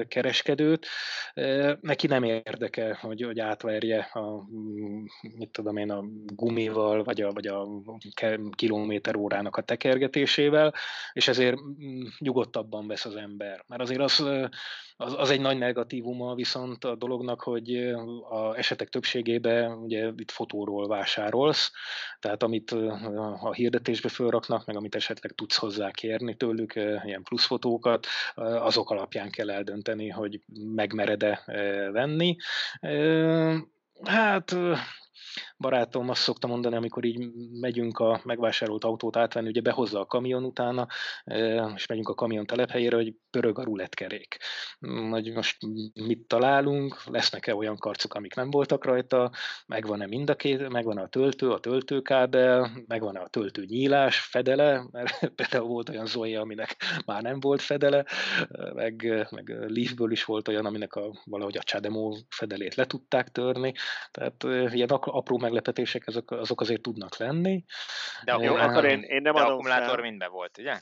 kereskedőt. 0.08 0.86
Neki 1.80 2.06
nem 2.06 2.22
érdekel, 2.22 2.98
hogy, 3.00 3.22
hogy 3.22 3.40
átverje 3.40 3.98
a, 3.98 4.46
mit 5.36 5.50
tudom, 5.50 5.65
tudom 5.66 5.80
én, 5.82 5.90
a 5.90 6.04
gumival, 6.34 7.04
vagy 7.04 7.20
a, 7.20 7.32
vagy 7.32 7.46
a 7.46 7.66
kilométer 8.50 9.16
órának 9.16 9.56
a 9.56 9.62
tekergetésével, 9.62 10.74
és 11.12 11.28
ezért 11.28 11.56
mm, 11.60 12.02
nyugodtabban 12.18 12.86
vesz 12.86 13.04
az 13.04 13.16
ember. 13.16 13.64
Mert 13.66 13.82
azért 13.82 14.00
az, 14.00 14.24
az, 14.96 15.14
az 15.18 15.30
egy 15.30 15.40
nagy 15.40 15.58
negatívuma 15.58 16.34
viszont 16.34 16.84
a 16.84 16.94
dolognak, 16.94 17.40
hogy 17.40 17.76
a 18.30 18.56
esetek 18.56 18.88
többségében 18.88 19.72
ugye 19.72 20.12
itt 20.16 20.30
fotóról 20.30 20.88
vásárolsz, 20.88 21.72
tehát 22.18 22.42
amit 22.42 22.70
a 23.40 23.52
hirdetésbe 23.52 24.08
fölraknak, 24.08 24.66
meg 24.66 24.76
amit 24.76 24.94
esetleg 24.94 25.32
tudsz 25.32 25.56
hozzá 25.56 25.90
kérni 25.90 26.36
tőlük, 26.36 26.74
ilyen 27.04 27.22
pluszfotókat, 27.22 28.06
azok 28.34 28.90
alapján 28.90 29.30
kell 29.30 29.50
eldönteni, 29.50 30.08
hogy 30.08 30.40
megmered-e 30.74 31.42
venni. 31.92 32.36
Hát 34.04 34.56
barátom 35.58 36.08
azt 36.08 36.22
szokta 36.22 36.46
mondani, 36.46 36.76
amikor 36.76 37.04
így 37.04 37.28
megyünk 37.60 37.98
a 37.98 38.20
megvásárolt 38.24 38.84
autót 38.84 39.16
átvenni, 39.16 39.48
ugye 39.48 39.60
behozza 39.60 40.00
a 40.00 40.06
kamion 40.06 40.44
utána, 40.44 40.86
és 41.74 41.86
megyünk 41.86 42.08
a 42.08 42.14
kamion 42.14 42.46
telephelyére, 42.46 42.96
hogy 42.96 43.14
pörög 43.30 43.58
a 43.58 43.62
rulettkerék. 43.62 44.36
Hogy 45.10 45.32
most 45.32 45.56
mit 45.94 46.26
találunk, 46.26 47.04
lesznek-e 47.04 47.54
olyan 47.54 47.76
karcok, 47.76 48.14
amik 48.14 48.34
nem 48.34 48.50
voltak 48.50 48.84
rajta, 48.84 49.30
megvan-e 49.66 50.06
mind 50.06 50.30
a 50.30 50.36
két, 50.36 50.68
megvan 50.68 50.98
a 50.98 51.08
töltő, 51.08 51.50
a 51.50 51.58
töltőkábel, 51.58 52.70
megvan-e 52.86 53.20
a 53.20 53.28
töltő 53.28 53.64
nyílás, 53.64 54.20
fedele, 54.20 54.86
mert 54.90 55.28
például 55.36 55.66
volt 55.68 55.88
olyan 55.88 56.06
Zoe, 56.06 56.40
aminek 56.40 56.76
már 57.04 57.22
nem 57.22 57.40
volt 57.40 57.62
fedele, 57.62 58.04
meg, 58.74 59.26
meg 59.30 59.48
Leafből 59.68 60.10
is 60.10 60.24
volt 60.24 60.48
olyan, 60.48 60.66
aminek 60.66 60.94
a, 60.94 61.22
valahogy 61.24 61.56
a 61.56 61.62
Chademo 61.62 62.16
fedelét 62.28 62.74
le 62.74 62.86
tudták 62.86 63.28
törni, 63.28 63.72
tehát 64.10 64.44
ilyen 64.74 64.88
apró 65.14 65.38
meglepetések 65.38 66.06
azok, 66.06 66.30
azok 66.30 66.60
azért 66.60 66.82
tudnak 66.82 67.16
lenni. 67.16 67.64
De 68.24 68.32
akkor, 68.32 68.44
Jó, 68.44 68.54
akkor 68.54 68.84
én, 68.84 69.02
én 69.02 69.22
nem 69.22 69.34
de 69.34 69.40
adom 69.40 69.52
akkumulátor 69.52 69.94
fel. 69.94 70.02
mindben 70.02 70.30
volt, 70.30 70.58
ugye? 70.58 70.80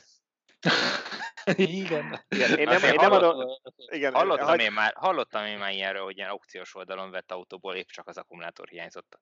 Igen. 1.55 2.19
Igen, 2.27 2.57
én 2.57 2.67
nem, 2.67 2.83
én 2.83 2.93
nem 2.95 3.11
adom, 3.11 3.47
igen, 3.91 4.13
Hallottam, 4.13 4.47
hagy- 4.47 4.59
én 4.61 4.71
már, 4.71 4.93
hallottam 4.95 5.45
én 5.45 5.57
már 5.57 5.71
ilyenről, 5.71 6.03
hogy 6.03 6.17
ilyen 6.17 6.29
aukciós 6.29 6.75
oldalon 6.75 7.11
vett 7.11 7.31
autóból 7.31 7.75
épp 7.75 7.87
csak 7.87 8.07
az 8.07 8.17
akkumulátor 8.17 8.67
hiányzott. 8.67 9.19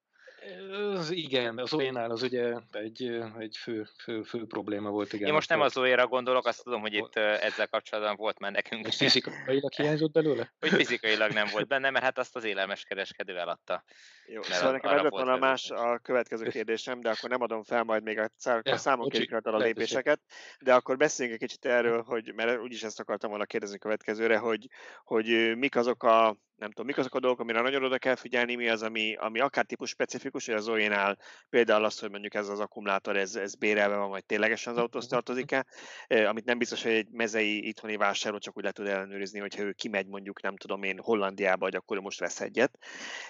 Az, 0.94 1.12
igen, 1.12 1.58
az 1.58 1.74
olyanál 1.74 2.12
az 2.12 2.22
ugye 2.22 2.54
egy, 2.72 3.22
egy 3.40 3.58
fő, 3.60 3.88
fő, 4.04 4.24
fő 4.24 4.46
probléma 4.46 4.90
volt. 4.90 5.14
Igen, 5.14 5.28
Én 5.28 5.34
most 5.34 5.50
nem 5.50 5.62
az 5.62 5.78
óéra 5.78 6.08
gondolok, 6.08 6.46
azt 6.48 6.64
tudom, 6.64 6.82
hogy 6.82 6.94
itt 6.94 7.16
ezzel 7.16 7.68
kapcsolatban 7.68 8.16
volt 8.16 8.40
már 8.40 8.52
nekünk, 8.52 8.84
Hogy 8.86 8.96
fizikailag 8.96 9.74
hiányzott 9.78 10.12
belőle? 10.12 10.54
hogy 10.60 10.70
fizikailag 10.70 11.32
nem 11.32 11.48
volt 11.52 11.68
benne, 11.68 11.90
mert 11.90 12.04
hát 12.06 12.18
azt 12.18 12.36
az 12.36 12.44
élelmeskereskedő 12.44 13.38
eladta. 13.38 13.84
Jó, 14.26 14.40
Mert 14.40 14.54
szóval 14.54 14.72
nekem 14.72 14.92
ez 14.92 15.02
lett 15.02 15.12
volna 15.12 15.38
más 15.38 15.70
a 15.72 15.98
következő 16.00 16.48
kérdésem, 16.50 17.02
de 17.02 17.10
akkor 17.10 17.30
nem 17.30 17.42
adom 17.42 17.64
fel 17.64 17.84
majd 17.84 18.04
még 18.04 18.20
a, 18.20 18.30
szá- 18.38 18.68
Ja, 18.68 18.74
a 18.74 18.78
számon 18.78 19.10
rajta 19.30 19.54
a 19.54 19.58
lépéseket, 19.58 20.22
de 20.60 20.74
akkor 20.74 20.98
beszéljünk 20.98 21.33
egy 21.34 21.40
kicsit 21.40 21.66
erről, 21.66 22.02
hogy, 22.02 22.34
mert 22.36 22.60
úgyis 22.60 22.84
ezt 22.84 23.00
akartam 23.00 23.30
volna 23.30 23.46
kérdezni 23.46 23.78
következőre, 23.78 24.38
hogy, 24.38 24.68
hogy 25.04 25.58
mik 25.58 25.76
azok 25.76 26.04
a 26.04 26.38
nem 26.56 26.72
tudom, 26.72 26.86
mik 26.86 26.98
azok 26.98 27.16
a 27.16 27.20
dolgok, 27.20 27.40
amire 27.40 27.62
nagyon 27.62 27.84
oda 27.84 27.98
kell 27.98 28.16
figyelni, 28.16 28.56
mi 28.56 28.70
az, 28.70 28.84
ami, 28.84 29.16
ami 29.16 29.40
akár 29.40 29.66
típus 29.66 29.90
specifikus, 29.90 30.46
hogy 30.46 30.56
az 30.56 30.64
Zoe-nál 30.64 31.18
például 31.50 31.84
az, 31.84 32.00
hogy 32.00 32.10
mondjuk 32.10 32.34
ez 32.34 32.48
az 32.48 32.60
akkumulátor, 32.60 33.18
ez, 33.18 33.36
ez 33.36 33.56
bérelve 33.56 33.96
van, 33.96 34.10
vagy 34.10 34.26
ténylegesen 34.26 34.74
az 34.74 34.80
autóhoz 34.80 35.08
tartozik-e, 35.08 35.66
Eh, 36.08 36.30
amit 36.30 36.46
nem 36.46 36.58
biztos, 36.58 36.84
hogy 36.84 36.92
egy 36.92 37.10
mezei 37.12 37.68
itthoni 37.68 37.96
vásárló 37.96 38.38
csak 38.38 38.58
úgy 38.58 38.64
le 38.64 38.72
tud 38.72 38.88
ellenőrizni, 38.88 39.40
hogyha 39.40 39.64
ő 39.64 39.72
kimegy 39.72 40.08
mondjuk, 40.08 40.42
nem 40.42 40.58
tudom 40.58 40.84
én, 40.84 41.00
Hollandiába, 41.00 41.64
hogy 41.64 41.76
akkor 41.76 42.00
most 42.00 42.20
vesz 42.20 42.42
egyet. 42.42 42.80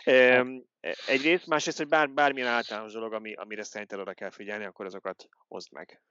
Em, 0.03 0.63
Egyrészt, 1.07 1.47
másrészt, 1.47 1.77
hogy 1.77 1.87
bár, 1.87 2.09
bármilyen 2.09 2.49
általános 2.49 2.93
dolog, 2.93 3.13
ami, 3.13 3.33
amire 3.33 3.63
szerinted 3.63 3.99
oda 3.99 4.13
kell 4.13 4.29
figyelni, 4.29 4.65
akkor 4.65 4.85
azokat 4.85 5.27
hozd 5.47 5.71
meg. 5.71 6.01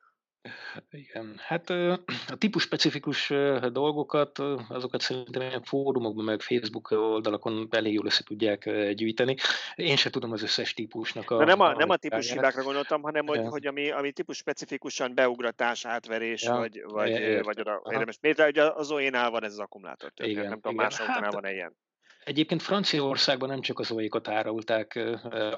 Igen, 0.90 1.34
hát 1.38 1.70
a 1.70 2.36
típus 2.38 2.62
specifikus 2.62 3.32
dolgokat, 3.72 4.38
azokat 4.68 5.00
szerintem 5.00 5.42
ilyen 5.42 5.62
fórumokban, 5.62 6.24
meg 6.24 6.40
Facebook 6.40 6.90
oldalakon 6.90 7.68
elég 7.70 7.92
jól 7.92 8.06
össze 8.06 8.22
tudják 8.24 8.70
gyűjteni. 8.94 9.36
Én 9.74 9.96
sem 9.96 10.12
tudom 10.12 10.32
az 10.32 10.42
összes 10.42 10.74
típusnak 10.74 11.30
a... 11.30 11.38
De 11.38 11.44
nem 11.44 11.60
a, 11.60 11.72
nem 11.72 11.90
a 11.90 11.96
típus 11.96 12.30
hibákra 12.32 12.62
gondoltam, 12.62 13.02
hanem 13.02 13.26
hogy, 13.26 13.40
hogy 13.44 13.66
ami, 13.66 13.90
ami 13.90 14.12
típus 14.12 14.36
specifikusan 14.36 15.14
beugratás, 15.14 15.84
átverés, 15.84 16.42
Ja, 16.42 16.54
vagy, 16.54 16.82
vagy, 16.84 17.10
ja, 17.10 17.18
értem. 17.18 17.42
vagy 17.42 17.60
oda 17.60 17.82
érdemes. 17.90 18.18
Miért 18.20 18.40
ugye 18.48 18.62
az 18.62 18.86
Zoe-nál 18.86 19.30
van 19.30 19.44
ez 19.44 19.52
az 19.52 19.58
akkumulátor 19.58 20.10
történet, 20.10 20.48
nem 20.48 20.60
tudom, 20.60 20.74
más 20.76 20.98
Hát- 20.98 21.32
van 21.32 21.46
ilyen. 21.46 21.76
Egyébként 22.24 22.62
Franciaországban 22.62 23.48
nem 23.48 23.60
csak 23.60 23.78
az 23.78 23.90
olyékat 23.90 24.28
árulták 24.28 24.98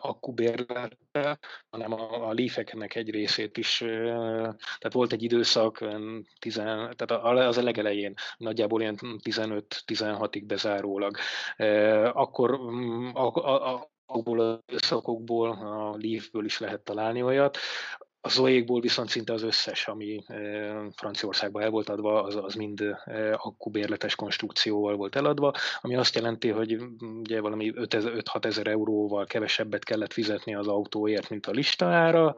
akkubérlettel, 0.01 1.39
hanem 1.71 1.93
a, 1.93 2.29
a 2.29 2.33
leafeknek 2.33 2.95
egy 2.95 3.11
részét 3.11 3.57
is. 3.57 3.79
Tehát 3.79 4.93
volt 4.93 5.12
egy 5.12 5.23
időszak, 5.23 5.85
tizen, 6.39 6.95
tehát 6.97 7.25
az 7.49 7.57
a 7.59 7.62
legelején, 7.62 8.15
nagyjából 8.37 8.81
ilyen 8.81 8.99
15-16-ig 9.01 10.43
bezárólag. 10.47 11.17
Akkor 12.12 12.59
mm, 12.61 13.09
a, 13.12 13.35
a, 13.35 13.73
a, 13.73 13.91
abból 14.07 14.41
az 14.41 14.59
időszakokból, 14.67 15.51
a 15.51 15.97
Leafből 15.99 16.45
is 16.45 16.59
lehet 16.59 16.81
találni 16.81 17.23
olyat. 17.23 17.59
A 18.27 18.29
Zoékból 18.29 18.81
viszont 18.81 19.09
szinte 19.09 19.33
az 19.33 19.43
összes, 19.43 19.89
ami 19.89 20.25
Franciaországban 20.95 21.62
el 21.62 21.70
volt 21.70 21.89
adva, 21.89 22.22
az, 22.22 22.37
az 22.37 22.55
mind 22.55 22.97
akkubérletes 23.33 24.14
konstrukcióval 24.14 24.97
volt 24.97 25.16
eladva, 25.16 25.53
ami 25.81 25.97
azt 25.97 26.14
jelenti, 26.14 26.49
hogy 26.49 26.79
ugye 27.20 27.41
valami 27.41 27.72
5-6 27.77 28.45
ezer 28.45 28.66
euróval 28.66 29.27
kevesebbet 29.27 29.85
kellett 29.85 30.12
fizetni 30.12 30.55
az 30.55 30.68
autóért, 30.68 31.31
mint 31.31 31.47
a 31.47 31.51
listára. 31.51 32.35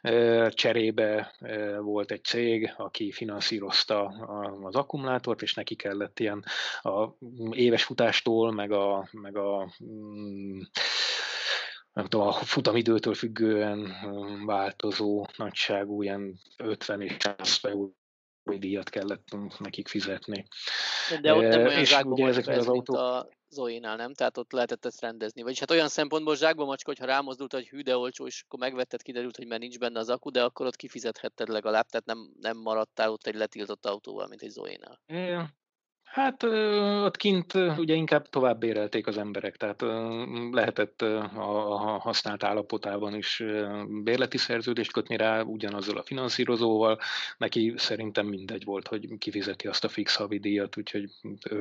Eh, 0.00 0.48
Cserébe 0.50 1.34
volt 1.80 2.10
egy 2.10 2.24
cég, 2.24 2.74
aki 2.76 3.12
finanszírozta 3.12 4.06
az 4.62 4.74
akkumulátort, 4.74 5.42
és 5.42 5.54
neki 5.54 5.74
kellett 5.74 6.20
ilyen 6.20 6.44
a 6.82 7.08
éves 7.50 7.84
futástól, 7.84 8.52
meg 8.52 8.72
a, 8.72 9.08
meg 9.12 9.36
a 9.36 9.68
nem 11.94 12.06
tudom, 12.06 12.26
a 12.26 12.32
futamidőtől 12.32 13.14
függően 13.14 13.78
ö, 14.04 14.44
változó 14.44 15.26
nagyságú 15.36 16.02
ilyen 16.02 16.40
50 16.56 17.00
és 17.00 17.16
100 17.18 17.58
euró 17.62 17.96
díjat 18.58 18.88
kellett 18.88 19.36
nekik 19.58 19.88
fizetni. 19.88 20.46
De 21.20 21.34
ott 21.34 21.42
nem 21.42 21.66
olyan 21.66 21.80
és 21.80 21.92
ugye 21.92 22.02
volt 22.02 22.20
ezeknél 22.20 22.54
ez, 22.54 22.60
az 22.60 22.68
autók- 22.68 22.96
a 22.96 23.28
Zoe-nál, 23.48 23.96
nem? 23.96 24.14
Tehát 24.14 24.38
ott 24.38 24.52
lehetett 24.52 24.84
ezt 24.84 25.00
rendezni. 25.00 25.42
Vagyis 25.42 25.58
hát 25.58 25.70
olyan 25.70 25.88
szempontból 25.88 26.36
zsákba 26.36 26.64
macska, 26.64 26.90
hogyha 26.90 27.06
rámozdult, 27.06 27.52
hogy 27.52 27.68
hű, 27.68 27.80
de 27.80 27.96
olcsó, 27.96 28.26
és 28.26 28.42
akkor 28.46 28.58
megvetted, 28.58 29.02
kiderült, 29.02 29.36
hogy 29.36 29.46
már 29.46 29.58
nincs 29.58 29.78
benne 29.78 29.98
az 29.98 30.08
akku, 30.08 30.30
de 30.30 30.42
akkor 30.42 30.66
ott 30.66 30.76
kifizethetted 30.76 31.48
legalább, 31.48 31.86
tehát 31.86 32.06
nem, 32.06 32.32
nem 32.40 32.56
maradtál 32.56 33.10
ott 33.10 33.26
egy 33.26 33.34
letiltott 33.34 33.86
autóval, 33.86 34.26
mint 34.26 34.42
egy 34.42 34.50
Zoe-nál. 34.50 35.00
Hát 36.14 36.42
ott 37.02 37.16
kint 37.16 37.54
ugye 37.54 37.94
inkább 37.94 38.28
tovább 38.28 38.58
bérelték 38.58 39.06
az 39.06 39.18
emberek, 39.18 39.56
tehát 39.56 39.84
lehetett 40.50 41.02
a 41.02 41.98
használt 42.00 42.44
állapotában 42.44 43.14
is 43.14 43.42
bérleti 44.02 44.38
szerződést 44.38 44.92
kötni 44.92 45.16
rá 45.16 45.40
ugyanazzal 45.40 45.96
a 45.96 46.02
finanszírozóval. 46.02 46.98
Neki 47.38 47.72
szerintem 47.76 48.26
mindegy 48.26 48.64
volt, 48.64 48.88
hogy 48.88 49.08
kifizeti 49.18 49.66
azt 49.66 49.84
a 49.84 49.88
fix 49.88 50.16
havidíjat, 50.16 50.76
úgyhogy 50.76 51.10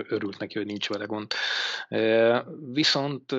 örült 0.07 0.39
neki, 0.39 0.57
hogy 0.57 0.67
nincs 0.67 0.89
vele 0.89 1.05
gond. 1.05 1.33
Viszont 2.71 3.31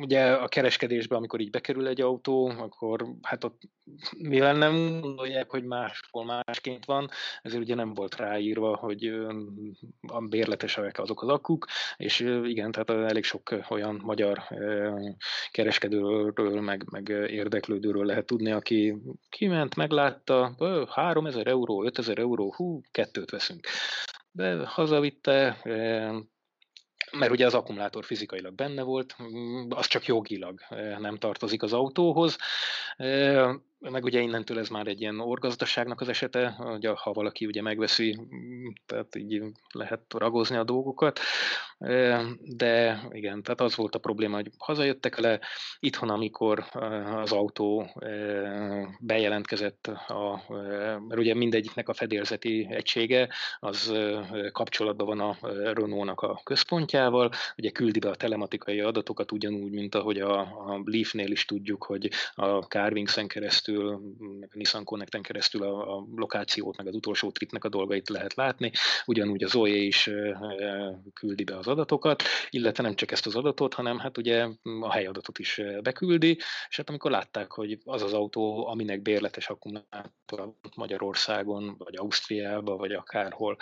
ugye 0.00 0.32
a 0.32 0.48
kereskedésbe, 0.48 1.16
amikor 1.16 1.40
így 1.40 1.50
bekerül 1.50 1.86
egy 1.86 2.00
autó, 2.00 2.46
akkor 2.46 3.06
hát 3.22 3.44
ott 3.44 3.60
mivel 4.18 4.56
nem 4.56 5.00
gondolják, 5.00 5.50
hogy 5.50 5.64
máshol 5.64 6.24
másként 6.24 6.84
van, 6.84 7.08
ezért 7.42 7.62
ugye 7.62 7.74
nem 7.74 7.94
volt 7.94 8.16
ráírva, 8.16 8.76
hogy 8.76 9.12
a 10.06 10.20
bérletesek 10.20 10.98
azok 10.98 11.22
az 11.22 11.28
akuk, 11.28 11.66
és 11.96 12.20
igen, 12.44 12.72
tehát 12.72 12.90
elég 13.10 13.24
sok 13.24 13.54
olyan 13.68 14.00
magyar 14.04 14.42
kereskedőről, 15.50 16.60
meg, 16.60 16.84
meg 16.90 17.08
érdeklődőről 17.08 18.04
lehet 18.04 18.26
tudni, 18.26 18.50
aki 18.50 18.96
kiment, 19.28 19.76
meglátta, 19.76 20.54
3000 20.88 21.46
euró, 21.46 21.84
5000 21.84 22.18
euró, 22.18 22.54
hú, 22.56 22.80
kettőt 22.90 23.30
veszünk. 23.30 23.66
De 24.30 24.66
hazavitte, 24.66 25.60
mert 27.12 27.32
ugye 27.32 27.46
az 27.46 27.54
akkumulátor 27.54 28.04
fizikailag 28.04 28.54
benne 28.54 28.82
volt, 28.82 29.16
az 29.68 29.86
csak 29.86 30.06
jogilag 30.06 30.60
nem 30.98 31.16
tartozik 31.16 31.62
az 31.62 31.72
autóhoz, 31.72 32.36
meg 33.78 34.04
ugye 34.04 34.20
innentől 34.20 34.58
ez 34.58 34.68
már 34.68 34.86
egy 34.86 35.00
ilyen 35.00 35.20
orgazdaságnak 35.20 36.00
az 36.00 36.08
esete, 36.08 36.48
hogy 36.48 36.86
ha 36.94 37.12
valaki 37.12 37.46
ugye 37.46 37.62
megveszi, 37.62 38.20
tehát 38.86 39.16
így 39.16 39.42
lehet 39.72 40.02
ragozni 40.08 40.56
a 40.56 40.64
dolgokat, 40.64 41.20
de 42.40 43.02
igen, 43.10 43.42
tehát 43.42 43.60
az 43.60 43.76
volt 43.76 43.94
a 43.94 43.98
probléma, 43.98 44.36
hogy 44.36 44.50
hazajöttek 44.58 45.18
le, 45.18 45.40
itthon, 45.80 46.10
amikor 46.10 46.64
az 47.14 47.32
autó 47.32 47.90
bejelentkezett, 49.00 49.86
a, 49.86 50.44
mert 51.08 51.20
ugye 51.20 51.34
mindegyiknek 51.34 51.88
a 51.88 51.94
fedélzeti 51.94 52.66
egysége, 52.70 53.28
az 53.58 53.92
kapcsolatban 54.52 55.06
van 55.06 55.20
a 55.20 55.36
Renault-nak 55.72 56.20
a 56.20 56.40
központjával, 56.44 57.30
ugye 57.56 57.70
küldi 57.70 57.98
be 57.98 58.08
a 58.08 58.14
telematikai 58.14 58.80
adatokat 58.80 59.32
ugyanúgy, 59.32 59.72
mint 59.72 59.94
ahogy 59.94 60.20
a, 60.20 60.40
a 60.40 60.82
Leaf-nél 60.84 61.30
is 61.30 61.44
tudjuk, 61.44 61.84
hogy 61.84 62.10
a 62.34 62.58
Carvingsen 62.58 63.26
keresztül 63.26 64.00
meg 64.18 64.48
a 64.52 64.56
Nissan 64.56 64.84
Connecten 64.84 65.22
keresztül 65.22 65.62
a, 65.62 65.96
a 65.96 66.06
lokációt, 66.14 66.76
meg 66.76 66.86
az 66.86 66.94
utolsó 66.94 67.30
tripnek 67.30 67.64
a 67.64 67.68
dolgait 67.68 68.08
lehet 68.08 68.34
látni. 68.34 68.61
Ugyanúgy 69.06 69.42
a 69.44 69.48
Zoe 69.48 69.76
is 69.76 70.10
küldi 71.14 71.44
be 71.44 71.56
az 71.56 71.66
adatokat, 71.66 72.22
illetve 72.50 72.82
nem 72.82 72.94
csak 72.94 73.10
ezt 73.10 73.26
az 73.26 73.36
adatot, 73.36 73.74
hanem 73.74 73.98
hát 73.98 74.18
ugye 74.18 74.48
a 74.80 74.92
helyadatot 74.92 75.38
is 75.38 75.60
beküldi, 75.82 76.38
és 76.68 76.76
hát 76.76 76.88
amikor 76.88 77.10
látták, 77.10 77.52
hogy 77.52 77.78
az 77.84 78.02
az 78.02 78.12
autó, 78.12 78.66
aminek 78.66 79.02
bérletes 79.02 79.48
akkumulátor 79.48 80.52
Magyarországon, 80.76 81.74
vagy 81.78 81.96
Ausztriában, 81.96 82.76
vagy 82.76 82.92
akárhol 82.92 83.56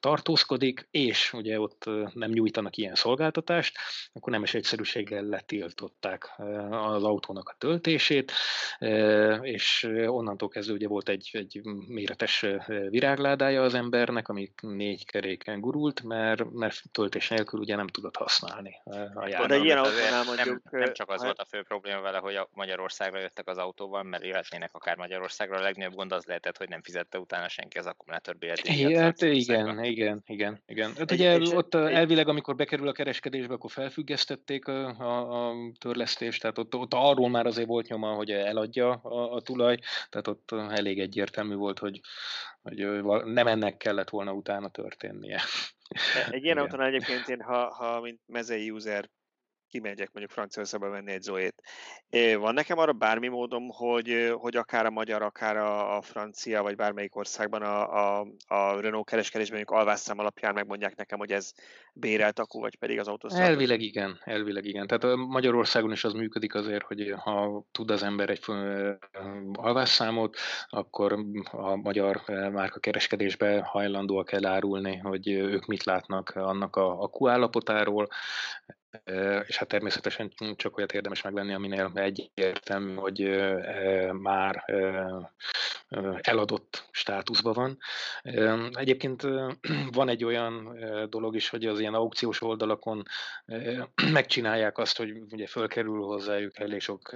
tartózkodik, 0.00 0.88
és 0.90 1.32
ugye 1.32 1.60
ott 1.60 1.84
nem 2.12 2.30
nyújtanak 2.30 2.76
ilyen 2.76 2.94
szolgáltatást, 2.94 3.78
akkor 4.12 4.32
nemes 4.32 4.54
egyszerűséggel 4.54 5.22
letiltották 5.22 6.38
az 6.70 7.04
autónak 7.04 7.48
a 7.48 7.56
töltését, 7.58 8.32
és 9.40 9.88
onnantól 10.06 10.48
kezdve 10.48 10.74
ugye 10.74 10.88
volt 10.88 11.08
egy, 11.08 11.30
egy 11.32 11.60
méretes 11.88 12.46
virágládája 12.88 13.62
az 13.62 13.74
embernek, 13.94 14.28
ami 14.28 14.52
négy 14.60 15.06
keréken 15.06 15.60
gurult, 15.60 16.02
mert, 16.02 16.50
mert 16.50 16.82
töltés 16.92 17.28
nélkül 17.28 17.60
ugye 17.60 17.76
nem 17.76 17.86
tudott 17.86 18.16
használni 18.16 18.80
a 18.84 19.26
járművet. 19.26 19.46
De 19.46 19.56
ilyen 19.56 19.78
autónál 19.78 20.24
mondjuk... 20.24 20.70
Nem, 20.70 20.80
nem 20.80 20.92
csak 20.92 21.10
az 21.10 21.22
volt 21.22 21.38
a 21.38 21.44
fő 21.44 21.62
probléma 21.62 22.00
vele, 22.00 22.18
hogy 22.18 22.34
a 22.34 22.48
Magyarországra 22.52 23.20
jöttek 23.20 23.48
az 23.48 23.58
autóval, 23.58 24.02
mert 24.02 24.24
jöhetnének 24.24 24.70
akár 24.72 24.96
Magyarországra. 24.96 25.56
A 25.56 25.60
legnagyobb 25.60 25.94
gond 25.94 26.12
az 26.12 26.24
lehetett, 26.24 26.56
hogy 26.56 26.68
nem 26.68 26.82
fizette 26.82 27.18
utána 27.18 27.48
senki 27.48 27.78
az 27.78 27.86
akkumulátor 27.86 28.36
bérletét. 28.36 28.96
Hát 28.98 29.22
igen, 29.22 29.84
igen, 29.84 30.22
igen, 30.26 30.62
igen. 30.66 30.92
Hát 30.98 31.10
ugye 31.10 31.30
egy, 31.30 31.54
ott 31.54 31.74
egy, 31.74 31.92
elvileg, 31.92 32.28
amikor 32.28 32.56
bekerül 32.56 32.88
a 32.88 32.92
kereskedésbe, 32.92 33.54
akkor 33.54 33.70
felfüggesztették 33.70 34.68
a, 34.68 34.86
a, 34.86 35.48
a 35.48 35.54
törlesztést, 35.78 36.40
tehát 36.40 36.58
ott, 36.58 36.74
ott 36.74 36.94
arról 36.94 37.28
már 37.28 37.46
azért 37.46 37.68
volt 37.68 37.88
nyoma, 37.88 38.12
hogy 38.12 38.30
eladja 38.30 38.90
a, 38.90 39.34
a 39.34 39.40
tulaj, 39.40 39.78
tehát 40.10 40.28
ott 40.28 40.52
elég 40.52 41.00
egyértelmű 41.00 41.54
volt, 41.54 41.78
hogy, 41.78 42.00
hogy 42.64 43.04
nem 43.24 43.46
ennek 43.46 43.76
kellett 43.76 44.10
volna 44.10 44.32
utána 44.32 44.68
történnie. 44.68 45.40
Egy 46.30 46.44
ilyen 46.44 46.58
autónál 46.62 46.86
egyébként 46.86 47.28
én, 47.28 47.40
ha, 47.40 47.74
ha 47.74 48.00
mint 48.00 48.20
mezei 48.26 48.70
user 48.70 49.10
kimegyek 49.74 50.10
mondjuk 50.12 50.30
Franciaországba 50.30 50.88
venni 50.88 51.12
egy 51.12 51.22
Zoét. 51.22 51.62
Van 52.38 52.54
nekem 52.54 52.78
arra 52.78 52.92
bármi 52.92 53.28
módom, 53.28 53.68
hogy, 53.68 54.32
hogy 54.38 54.56
akár 54.56 54.86
a 54.86 54.90
magyar, 54.90 55.22
akár 55.22 55.56
a, 55.56 55.96
a 55.96 56.02
francia, 56.02 56.62
vagy 56.62 56.76
bármelyik 56.76 57.16
országban 57.16 57.62
a, 57.62 58.18
a, 58.20 58.26
a 58.46 58.80
Renault 58.80 59.06
kereskedésben 59.06 59.56
mondjuk 59.56 59.78
alvásszám 59.78 60.18
alapján 60.18 60.54
megmondják 60.54 60.96
nekem, 60.96 61.18
hogy 61.18 61.32
ez 61.32 61.52
bérelt 61.92 62.38
akku, 62.38 62.60
vagy 62.60 62.76
pedig 62.76 62.98
az 62.98 63.08
autó. 63.08 63.28
Elvileg 63.28 63.80
igen, 63.80 64.20
elvileg 64.24 64.64
igen. 64.64 64.86
Tehát 64.86 65.16
Magyarországon 65.16 65.92
is 65.92 66.04
az 66.04 66.12
működik 66.12 66.54
azért, 66.54 66.84
hogy 66.84 67.14
ha 67.16 67.64
tud 67.72 67.90
az 67.90 68.02
ember 68.02 68.30
egy 68.30 68.44
alvásszámot, 69.52 70.36
akkor 70.68 71.18
a 71.50 71.76
magyar 71.76 72.22
márka 72.52 72.80
kereskedésbe 72.80 73.62
hajlandóak 73.64 74.32
elárulni, 74.32 74.96
hogy 74.96 75.28
ők 75.28 75.66
mit 75.66 75.84
látnak 75.84 76.30
annak 76.30 76.76
a 76.76 77.02
akku 77.02 77.28
állapotáról, 77.28 78.08
és 79.46 79.56
hát 79.56 79.68
természetesen 79.68 80.32
csak 80.56 80.76
olyat 80.76 80.92
érdemes 80.92 81.22
megvenni, 81.22 81.54
aminél 81.54 81.90
egyértelmű, 81.94 82.94
hogy 82.94 83.30
már 84.12 84.64
eladott 86.20 86.88
státuszban 86.90 87.52
van. 87.52 87.78
Egyébként 88.72 89.22
van 89.98 90.08
egy 90.08 90.24
olyan 90.24 90.78
dolog 91.10 91.34
is, 91.34 91.48
hogy 91.48 91.66
az 91.66 91.80
ilyen 91.80 91.94
aukciós 91.94 92.42
oldalakon 92.42 93.02
megcsinálják 94.12 94.78
azt, 94.78 94.96
hogy 94.96 95.12
ugye 95.30 95.46
fölkerül 95.46 96.02
hozzájuk 96.02 96.58
elég 96.58 96.80
sok 96.80 97.10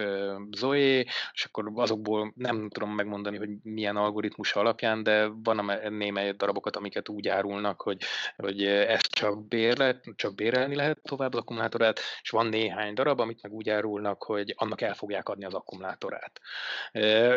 Zoe, 0.51 1.05
és 1.33 1.45
akkor 1.45 1.71
azokból 1.75 2.33
nem 2.37 2.69
tudom 2.69 2.95
megmondani, 2.95 3.37
hogy 3.37 3.51
milyen 3.63 3.97
algoritmus 3.97 4.55
alapján, 4.55 5.03
de 5.03 5.27
van 5.27 5.59
némely 5.89 6.33
darabokat, 6.33 6.77
amiket 6.77 7.09
úgy 7.09 7.29
árulnak, 7.29 7.81
hogy, 7.81 8.03
hogy 8.37 8.65
ezt 8.65 9.07
csak, 9.07 9.49
bérlet, 9.49 10.05
csak 10.17 10.35
bérelni 10.35 10.75
lehet 10.75 11.01
tovább 11.03 11.35
az 11.35 11.45
akkumulátorát, 11.75 12.01
és 12.23 12.31
van 12.31 12.47
néhány 12.47 12.95
darab, 12.95 13.21
amit 13.21 13.43
meg 13.43 13.53
úgy 13.53 13.69
árulnak, 13.69 14.23
hogy 14.23 14.55
annak 14.57 14.81
el 14.81 14.95
fogják 14.95 15.29
adni 15.29 15.45
az 15.45 15.55
akkumulátorát. 15.55 16.41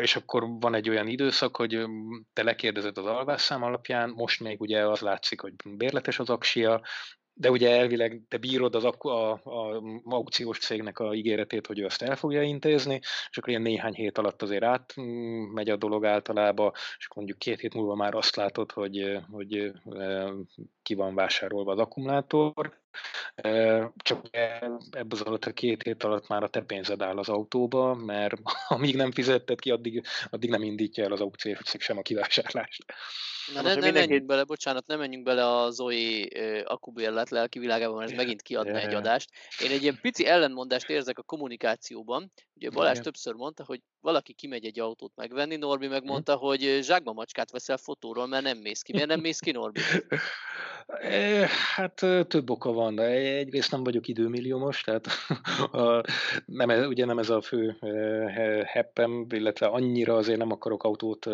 És 0.01 0.15
akkor 0.15 0.43
van 0.59 0.73
egy 0.73 0.89
olyan 0.89 1.07
időszak, 1.07 1.55
hogy 1.55 1.85
te 2.33 2.43
lekérdezed 2.43 2.97
az 2.97 3.05
alvásszám 3.05 3.63
alapján, 3.63 4.09
most 4.09 4.39
még 4.39 4.61
ugye 4.61 4.87
az 4.87 4.99
látszik, 4.99 5.41
hogy 5.41 5.53
bérletes 5.77 6.19
az 6.19 6.29
aksia, 6.29 6.81
de 7.33 7.49
ugye 7.49 7.69
elvileg 7.69 8.21
te 8.27 8.37
bírod 8.37 8.75
az 8.75 8.83
a, 8.83 8.95
a, 8.97 9.31
a 9.31 9.81
aukciós 10.03 10.57
cégnek 10.57 10.99
a 10.99 11.13
ígéretét, 11.13 11.67
hogy 11.67 11.79
ő 11.79 11.85
azt 11.85 12.01
el 12.01 12.15
fogja 12.15 12.41
intézni, 12.41 12.99
és 13.29 13.37
akkor 13.37 13.49
ilyen 13.49 13.61
néhány 13.61 13.93
hét 13.93 14.17
alatt 14.17 14.41
azért 14.41 14.63
átmegy 14.63 15.69
a 15.69 15.75
dolog 15.75 16.05
általában, 16.05 16.71
és 16.97 17.07
mondjuk 17.15 17.37
két 17.37 17.59
hét 17.59 17.73
múlva 17.73 17.95
már 17.95 18.15
azt 18.15 18.35
látod, 18.35 18.71
hogy, 18.71 19.19
hogy 19.31 19.71
ki 20.83 20.93
van 20.93 21.15
vásárolva 21.15 21.71
az 21.71 21.79
akkumulátor, 21.79 22.80
csak 23.97 24.27
ebből 24.91 25.19
az 25.19 25.21
alatt 25.21 25.45
a 25.45 25.51
két 25.51 25.83
hét 25.83 26.03
alatt 26.03 26.27
már 26.27 26.43
a 26.43 26.49
te 26.49 26.61
pénzed 26.61 27.01
áll 27.01 27.17
az 27.17 27.29
autóba, 27.29 27.95
mert 27.95 28.35
amíg 28.67 28.95
nem 28.95 29.11
fizetted 29.11 29.59
ki, 29.59 29.71
addig, 29.71 30.05
addig 30.29 30.49
nem 30.49 30.63
indítja 30.63 31.03
el 31.03 31.11
az 31.11 31.21
aukciós 31.21 31.59
cég 31.59 31.81
sem 31.81 31.97
a 31.97 32.01
kivásárlást. 32.01 32.83
Na, 33.53 33.61
ne, 33.61 33.75
nem 33.75 33.93
menjünk 33.93 34.25
bele, 34.25 34.43
bocsánat, 34.43 34.87
nem 34.87 34.99
menjünk 34.99 35.23
bele 35.23 35.47
a 35.47 35.69
Zoe 35.69 36.27
akubérlet 36.63 37.29
lelki 37.29 37.59
világában, 37.59 37.97
mert 37.97 38.11
ez 38.11 38.17
megint 38.17 38.41
kiadna 38.41 38.79
egy 38.79 38.93
adást. 38.93 39.29
Én 39.63 39.71
egy 39.71 39.81
ilyen 39.81 39.99
pici 40.01 40.25
ellenmondást 40.25 40.89
érzek 40.89 41.17
a 41.17 41.23
kommunikációban. 41.23 42.31
Ugye 42.53 42.69
Balázs 42.69 42.91
Igen. 42.91 43.03
többször 43.03 43.33
mondta, 43.33 43.63
hogy 43.63 43.81
valaki 43.99 44.33
kimegy 44.33 44.65
egy 44.65 44.79
autót 44.79 45.15
megvenni, 45.15 45.55
Norbi 45.55 45.87
megmondta, 45.87 46.35
hogy 46.35 46.79
zsákba 46.81 47.13
macskát 47.13 47.51
veszel 47.51 47.77
fotóról, 47.77 48.27
mert 48.27 48.43
nem 48.43 48.57
mész 48.57 48.81
ki. 48.81 48.91
Miért 48.91 49.07
nem 49.07 49.19
mész 49.19 49.39
ki, 49.39 49.51
Norbi? 49.51 49.79
Hát 51.75 52.05
több 52.27 52.49
oka 52.49 52.71
van, 52.71 52.95
de 52.95 53.03
egyrészt 53.03 53.71
nem 53.71 53.83
vagyok 53.83 54.07
időmilliómos, 54.07 54.81
tehát 54.81 55.07
a, 55.71 56.03
nem, 56.45 56.69
ugye 56.87 57.05
nem 57.05 57.19
ez 57.19 57.29
a 57.29 57.41
fő 57.41 57.77
heppem, 58.65 59.25
illetve 59.29 59.65
annyira 59.65 60.15
azért 60.15 60.37
nem 60.37 60.51
akarok 60.51 60.83
autót 60.83 61.25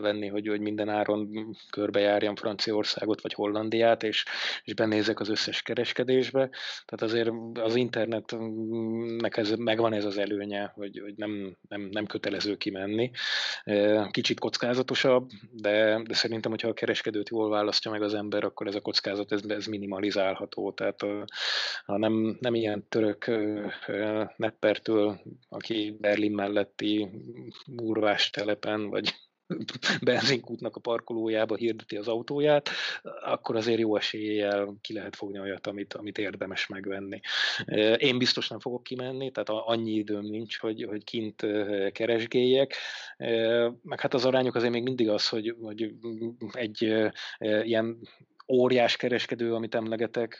venni, 0.00 0.26
hogy, 0.26 0.48
hogy 0.48 0.60
minden 0.60 0.88
áron 0.88 1.28
körbejárjam 1.70 2.36
Franciaországot 2.36 3.22
vagy 3.22 3.32
Hollandiát, 3.32 4.02
és, 4.02 4.24
és 4.64 4.74
benézek 4.74 5.20
az 5.20 5.28
összes 5.28 5.62
kereskedésbe. 5.62 6.48
Tehát 6.84 7.02
azért 7.02 7.30
az 7.54 7.74
internetnek 7.74 9.36
ez, 9.36 9.50
megvan 9.50 9.92
ez 9.92 10.04
az 10.04 10.18
előnye, 10.18 10.72
hogy, 10.74 11.00
hogy 11.04 11.14
nem, 11.16 11.56
nem, 11.68 11.88
nem 11.90 12.06
kötelező 12.06 12.56
kimenni. 12.56 13.10
Kicsit 14.10 14.40
kockázatosabb, 14.40 15.30
de, 15.52 16.02
de 16.02 16.14
szerintem, 16.14 16.50
hogyha 16.50 16.68
a 16.68 16.72
kereskedőt 16.72 17.28
jól 17.28 17.48
választja 17.48 17.90
meg 17.90 18.02
az 18.02 18.14
ember, 18.14 18.44
akkor 18.44 18.66
ez 18.66 18.74
a 18.74 18.80
kockázat 18.86 19.32
ez, 19.32 19.42
ez 19.48 19.66
minimalizálható. 19.66 20.72
Tehát 20.72 21.02
a, 21.02 21.24
a 21.84 21.96
nem, 21.96 22.36
nem 22.40 22.54
ilyen 22.54 22.88
török 22.88 23.30
neppertől, 24.36 25.20
aki 25.48 25.96
Berlin 26.00 26.32
melletti 26.32 27.08
úrvás 27.76 28.30
telepen, 28.30 28.88
vagy 28.88 29.14
benzinkútnak 30.02 30.76
a 30.76 30.80
parkolójába 30.80 31.56
hirdeti 31.56 31.96
az 31.96 32.08
autóját, 32.08 32.70
akkor 33.24 33.56
azért 33.56 33.78
jó 33.78 33.96
eséllyel 33.96 34.74
ki 34.80 34.92
lehet 34.92 35.16
fogni 35.16 35.38
olyat, 35.38 35.66
amit, 35.66 35.94
amit 35.94 36.18
érdemes 36.18 36.66
megvenni. 36.66 37.20
Én 37.96 38.18
biztos 38.18 38.48
nem 38.48 38.60
fogok 38.60 38.82
kimenni, 38.82 39.30
tehát 39.30 39.48
annyi 39.48 39.92
időm 39.92 40.24
nincs, 40.24 40.58
hogy, 40.58 40.82
hogy 40.82 41.04
kint 41.04 41.46
keresgéljek, 41.92 42.74
meg 43.82 44.00
hát 44.00 44.14
az 44.14 44.24
arányok 44.24 44.54
azért 44.54 44.72
még 44.72 44.82
mindig 44.82 45.08
az, 45.08 45.28
hogy, 45.28 45.56
hogy 45.60 45.94
egy 46.52 46.82
ilyen 47.38 47.98
óriás 48.48 48.96
kereskedő, 48.96 49.54
amit 49.54 49.74
emlegetek, 49.74 50.38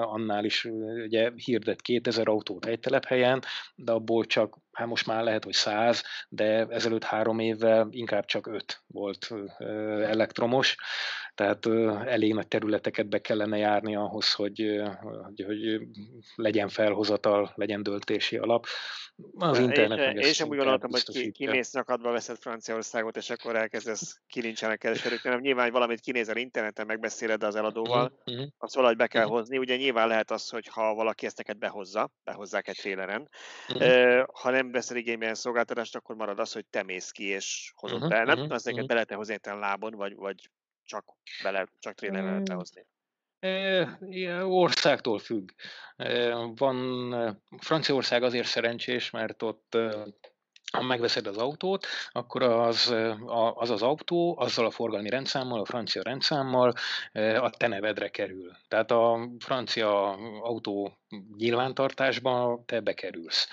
annál 0.00 0.44
is 0.44 0.64
ugye 1.04 1.30
hirdet 1.34 1.82
2000 1.82 2.28
autót 2.28 2.66
egy 2.66 2.80
telephelyen, 2.80 3.42
de 3.74 3.92
abból 3.92 4.24
csak 4.24 4.56
hát 4.72 4.86
most 4.86 5.06
már 5.06 5.22
lehet, 5.22 5.44
hogy 5.44 5.52
száz, 5.52 6.02
de 6.28 6.66
ezelőtt 6.68 7.04
három 7.04 7.38
évvel 7.38 7.88
inkább 7.90 8.24
csak 8.24 8.46
öt 8.46 8.82
volt 8.86 9.34
elektromos, 10.02 10.76
tehát 11.36 11.66
elég 12.06 12.34
nagy 12.34 12.48
területeket 12.48 13.08
be 13.08 13.20
kellene 13.20 13.56
járni 13.56 13.96
ahhoz, 13.96 14.32
hogy, 14.32 14.82
hogy, 15.02 15.44
hogy 15.46 15.80
legyen 16.34 16.68
felhozatal, 16.68 17.52
legyen 17.54 17.82
döltési 17.82 18.36
alap. 18.36 18.66
Az 19.38 19.58
internet 19.58 19.98
én, 19.98 20.16
én 20.16 20.32
sem 20.32 20.48
úgy 20.48 20.56
gondoltam, 20.56 20.90
hogy 20.90 21.04
ki, 21.04 21.30
kimész 21.30 21.72
nyakadba 21.72 22.10
veszed 22.10 22.36
Franciaországot, 22.36 23.16
és 23.16 23.30
akkor 23.30 23.56
elkezdesz 23.56 24.20
kilincsenek 24.26 24.78
kereskedők, 24.78 25.22
hanem 25.22 25.40
nyilván 25.40 25.70
valamit 25.72 26.00
kinézel 26.00 26.36
interneten, 26.36 26.86
megbeszéled 26.86 27.42
az 27.46 27.56
eladóval, 27.56 28.18
uh-huh. 28.24 28.46
azt 28.58 28.74
valahogy 28.74 28.96
be 28.96 29.06
kell 29.06 29.22
uh-huh. 29.22 29.38
hozni. 29.38 29.58
Ugye 29.58 29.76
nyilván 29.76 30.08
lehet 30.08 30.30
az, 30.30 30.48
hogy 30.48 30.66
ha 30.66 30.94
valaki 30.94 31.26
ezt 31.26 31.36
neked 31.36 31.58
behozza, 31.58 32.10
behozzák 32.24 32.68
egy 32.68 32.76
tréleren, 32.76 33.28
uh-huh. 33.68 33.88
uh, 33.88 34.24
ha 34.32 34.50
nem 34.50 34.70
veszel 34.70 34.96
igénybe 34.96 35.34
szolgáltatást, 35.34 35.96
akkor 35.96 36.16
marad 36.16 36.38
az, 36.38 36.52
hogy 36.52 36.66
te 36.66 36.82
mész 36.82 37.10
ki 37.10 37.24
és 37.24 37.72
hozod 37.74 38.02
uh-huh, 38.02 38.10
be. 38.10 38.24
Nem 38.24 38.38
uh-huh, 38.38 38.54
ezeket 38.54 38.72
uh-huh. 38.72 38.86
be 38.86 38.94
lehet 38.94 39.12
hozni 39.12 39.38
lábon, 39.42 39.94
vagy, 39.94 40.14
vagy 40.14 40.50
csak, 40.84 41.04
bele, 41.42 41.68
csak 41.78 41.94
trénerre 41.94 42.28
lehet 42.28 42.48
behozni. 42.48 42.86
Országtól 44.42 45.18
függ. 45.18 45.50
Van 46.54 47.42
Franciaország 47.58 48.22
azért 48.22 48.46
szerencsés, 48.46 49.10
mert 49.10 49.42
ott 49.42 49.76
ha 50.76 50.82
megveszed 50.82 51.26
az 51.26 51.36
autót, 51.36 51.86
akkor 52.12 52.42
az, 52.42 52.94
az 53.54 53.70
az 53.70 53.82
autó 53.82 54.36
azzal 54.38 54.66
a 54.66 54.70
forgalmi 54.70 55.08
rendszámmal, 55.08 55.60
a 55.60 55.64
francia 55.64 56.02
rendszámmal 56.02 56.72
a 57.40 57.50
te 57.50 57.66
nevedre 57.66 58.08
kerül. 58.08 58.56
Tehát 58.68 58.90
a 58.90 59.28
francia 59.38 60.10
autó 60.40 60.98
nyilvántartásba 61.36 62.62
te 62.66 62.80
bekerülsz. 62.80 63.48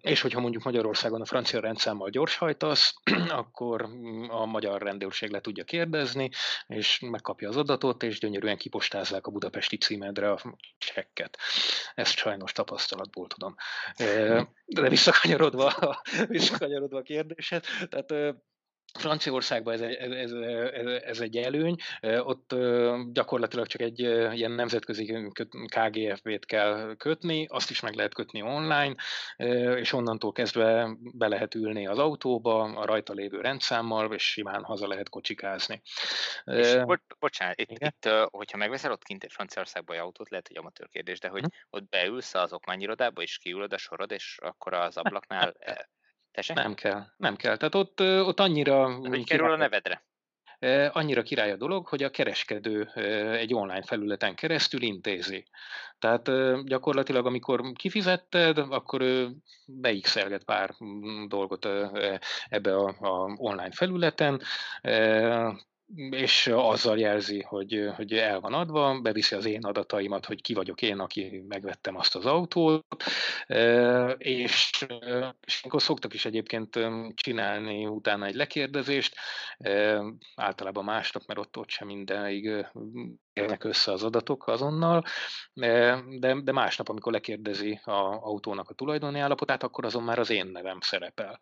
És 0.00 0.20
hogyha 0.20 0.40
mondjuk 0.40 0.62
Magyarországon 0.62 1.20
a 1.20 1.24
francia 1.24 1.60
rendszámmal 1.60 2.10
gyorshajtasz, 2.10 2.94
akkor 3.28 3.88
a 4.28 4.44
magyar 4.44 4.82
rendőrség 4.82 5.30
le 5.30 5.40
tudja 5.40 5.64
kérdezni, 5.64 6.30
és 6.66 7.00
megkapja 7.00 7.48
az 7.48 7.56
adatot, 7.56 8.02
és 8.02 8.18
gyönyörűen 8.18 8.56
kipostázzák 8.56 9.26
a 9.26 9.30
budapesti 9.30 9.76
címedre 9.76 10.30
a 10.30 10.56
csekket. 10.78 11.38
Ezt 11.94 12.16
sajnos 12.16 12.52
tapasztalatból 12.52 13.26
tudom. 13.26 13.54
De 14.66 14.88
visszakanyarodva, 14.88 16.00
visszakanyarodva 16.28 16.98
a 16.98 17.02
kérdésed, 17.02 17.64
tehát 17.88 18.34
Franciaországban 18.98 19.74
ez 19.74 19.80
egy, 19.80 19.94
ez, 19.94 20.32
ez, 20.72 20.86
ez 21.02 21.20
egy 21.20 21.36
előny, 21.36 21.76
ott 22.02 22.54
gyakorlatilag 23.12 23.66
csak 23.66 23.80
egy 23.80 23.98
ilyen 23.98 24.50
nemzetközi 24.50 25.32
KGFB-t 25.66 26.44
kell 26.44 26.94
kötni, 26.96 27.46
azt 27.48 27.70
is 27.70 27.80
meg 27.80 27.94
lehet 27.94 28.14
kötni 28.14 28.42
online, 28.42 28.94
és 29.76 29.92
onnantól 29.92 30.32
kezdve 30.32 30.96
be 30.98 31.28
lehet 31.28 31.54
ülni 31.54 31.86
az 31.86 31.98
autóba, 31.98 32.62
a 32.62 32.84
rajta 32.84 33.12
lévő 33.12 33.40
rendszámmal, 33.40 34.12
és 34.14 34.22
simán 34.22 34.62
haza 34.62 34.86
lehet 34.86 35.08
kocsikázni. 35.08 35.82
És 36.44 36.76
bo- 36.84 37.16
bocsánat, 37.18 37.60
itt, 37.60 37.70
itt, 37.70 38.08
hogyha 38.30 38.58
megveszel 38.58 38.92
ott 38.92 39.04
kint 39.04 39.24
egy 39.24 39.32
Franciaországban 39.32 39.96
egy 39.96 40.02
autót, 40.02 40.30
lehet, 40.30 40.48
hogy 40.48 40.56
amatőr 40.56 40.88
kérdés, 40.88 41.18
de 41.20 41.28
hogy 41.28 41.42
hm? 41.42 41.46
ott 41.70 41.88
beülsz 41.88 42.34
az 42.34 42.52
okmányirodába, 42.52 43.22
és 43.22 43.38
kiülöd 43.38 43.72
a 43.72 43.78
sorod, 43.78 44.10
és 44.10 44.38
akkor 44.42 44.74
az 44.74 44.96
ablaknál 45.04 45.54
Tessék? 46.34 46.56
Nem 46.56 46.74
kell, 46.74 47.06
nem 47.16 47.36
kell. 47.36 47.56
Tehát 47.56 47.74
ott, 47.74 48.00
ott 48.00 48.40
annyira... 48.40 48.94
Hogy 48.94 49.24
kerül 49.24 49.50
a 49.50 49.56
nevedre? 49.56 50.04
Annyira 50.92 51.22
király 51.22 51.50
a 51.50 51.56
dolog, 51.56 51.86
hogy 51.86 52.02
a 52.02 52.10
kereskedő 52.10 52.90
egy 53.32 53.54
online 53.54 53.82
felületen 53.82 54.34
keresztül 54.34 54.82
intézi. 54.82 55.44
Tehát 55.98 56.30
gyakorlatilag, 56.64 57.26
amikor 57.26 57.72
kifizetted, 57.72 58.58
akkor 58.58 59.00
ő 59.00 59.30
beixelget 59.66 60.44
pár 60.44 60.74
mm, 60.84 61.26
dolgot 61.26 61.68
ebbe 62.48 62.76
a, 62.76 62.94
a 62.98 63.34
online 63.36 63.72
felületen, 63.72 64.40
és 66.10 66.46
azzal 66.46 66.98
jelzi, 66.98 67.42
hogy, 67.42 67.90
hogy 67.96 68.12
el 68.12 68.40
van 68.40 68.52
adva, 68.52 69.00
beviszi 69.00 69.34
az 69.34 69.44
én 69.44 69.64
adataimat, 69.64 70.26
hogy 70.26 70.42
ki 70.42 70.54
vagyok 70.54 70.82
én, 70.82 70.98
aki 70.98 71.44
megvettem 71.48 71.96
azt 71.96 72.16
az 72.16 72.26
autót, 72.26 72.84
és, 74.18 74.86
és 75.46 75.62
akkor 75.62 75.82
szoktak 75.82 76.14
is 76.14 76.24
egyébként 76.24 76.78
csinálni 77.14 77.86
utána 77.86 78.26
egy 78.26 78.34
lekérdezést, 78.34 79.14
általában 80.34 80.84
másnap, 80.84 81.22
mert 81.26 81.40
ott, 81.40 81.56
ott 81.56 81.68
sem 81.68 81.86
mindenig 81.86 82.66
érnek 83.34 83.64
össze 83.64 83.92
az 83.92 84.02
adatok 84.02 84.46
azonnal, 84.46 85.02
de, 85.54 86.40
de 86.42 86.52
másnap, 86.52 86.88
amikor 86.88 87.12
lekérdezi 87.12 87.80
a 87.84 87.90
autónak 88.22 88.70
a 88.70 88.74
tulajdoni 88.74 89.18
állapotát, 89.18 89.62
akkor 89.62 89.84
azon 89.84 90.02
már 90.02 90.18
az 90.18 90.30
én 90.30 90.46
nevem 90.46 90.80
szerepel. 90.80 91.40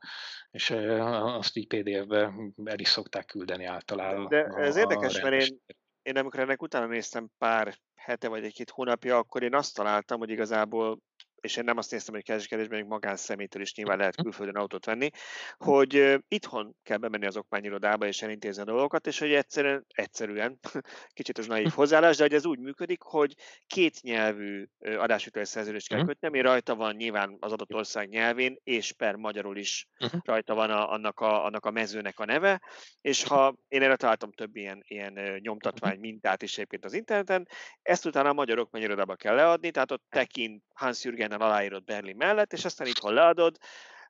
És 0.51 0.70
azt 1.11 1.57
így 1.57 1.66
PDF-be 1.66 2.32
el 2.64 2.78
is 2.78 2.88
szokták 2.88 3.26
küldeni 3.26 3.64
általában. 3.64 4.28
De 4.28 4.45
ez 4.45 4.76
a, 4.76 4.78
érdekes, 4.78 5.18
a 5.18 5.28
mert 5.28 5.43
én, 5.43 5.59
én 6.03 6.16
amikor 6.16 6.40
ennek 6.40 6.62
utána 6.62 6.86
néztem 6.86 7.28
pár 7.38 7.74
hete 7.95 8.28
vagy 8.28 8.45
egy-két 8.45 8.70
hónapja, 8.70 9.16
akkor 9.16 9.43
én 9.43 9.55
azt 9.55 9.74
találtam, 9.74 10.18
hogy 10.18 10.30
igazából 10.30 10.99
és 11.43 11.57
én 11.57 11.64
nem 11.64 11.76
azt 11.76 11.90
néztem, 11.90 12.14
hogy 12.14 12.24
kereskedésben 12.24 12.78
még 12.78 12.88
magánszemélytől 12.88 13.62
is 13.62 13.74
nyilván 13.74 13.99
lehet 13.99 14.16
külföldön 14.16 14.57
autót 14.57 14.84
venni, 14.84 15.11
hogy 15.57 16.18
itthon 16.28 16.76
kell 16.82 16.97
bemenni 16.97 17.26
az 17.26 17.36
okmányirodába 17.36 18.07
és 18.07 18.22
elintézni 18.22 18.62
a 18.62 18.64
dolgokat, 18.64 19.07
és 19.07 19.18
hogy 19.18 19.32
egyszerűen, 19.32 19.86
egyszerűen 19.88 20.59
kicsit 21.18 21.38
az 21.38 21.47
naív 21.47 21.70
hozzáállás, 21.70 22.16
de 22.16 22.22
hogy 22.22 22.34
ez 22.34 22.47
úgy 22.47 22.59
működik, 22.59 23.03
hogy 23.03 23.34
két 23.66 24.03
nyelvű 24.03 24.64
adásütői 24.78 25.45
szerződést 25.45 25.88
kell 25.88 26.05
kötni, 26.05 26.26
ami 26.26 26.40
rajta 26.40 26.74
van 26.74 26.95
nyilván 26.95 27.36
az 27.40 27.53
adott 27.53 27.74
ország 27.74 28.09
nyelvén, 28.09 28.57
és 28.62 28.93
per 28.93 29.14
magyarul 29.14 29.57
is 29.57 29.86
rajta 30.24 30.55
van 30.55 30.70
a, 30.70 30.90
annak, 30.90 31.20
a, 31.20 31.45
annak 31.45 31.66
a 31.66 31.70
mezőnek 31.70 32.18
a 32.18 32.24
neve, 32.24 32.62
és 33.01 33.24
ha 33.24 33.55
én 33.68 33.82
erre 33.82 33.97
találtam 33.97 34.32
több 34.32 34.57
ilyen, 34.57 34.82
ilyen 34.86 35.38
nyomtatvány 35.38 35.99
mintát 35.99 36.43
is 36.43 36.53
egyébként 36.53 36.84
az 36.84 36.93
interneten, 36.93 37.49
ezt 37.82 38.07
utána 38.07 38.28
a 38.28 38.32
magyarok 38.32 38.64
okmányirodába 38.64 39.16
kell 39.16 39.34
leadni, 39.34 39.70
tehát 39.70 39.90
ott 39.90 40.05
tekint 40.09 40.62
Hans 40.74 41.05
Jürgen 41.05 41.32
Schengennel 41.33 41.49
aláírod 41.49 41.85
Berlin 41.85 42.16
mellett, 42.16 42.53
és 42.53 42.64
aztán 42.64 42.87
itthon 42.87 43.14
leadod, 43.14 43.57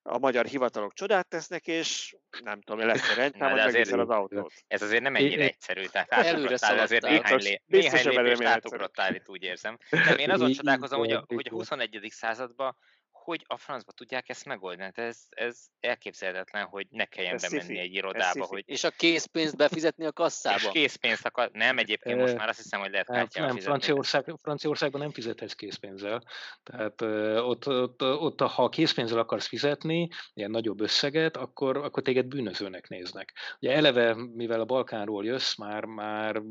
a 0.04 0.18
magyar 0.18 0.46
hivatalok 0.46 0.92
csodát 0.92 1.28
tesznek, 1.28 1.66
és 1.66 2.16
nem 2.44 2.60
tudom, 2.60 2.86
lesz 2.86 3.10
a 3.12 3.14
rendszám, 3.14 3.50
hogy 3.50 4.00
az 4.00 4.08
autót. 4.08 4.52
Ez 4.66 4.82
azért 4.82 5.02
nem 5.02 5.14
ennyire 5.16 5.44
egyszerű, 5.44 5.84
tehát 5.84 6.12
átugrottál 6.12 6.78
azért 6.78 7.04
néhány, 7.04 7.38
lé, 7.38 7.60
néhány 7.66 8.08
lépést 8.08 8.42
átugrottál 8.42 9.14
itt 9.14 9.28
úgy 9.28 9.42
érzem. 9.42 9.78
De 9.90 10.14
én 10.14 10.30
azon 10.30 10.52
csodálkozom, 10.52 10.98
hogy 10.98 11.12
a, 11.12 11.24
hogy 11.26 11.48
a 11.50 11.54
21. 11.54 12.06
században 12.10 12.76
hogy 13.22 13.44
a 13.46 13.56
francba 13.56 13.92
tudják 13.92 14.28
ezt 14.28 14.44
megoldani? 14.44 14.82
Hát 14.82 14.98
ez, 14.98 15.18
ez 15.28 15.58
elképzelhetetlen, 15.80 16.64
hogy 16.64 16.86
ne 16.90 17.04
kelljen 17.04 17.34
ez 17.34 17.42
bemenni 17.42 17.62
szifi. 17.62 17.78
egy 17.78 17.94
irodába. 17.94 18.44
Hogy... 18.44 18.62
És 18.66 18.84
a 18.84 18.90
készpénzt 18.90 19.56
befizetni 19.56 20.04
a 20.04 20.12
kasszába? 20.12 20.56
És 20.56 20.68
készpénzt 20.72 21.26
akar... 21.26 21.50
Nem, 21.52 21.78
egyébként 21.78 22.18
most 22.18 22.36
már 22.36 22.48
azt 22.48 22.62
hiszem, 22.62 22.80
hogy 22.80 22.90
lehet 22.90 23.10
hát 23.10 23.34
Nem, 23.34 23.56
Franciaország, 23.56 24.34
Franciaországban 24.42 25.00
nem 25.00 25.10
fizethetsz 25.10 25.52
készpénzzel. 25.52 26.22
Tehát 26.62 27.02
ott, 27.42 27.68
ott, 27.68 28.02
ott, 28.02 28.40
ha 28.40 28.68
készpénzzel 28.68 29.18
akarsz 29.18 29.46
fizetni, 29.46 30.08
ilyen 30.34 30.50
nagyobb 30.50 30.80
összeget, 30.80 31.36
akkor, 31.36 31.76
akkor 31.76 32.02
téged 32.02 32.26
bűnözőnek 32.26 32.88
néznek. 32.88 33.32
Ugye 33.60 33.72
eleve, 33.74 34.14
mivel 34.14 34.60
a 34.60 34.64
Balkánról 34.64 35.24
jössz, 35.24 35.56
már, 35.56 35.84
már 35.84 36.42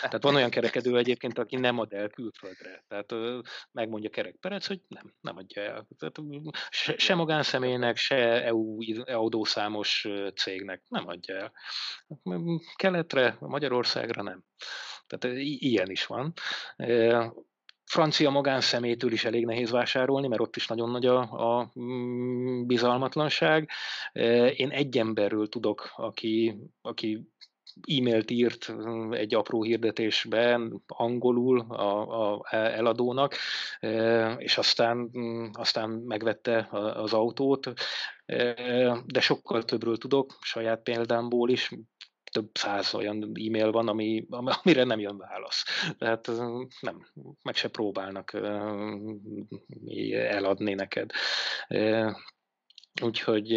tehát 0.00 0.22
van 0.22 0.34
olyan 0.34 0.50
kerekedő 0.50 0.98
egyébként, 0.98 1.38
aki 1.38 1.56
nem 1.56 1.78
ad 1.78 1.92
el 1.92 2.08
külföldre. 2.08 2.84
Tehát 2.88 3.14
megmondja 3.72 4.10
Kerek 4.10 4.36
Perec, 4.40 4.66
hogy 4.66 4.80
nem, 4.88 5.14
nem 5.20 5.36
adja 5.36 5.62
el. 5.62 5.86
Tehát 6.12 6.30
se, 6.70 6.98
se 6.98 7.14
magánszemélynek, 7.14 7.96
se 7.96 8.44
EU 8.44 8.76
adószámos 9.04 10.08
cégnek 10.34 10.82
nem 10.88 11.08
adja 11.08 11.36
el. 11.36 11.52
Keletre, 12.76 13.36
Magyarországra 13.40 14.22
nem. 14.22 14.44
Tehát 15.06 15.36
ilyen 15.58 15.90
is 15.90 16.06
van 16.06 16.32
francia 17.92 18.30
magánszemétől 18.30 19.12
is 19.12 19.24
elég 19.24 19.44
nehéz 19.44 19.70
vásárolni, 19.70 20.28
mert 20.28 20.40
ott 20.40 20.56
is 20.56 20.66
nagyon 20.66 20.90
nagy 20.90 21.06
a, 21.06 21.18
a 21.20 21.72
bizalmatlanság. 22.66 23.70
Én 24.56 24.70
egy 24.70 24.98
emberről 24.98 25.48
tudok, 25.48 25.92
aki, 25.96 26.56
aki 26.80 27.28
e-mailt 27.98 28.30
írt 28.30 28.74
egy 29.10 29.34
apró 29.34 29.62
hirdetésben 29.62 30.82
angolul 30.86 31.60
a, 31.60 32.32
a 32.32 32.42
eladónak, 32.50 33.36
és 34.38 34.58
aztán, 34.58 35.10
aztán 35.52 35.90
megvette 35.90 36.68
az 36.94 37.12
autót, 37.12 37.72
de 39.04 39.20
sokkal 39.20 39.62
többről 39.62 39.96
tudok, 39.96 40.38
saját 40.40 40.82
példámból 40.82 41.50
is, 41.50 41.70
több 42.32 42.50
száz 42.52 42.94
olyan 42.94 43.22
e-mail 43.22 43.70
van, 43.70 43.88
ami, 43.88 44.26
amire 44.62 44.84
nem 44.84 45.00
jön 45.00 45.16
válasz. 45.16 45.64
Tehát 45.98 46.30
nem, 46.80 47.06
meg 47.42 47.54
se 47.54 47.68
próbálnak 47.68 48.32
eladni 50.12 50.74
neked. 50.74 51.10
Úgyhogy, 53.00 53.48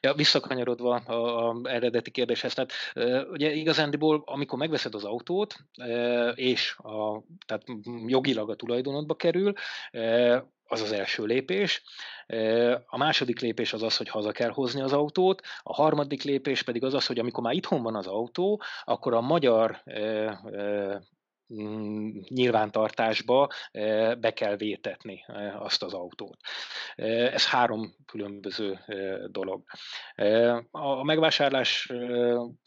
ja, 0.00 0.14
visszakanyarodva 0.14 0.94
a, 0.94 1.60
eredeti 1.68 2.10
kérdéshez, 2.10 2.54
tehát 2.54 2.72
ugye 3.30 3.52
igazándiból, 3.52 4.22
amikor 4.26 4.58
megveszed 4.58 4.94
az 4.94 5.04
autót, 5.04 5.56
és 6.34 6.76
a, 6.78 7.22
tehát 7.46 7.64
jogilag 8.06 8.50
a 8.50 8.54
tulajdonodba 8.54 9.14
kerül, 9.14 9.52
az 10.68 10.80
az 10.80 10.92
első 10.92 11.24
lépés. 11.24 11.82
A 12.86 12.96
második 12.96 13.40
lépés 13.40 13.72
az 13.72 13.82
az, 13.82 13.96
hogy 13.96 14.08
haza 14.08 14.32
kell 14.32 14.50
hozni 14.50 14.80
az 14.80 14.92
autót, 14.92 15.42
a 15.62 15.74
harmadik 15.74 16.22
lépés 16.22 16.62
pedig 16.62 16.84
az 16.84 16.94
az, 16.94 17.06
hogy 17.06 17.18
amikor 17.18 17.42
már 17.42 17.54
itthon 17.54 17.82
van 17.82 17.96
az 17.96 18.06
autó, 18.06 18.62
akkor 18.84 19.14
a 19.14 19.20
magyar 19.20 19.82
nyilvántartásba 22.28 23.48
eh, 23.70 24.14
be 24.14 24.32
kell 24.32 24.56
vétetni 24.56 25.24
eh, 25.26 25.62
azt 25.62 25.82
az 25.82 25.92
autót. 25.92 26.36
Eh, 26.94 27.34
ez 27.34 27.46
három 27.46 27.94
különböző 28.06 28.78
dolog. 29.30 29.62
A 30.70 31.04
megvásárlás, 31.04 31.92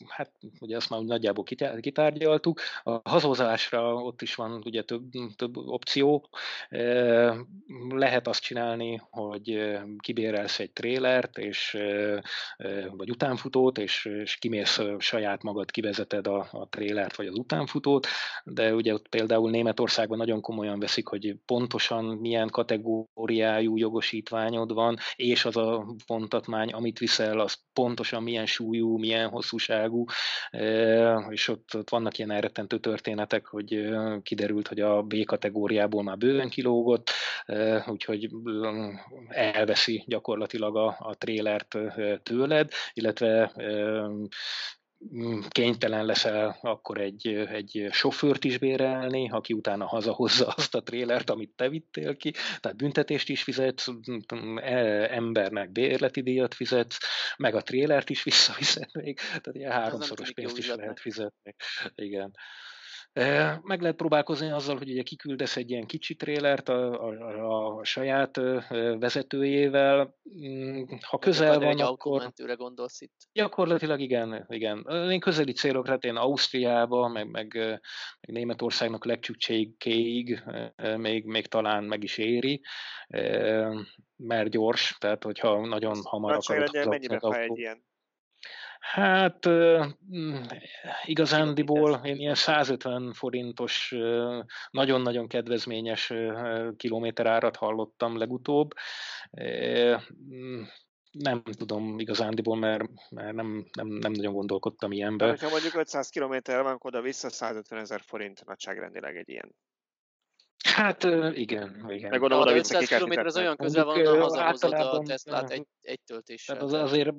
hát 0.07 0.31
ugye 0.59 0.75
azt 0.75 0.89
már 0.89 1.01
nagyjából 1.01 1.43
kitárgyaltuk, 1.79 2.61
a 2.83 3.09
hazozásra 3.09 3.93
ott 3.93 4.21
is 4.21 4.35
van 4.35 4.61
ugye 4.65 4.83
több, 4.83 5.03
több 5.35 5.57
opció. 5.57 6.29
Lehet 7.89 8.27
azt 8.27 8.41
csinálni, 8.41 9.01
hogy 9.09 9.77
kibérelsz 9.97 10.59
egy 10.59 10.71
trélert, 10.71 11.37
és, 11.37 11.77
vagy 12.91 13.09
utánfutót, 13.09 13.77
és, 13.77 14.05
és 14.05 14.35
kimész 14.35 14.79
saját 14.97 15.43
magad, 15.43 15.71
kivezeted 15.71 16.27
a, 16.27 16.47
a 16.51 16.67
trélert, 16.69 17.15
vagy 17.15 17.27
az 17.27 17.37
utánfutót, 17.37 18.07
de 18.43 18.68
ugye 18.75 18.93
ott 18.93 19.07
például 19.07 19.49
Németországban 19.49 20.17
nagyon 20.17 20.41
komolyan 20.41 20.79
veszik, 20.79 21.07
hogy 21.07 21.35
pontosan 21.45 22.05
milyen 22.05 22.49
kategóriájú 22.49 23.77
jogosítványod 23.77 24.73
van, 24.73 24.97
és 25.15 25.45
az 25.45 25.57
a 25.57 25.85
pontatmány, 26.05 26.71
amit 26.71 26.99
viszel, 26.99 27.39
az 27.39 27.57
pontosan 27.73 28.23
milyen 28.23 28.45
súlyú, 28.45 28.97
milyen 28.97 29.29
hosszúságú, 29.29 30.05
és 31.29 31.47
ott, 31.47 31.75
ott 31.75 31.89
vannak 31.89 32.17
ilyen 32.17 32.31
elrettentő 32.31 32.79
történetek, 32.79 33.45
hogy 33.45 33.89
kiderült, 34.23 34.67
hogy 34.67 34.79
a 34.79 35.01
B 35.01 35.23
kategóriából 35.25 36.03
már 36.03 36.17
bőven 36.17 36.49
kilógott, 36.49 37.09
úgyhogy 37.87 38.29
elveszi 39.27 40.03
gyakorlatilag 40.07 40.77
a, 40.77 40.95
a 40.99 41.15
trélert 41.17 41.77
tőled, 42.23 42.71
illetve 42.93 43.51
kénytelen 45.49 46.05
leszel 46.05 46.57
akkor 46.61 47.01
egy, 47.01 47.27
egy 47.27 47.87
sofőrt 47.91 48.43
is 48.43 48.57
bérelni, 48.57 49.29
aki 49.29 49.53
utána 49.53 49.85
hazahozza 49.85 50.47
azt 50.57 50.75
a 50.75 50.83
trélert, 50.83 51.29
amit 51.29 51.53
te 51.55 51.69
vittél 51.69 52.17
ki, 52.17 52.33
tehát 52.59 52.77
büntetést 52.77 53.29
is 53.29 53.43
fizetsz, 53.43 53.87
mm, 54.35 54.57
e, 54.57 55.13
embernek 55.15 55.71
bérleti 55.71 56.21
díjat 56.21 56.53
fizetsz, 56.53 56.97
meg 57.37 57.55
a 57.55 57.61
trélert 57.61 58.09
is 58.09 58.23
visszaviszed 58.23 58.89
még, 58.93 59.17
tehát 59.17 59.49
ilyen 59.51 59.71
háromszoros 59.71 60.31
pénzt 60.31 60.57
is 60.57 60.67
lehet 60.67 60.99
fizetni. 60.99 61.55
Igen. 61.95 62.31
Meg 63.61 63.81
lehet 63.81 63.95
próbálkozni 63.95 64.51
azzal, 64.51 64.77
hogy 64.77 64.89
ugye 64.89 65.01
kiküldesz 65.01 65.55
egy 65.57 65.69
ilyen 65.69 65.85
kicsi 65.85 66.15
trélert 66.15 66.69
a, 66.69 67.07
a, 67.07 67.77
a 67.77 67.83
saját 67.83 68.39
vezetőjével. 68.99 70.15
Mm, 70.45 70.83
ha 71.01 71.17
közel 71.17 71.59
van, 71.59 71.67
egy 71.67 71.81
akkor... 71.81 72.31
gondolsz 72.57 73.01
itt? 73.01 73.15
Gyakorlatilag 73.33 73.99
igen, 73.99 74.45
igen. 74.49 74.87
Én 75.09 75.19
közeli 75.19 75.51
célokra, 75.51 75.91
hát 75.91 76.03
én 76.03 76.15
Ausztriába, 76.15 77.07
meg, 77.07 77.29
meg, 77.29 77.53
meg 77.55 77.81
Németországnak 78.19 79.05
legcsúcséig 79.05 79.75
még, 80.97 81.25
még 81.25 81.47
talán 81.47 81.83
meg 81.83 82.03
is 82.03 82.17
éri, 82.17 82.61
mert 84.15 84.49
gyors, 84.49 84.95
tehát 84.99 85.23
hogyha 85.23 85.65
nagyon 85.65 85.95
hamar 86.03 86.33
akarod... 86.33 86.87
Mennyibe 86.87 87.19
fáj 87.19 87.43
egy 87.43 87.57
ilyen 87.57 87.87
Hát 88.79 89.47
mm, 89.49 90.41
igazándiból 91.05 92.01
én 92.03 92.15
ilyen 92.15 92.35
150 92.35 93.13
forintos, 93.13 93.95
nagyon-nagyon 94.71 95.27
kedvezményes 95.27 96.13
kilométerárat 96.77 97.55
hallottam 97.55 98.17
legutóbb. 98.17 98.73
Mm, 100.33 100.61
nem 101.11 101.43
tudom 101.43 101.99
igazándiból, 101.99 102.57
mert, 102.57 102.83
mert 103.09 103.33
nem, 103.33 103.65
nem, 103.77 103.87
nem 103.87 104.11
nagyon 104.11 104.33
gondolkodtam 104.33 104.91
ilyenbe. 104.91 105.25
De, 105.25 105.45
ha 105.45 105.49
mondjuk 105.49 105.75
500 105.75 106.09
km 106.09 106.35
van, 106.45 106.77
oda 106.79 107.01
vissza 107.01 107.29
150 107.29 107.79
ezer 107.79 108.01
forint 108.01 108.45
nagyságrendileg 108.45 109.15
egy 109.15 109.29
ilyen. 109.29 109.55
Hát 110.63 111.03
igen, 111.33 111.85
igen. 111.89 112.09
Meg 112.09 112.21
oda, 112.21 112.37
oda 112.37 112.55
500 112.55 112.87
km 112.87 113.19
az 113.19 113.37
olyan 113.37 113.55
közel 113.55 113.85
van, 113.85 114.05
ha 114.05 114.19
hazahozod 114.19 114.73
a 114.73 114.99
Teslát 114.99 115.49
egy, 115.49 115.65
egy 115.81 115.99
töltéssel. 116.05 116.57
Az 116.57 116.73
azért 116.73 117.13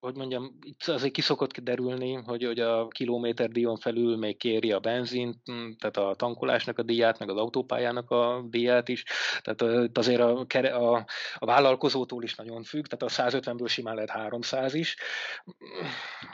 hogy 0.00 0.16
mondjam, 0.16 0.58
itt 0.62 0.82
azért 0.82 1.12
kiszokott 1.12 1.52
kiderülni, 1.52 2.12
hogy, 2.12 2.44
hogy 2.44 2.58
a 2.58 2.88
kilométer 2.88 3.48
díjon 3.48 3.76
felül 3.76 4.16
még 4.16 4.36
kéri 4.36 4.72
a 4.72 4.80
benzint, 4.80 5.36
hm, 5.44 5.70
tehát 5.78 5.96
a 5.96 6.14
tankolásnak 6.16 6.78
a 6.78 6.82
díját, 6.82 7.18
meg 7.18 7.30
az 7.30 7.36
autópályának 7.36 8.10
a 8.10 8.44
díját 8.50 8.88
is. 8.88 9.04
Tehát 9.40 9.84
itt 9.84 9.98
azért 9.98 10.20
a, 10.20 10.46
a, 10.54 11.06
a 11.34 11.46
vállalkozótól 11.46 12.22
is 12.22 12.34
nagyon 12.34 12.62
függ, 12.62 12.86
tehát 12.86 13.32
a 13.34 13.38
150-ből 13.38 13.68
simán 13.68 13.94
lehet 13.94 14.10
300 14.10 14.74
is. 14.74 14.96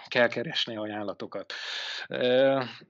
Kell 0.09 0.29
keresni 0.29 0.77
ajánlatokat. 0.77 1.53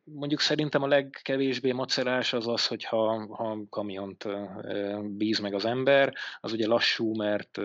Mondjuk 0.05 0.41
szerintem 0.41 0.83
a 0.83 0.87
legkevésbé 0.87 1.73
macerás 1.73 2.33
az 2.33 2.49
az, 2.49 2.67
hogyha 2.67 3.27
ha 3.37 3.59
kamiont 3.71 4.25
bíz 5.03 5.39
meg 5.39 5.55
az 5.55 5.65
ember, 5.65 6.15
az 6.41 6.53
ugye 6.53 6.67
lassú, 6.67 7.17
mert 7.17 7.61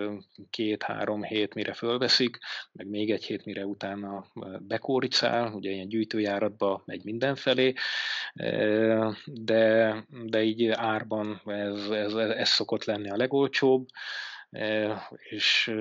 két-három 0.50 1.22
hét 1.22 1.54
mire 1.54 1.72
fölveszik, 1.72 2.38
meg 2.72 2.88
még 2.88 2.99
még 3.00 3.10
egy 3.10 3.24
hét, 3.24 3.44
mire 3.44 3.66
utána 3.66 4.26
bekóricál, 4.58 5.52
ugye 5.52 5.70
ilyen 5.70 5.88
gyűjtőjáratba 5.88 6.82
megy 6.84 7.04
mindenfelé, 7.04 7.72
de, 9.24 9.94
de 10.08 10.42
így 10.42 10.68
árban 10.68 11.40
ez, 11.44 11.90
ez, 11.90 12.14
ez 12.14 12.48
szokott 12.48 12.84
lenni 12.84 13.10
a 13.10 13.16
legolcsóbb, 13.16 13.86
és 15.16 15.74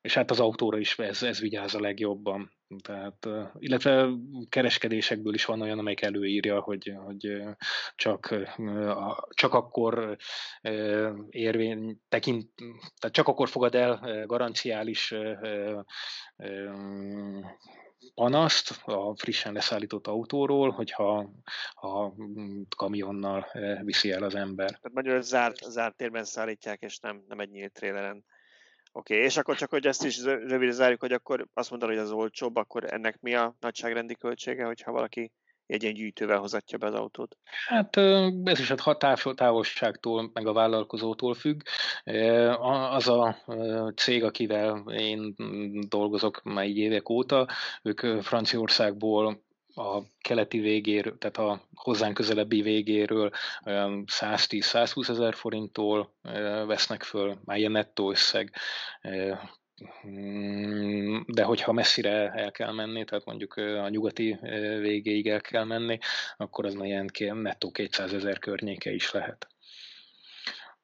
és 0.00 0.14
hát 0.14 0.30
az 0.30 0.40
autóra 0.40 0.78
is 0.78 0.98
ez, 0.98 1.22
ez 1.22 1.40
vigyáz 1.40 1.74
a 1.74 1.80
legjobban. 1.80 2.57
Tehát, 2.82 3.28
illetve 3.58 4.08
kereskedésekből 4.48 5.34
is 5.34 5.44
van 5.44 5.60
olyan, 5.60 5.78
amelyik 5.78 6.00
előírja, 6.02 6.60
hogy, 6.60 6.94
hogy 7.04 7.42
csak, 7.94 8.34
csak 9.28 9.54
akkor 9.54 10.16
érvény 11.30 12.00
tekint, 12.08 12.50
tehát 12.98 13.16
csak 13.16 13.28
akkor 13.28 13.48
fogad 13.48 13.74
el 13.74 14.26
garanciális 14.26 15.14
panaszt 18.14 18.82
a 18.84 19.14
frissen 19.16 19.52
leszállított 19.52 20.06
autóról, 20.06 20.70
hogyha 20.70 21.30
a 21.74 22.12
kamionnal 22.76 23.46
viszi 23.82 24.10
el 24.10 24.22
az 24.22 24.34
ember. 24.34 24.66
Tehát 24.66 24.92
magyarul 24.92 25.22
zárt, 25.22 25.70
zárt 25.70 25.96
térben 25.96 26.24
szállítják, 26.24 26.82
és 26.82 26.98
nem, 26.98 27.24
nem 27.28 27.40
egy 27.40 27.50
nyílt 27.50 27.72
tréleren. 27.72 28.24
Oké, 28.98 29.14
okay, 29.14 29.26
és 29.26 29.36
akkor 29.36 29.56
csak, 29.56 29.70
hogy 29.70 29.86
ezt 29.86 30.04
is 30.04 30.22
rövidre 30.22 30.70
zárjuk, 30.70 31.00
hogy 31.00 31.12
akkor 31.12 31.46
azt 31.54 31.70
mondod, 31.70 31.88
hogy 31.88 31.98
az 31.98 32.10
olcsóbb, 32.10 32.56
akkor 32.56 32.92
ennek 32.92 33.20
mi 33.20 33.34
a 33.34 33.54
nagyságrendi 33.60 34.14
költsége, 34.14 34.64
hogyha 34.64 34.92
valaki 34.92 35.32
egy 35.66 35.82
ilyen 35.82 35.94
gyűjtővel 35.94 36.38
hozatja 36.38 36.78
be 36.78 36.86
az 36.86 36.94
autót? 36.94 37.36
Hát 37.66 37.96
ez 38.44 38.58
is 38.58 38.70
a 38.70 38.96
távolságtól, 39.34 40.30
meg 40.32 40.46
a 40.46 40.52
vállalkozótól 40.52 41.34
függ. 41.34 41.60
Az 42.90 43.08
a 43.08 43.36
cég, 43.96 44.24
akivel 44.24 44.84
én 44.90 45.34
dolgozok 45.88 46.42
már 46.42 46.66
így 46.66 46.76
évek 46.76 47.08
óta, 47.08 47.48
ők 47.82 48.22
Franciaországból 48.22 49.42
a 49.78 50.02
keleti 50.20 50.58
végéről, 50.58 51.18
tehát 51.18 51.36
a 51.36 51.68
hozzánk 51.74 52.14
közelebbi 52.14 52.62
végéről 52.62 53.30
110-120 53.64 55.08
ezer 55.08 55.34
forinttól 55.34 56.14
vesznek 56.66 57.02
föl, 57.02 57.38
már 57.44 57.58
ilyen 57.58 57.72
nettó 57.72 58.10
összeg 58.10 58.52
Mm, 60.06 61.20
de 61.26 61.42
hogyha 61.42 61.72
messzire 61.72 62.30
el 62.30 62.50
kell 62.50 62.72
menni, 62.72 63.04
tehát 63.04 63.24
mondjuk 63.24 63.54
a 63.54 63.88
nyugati 63.88 64.38
végéig 64.80 65.28
el 65.28 65.40
kell 65.40 65.64
menni, 65.64 65.98
akkor 66.36 66.64
az 66.66 66.74
ilyen 66.74 67.10
nettó 67.18 67.70
200 67.70 68.12
ezer 68.12 68.38
környéke 68.38 68.90
is 68.90 69.10
lehet. 69.10 69.48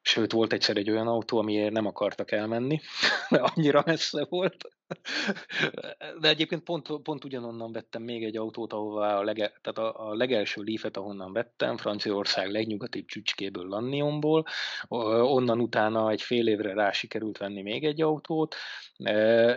Sőt, 0.01 0.31
volt 0.31 0.53
egyszer 0.53 0.77
egy 0.77 0.89
olyan 0.89 1.07
autó, 1.07 1.37
amiért 1.37 1.71
nem 1.71 1.85
akartak 1.85 2.31
elmenni, 2.31 2.81
mert 3.29 3.55
annyira 3.55 3.83
messze 3.85 4.25
volt. 4.29 4.74
De 6.21 6.27
egyébként 6.27 6.63
pont, 6.63 6.87
pont 7.03 7.23
ugyanonnan 7.23 7.71
vettem 7.71 8.01
még 8.01 8.23
egy 8.23 8.37
autót, 8.37 8.73
ahová 8.73 9.17
a, 9.17 9.23
lege, 9.23 9.53
tehát 9.61 9.93
a, 9.93 10.09
a 10.09 10.13
legelső 10.13 10.61
Leafet, 10.63 10.97
ahonnan 10.97 11.33
vettem, 11.33 11.77
Franciaország 11.77 12.51
legnyugatibb 12.51 13.05
csücskéből, 13.05 13.67
Lannionból. 13.67 14.45
Onnan 14.87 15.59
utána 15.59 16.09
egy 16.09 16.21
fél 16.21 16.47
évre 16.47 16.73
rá 16.73 16.91
sikerült 16.91 17.37
venni 17.37 17.61
még 17.61 17.85
egy 17.85 18.01
autót, 18.01 18.55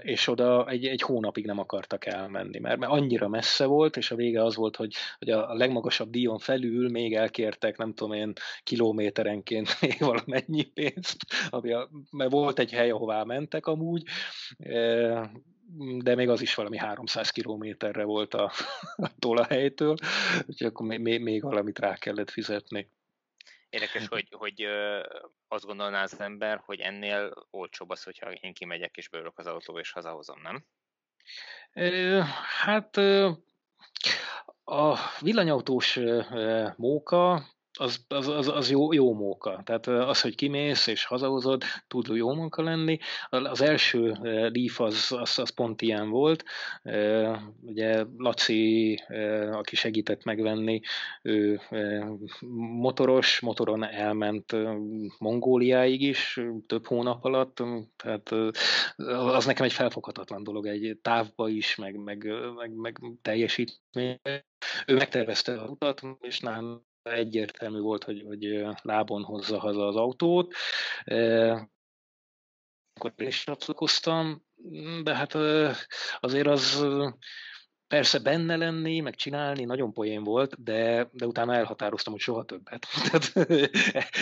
és 0.00 0.28
oda 0.28 0.68
egy, 0.68 0.86
egy 0.86 1.00
hónapig 1.00 1.46
nem 1.46 1.58
akartak 1.58 2.06
elmenni, 2.06 2.58
mert, 2.58 2.78
mert 2.78 2.92
annyira 2.92 3.28
messze 3.28 3.64
volt, 3.64 3.96
és 3.96 4.10
a 4.10 4.16
vége 4.16 4.44
az 4.44 4.56
volt, 4.56 4.76
hogy, 4.76 4.94
hogy 5.18 5.30
a 5.30 5.54
legmagasabb 5.54 6.10
díjon 6.10 6.38
felül 6.38 6.90
még 6.90 7.14
elkértek, 7.14 7.76
nem 7.76 7.94
tudom 7.94 8.12
én, 8.12 8.32
kilométerenként 8.62 9.76
még 9.80 9.96
valamennyi 9.98 10.62
pénzt, 10.62 11.16
ami 11.50 11.72
a, 11.72 11.88
mert 12.10 12.30
volt 12.30 12.58
egy 12.58 12.72
hely, 12.72 12.90
ahová 12.90 13.22
mentek 13.22 13.66
amúgy, 13.66 14.02
de 15.98 16.14
még 16.14 16.28
az 16.28 16.40
is 16.40 16.54
valami 16.54 16.76
300 16.78 17.30
kilométerre 17.30 18.04
volt 18.04 18.34
a, 18.34 18.52
a 19.20 19.44
helytől, 19.44 19.94
úgyhogy 20.46 20.66
akkor 20.66 20.86
még, 20.86 21.20
még 21.22 21.42
valamit 21.42 21.78
rá 21.78 21.94
kellett 21.96 22.30
fizetni. 22.30 22.90
Érdekes, 23.70 24.06
hogy, 24.08 24.28
hogy 24.30 24.66
azt 25.48 25.64
gondolná 25.64 26.02
az 26.02 26.20
ember, 26.20 26.62
hogy 26.64 26.80
ennél 26.80 27.46
olcsóbb 27.50 27.90
az, 27.90 28.02
hogyha 28.02 28.32
én 28.32 28.52
kimegyek 28.52 28.96
és 28.96 29.08
beülök 29.08 29.38
az 29.38 29.46
autóba 29.46 29.78
és 29.78 29.92
hazahozom, 29.92 30.40
nem? 30.40 30.64
Hát 32.42 32.96
a 34.64 34.98
villanyautós 35.20 35.98
móka 36.76 37.46
az, 37.78 38.04
az, 38.08 38.28
az, 38.28 38.48
az 38.48 38.70
jó, 38.70 38.92
jó 38.92 39.14
móka. 39.14 39.62
Tehát 39.64 39.86
az, 39.86 40.20
hogy 40.20 40.34
kimész 40.34 40.86
és 40.86 41.04
hazahozod, 41.04 41.62
tud 41.88 42.06
jó 42.06 42.34
munka 42.34 42.62
lenni. 42.62 42.98
Az 43.28 43.60
első 43.60 44.16
Leaf 44.52 44.80
az, 44.80 45.12
az, 45.18 45.38
az 45.38 45.50
pont 45.50 45.82
ilyen 45.82 46.10
volt. 46.10 46.44
Ugye 47.60 48.04
Laci, 48.16 48.94
aki 49.52 49.76
segített 49.76 50.24
megvenni, 50.24 50.80
ő 51.22 51.60
motoros, 52.80 53.40
motoron 53.40 53.84
elment 53.84 54.52
Mongóliáig 55.18 56.02
is 56.02 56.40
több 56.66 56.86
hónap 56.86 57.24
alatt, 57.24 57.62
tehát 57.96 58.30
az 58.96 59.46
nekem 59.46 59.64
egy 59.64 59.72
felfoghatatlan 59.72 60.42
dolog, 60.42 60.66
egy 60.66 60.98
távba 61.02 61.48
is, 61.48 61.76
meg, 61.76 61.96
meg, 61.96 62.26
meg, 62.56 62.74
meg 62.74 63.00
teljesítmény. 63.22 64.20
Ő 64.86 64.94
megtervezte 64.94 65.60
a 65.60 65.66
utat, 65.68 66.02
és 66.20 66.40
nem 66.40 66.86
egyértelmű 67.12 67.80
volt, 67.80 68.04
hogy, 68.04 68.22
hogy 68.26 68.66
lábon 68.82 69.22
hozza 69.22 69.58
haza 69.58 69.86
az 69.86 69.96
autót. 69.96 70.54
Akkor 72.92 73.12
is 73.16 73.44
csatlakoztam, 73.44 74.42
de 75.02 75.14
hát 75.14 75.34
azért 76.20 76.46
az 76.46 76.86
persze 77.88 78.18
benne 78.18 78.56
lenni, 78.56 79.00
meg 79.00 79.14
csinálni 79.14 79.64
nagyon 79.64 79.92
poén 79.92 80.24
volt, 80.24 80.62
de, 80.62 81.08
de 81.12 81.26
utána 81.26 81.54
elhatároztam, 81.54 82.12
hogy 82.12 82.22
soha 82.22 82.44
többet. 82.44 82.86
Tehát 83.10 83.32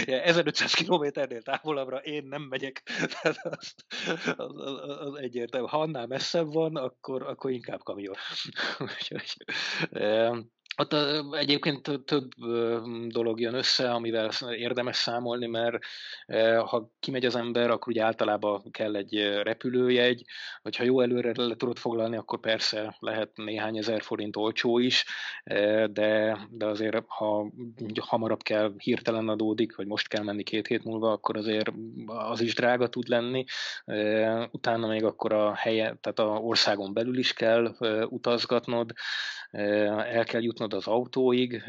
1500 0.06 0.74
kilométernél 0.74 1.42
távolabbra 1.42 1.96
én 1.96 2.24
nem 2.24 2.42
megyek. 2.42 2.82
Tehát 3.22 3.38
az, 3.42 3.74
az, 4.36 4.56
az, 4.56 4.98
az 5.00 5.14
egyértelmű. 5.14 5.66
Ha 5.66 5.80
annál 5.80 6.06
messzebb 6.06 6.52
van, 6.52 6.76
akkor, 6.76 7.22
akkor 7.22 7.50
inkább 7.50 7.82
kamion. 7.82 8.16
Ott 10.78 10.94
egyébként 11.32 11.90
több 12.04 12.28
dolog 13.08 13.40
jön 13.40 13.54
össze, 13.54 13.90
amivel 13.90 14.30
érdemes 14.56 14.96
számolni, 14.96 15.46
mert 15.46 15.78
ha 16.66 16.90
kimegy 17.00 17.24
az 17.24 17.36
ember, 17.36 17.70
akkor 17.70 17.92
ugye 17.92 18.02
általában 18.02 18.70
kell 18.70 18.96
egy 18.96 19.40
repülőjegy, 19.42 20.24
hogyha 20.62 20.84
jó 20.84 21.00
előre 21.00 21.32
le 21.36 21.56
tudod 21.56 21.78
foglalni, 21.78 22.16
akkor 22.16 22.40
persze 22.40 22.96
lehet 22.98 23.30
néhány 23.36 23.76
ezer 23.76 24.02
forint 24.02 24.36
olcsó 24.36 24.78
is, 24.78 25.04
de, 25.90 26.38
de 26.50 26.66
azért 26.66 27.04
ha 27.06 27.52
hamarabb 28.00 28.42
kell, 28.42 28.72
hirtelen 28.76 29.28
adódik, 29.28 29.76
vagy 29.76 29.86
most 29.86 30.08
kell 30.08 30.22
menni 30.22 30.42
két 30.42 30.66
hét 30.66 30.84
múlva, 30.84 31.12
akkor 31.12 31.36
azért 31.36 31.72
az 32.06 32.40
is 32.40 32.54
drága 32.54 32.88
tud 32.88 33.08
lenni. 33.08 33.44
Utána 34.50 34.86
még 34.86 35.04
akkor 35.04 35.32
a 35.32 35.54
helye, 35.54 35.96
tehát 36.00 36.18
a 36.18 36.38
országon 36.40 36.92
belül 36.92 37.18
is 37.18 37.32
kell 37.32 37.74
utazgatnod, 38.08 38.92
el 39.50 40.24
kell 40.24 40.42
jutnod 40.42 40.65
az 40.72 40.86
autóig, 40.86 41.62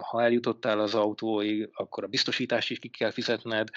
ha 0.00 0.22
eljutottál 0.22 0.80
az 0.80 0.94
autóig, 0.94 1.68
akkor 1.72 2.04
a 2.04 2.08
biztosítást 2.08 2.70
is 2.70 2.78
ki 2.78 2.88
kell 2.88 3.10
fizetned, 3.10 3.68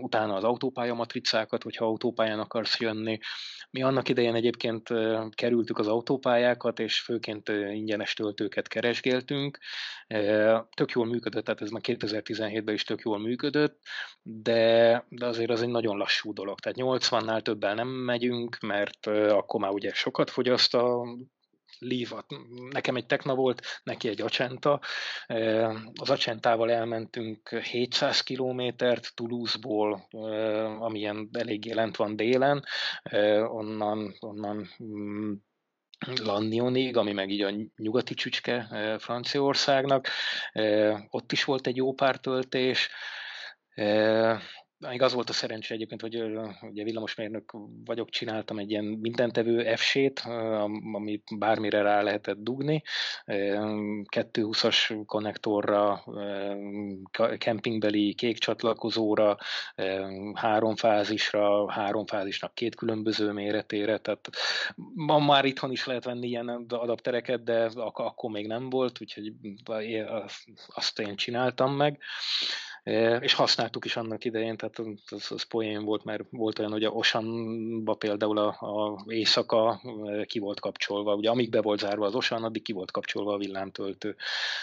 utána 0.00 0.34
az 0.34 0.44
autópálya 0.44 0.94
matricákat, 0.94 1.62
hogyha 1.62 1.84
autópályán 1.84 2.38
akarsz 2.38 2.80
jönni. 2.80 3.18
Mi 3.70 3.82
annak 3.82 4.08
idején 4.08 4.34
egyébként 4.34 4.88
kerültük 5.34 5.78
az 5.78 5.86
autópályákat, 5.86 6.78
és 6.78 7.00
főként 7.00 7.48
ingyenes 7.48 8.14
töltőket 8.14 8.68
keresgéltünk. 8.68 9.58
Tök 10.76 10.90
jól 10.90 11.06
működött, 11.06 11.44
tehát 11.44 11.60
ez 11.60 11.70
már 11.70 11.82
2017-ben 11.84 12.74
is 12.74 12.84
tök 12.84 13.00
jól 13.00 13.18
működött, 13.18 13.78
de, 14.22 15.04
de 15.08 15.26
azért 15.26 15.50
az 15.50 15.62
egy 15.62 15.68
nagyon 15.68 15.96
lassú 15.96 16.32
dolog. 16.32 16.60
Tehát 16.60 16.78
80-nál 16.80 17.42
többel 17.42 17.74
nem 17.74 17.88
megyünk, 17.88 18.58
mert 18.60 19.06
akkor 19.06 19.60
már 19.60 19.70
ugye 19.70 19.92
sokat 19.92 20.30
fogyaszt 20.30 20.74
a 20.74 21.04
Leaf, 21.78 22.12
nekem 22.70 22.96
egy 22.96 23.06
Tekna 23.06 23.34
volt, 23.34 23.62
neki 23.82 24.08
egy 24.08 24.20
Acenta. 24.20 24.80
Az 26.00 26.10
Acentával 26.10 26.70
elmentünk 26.70 27.48
700 27.48 28.20
kilométert 28.20 29.14
Toulouse-ból, 29.14 30.06
amilyen 30.80 31.28
eléggé 31.32 31.72
lent 31.72 31.96
van 31.96 32.16
délen, 32.16 32.64
onnan, 33.46 34.14
onnan 34.20 34.68
mm, 34.82 35.32
Lannionig, 36.16 36.96
ami 36.96 37.12
meg 37.12 37.30
így 37.30 37.42
a 37.42 37.52
nyugati 37.76 38.14
csücske 38.14 38.66
Franciaországnak. 38.98 40.08
Ott 41.10 41.32
is 41.32 41.44
volt 41.44 41.66
egy 41.66 41.76
jó 41.76 41.92
pár 41.92 42.16
töltés. 42.16 42.90
Még 44.78 45.02
az 45.02 45.12
volt 45.12 45.28
a 45.28 45.32
szerencsé 45.32 45.74
egyébként, 45.74 46.00
hogy 46.00 46.22
ugye 46.60 46.84
villamosmérnök 46.84 47.52
vagyok, 47.84 48.08
csináltam 48.08 48.58
egy 48.58 48.70
ilyen 48.70 48.84
mindentevő 48.84 49.74
F-sét, 49.74 50.22
amit 50.92 51.38
bármire 51.38 51.82
rá 51.82 52.02
lehetett 52.02 52.36
dugni. 52.38 52.82
220-as 53.26 55.02
konnektorra, 55.06 56.04
kempingbeli 57.38 58.14
kék 58.14 58.38
csatlakozóra, 58.38 59.36
három 60.34 60.76
fázisra, 60.76 61.72
három 61.72 62.06
fázisnak 62.06 62.54
két 62.54 62.74
különböző 62.74 63.32
méretére, 63.32 63.98
tehát 63.98 64.30
ma 64.94 65.18
már 65.18 65.44
itthon 65.44 65.70
is 65.70 65.86
lehet 65.86 66.04
venni 66.04 66.26
ilyen 66.26 66.48
adaptereket, 66.68 67.44
de 67.44 67.70
akkor 67.92 68.30
még 68.30 68.46
nem 68.46 68.70
volt, 68.70 69.00
úgyhogy 69.00 69.32
azt 70.66 70.98
én 70.98 71.16
csináltam 71.16 71.74
meg. 71.74 71.98
És 73.20 73.34
használtuk 73.34 73.84
is 73.84 73.96
annak 73.96 74.24
idején, 74.24 74.56
tehát 74.56 74.78
az, 75.10 75.26
az 75.30 75.42
poén 75.42 75.84
volt, 75.84 76.04
mert 76.04 76.22
volt 76.30 76.58
olyan, 76.58 76.70
hogy 76.70 76.84
a 76.84 76.90
Osanba 76.90 77.94
például 77.94 78.38
a, 78.38 78.46
a 78.48 79.04
éjszaka 79.06 79.80
ki 80.26 80.38
volt 80.38 80.60
kapcsolva, 80.60 81.14
ugye 81.14 81.30
amíg 81.30 81.50
be 81.50 81.60
volt 81.60 81.80
zárva 81.80 82.06
az 82.06 82.14
Osan, 82.14 82.44
addig 82.44 82.62
ki 82.62 82.72
volt 82.72 82.90
kapcsolva 82.90 83.32
a 83.32 83.38
villámtöltő. 83.38 84.16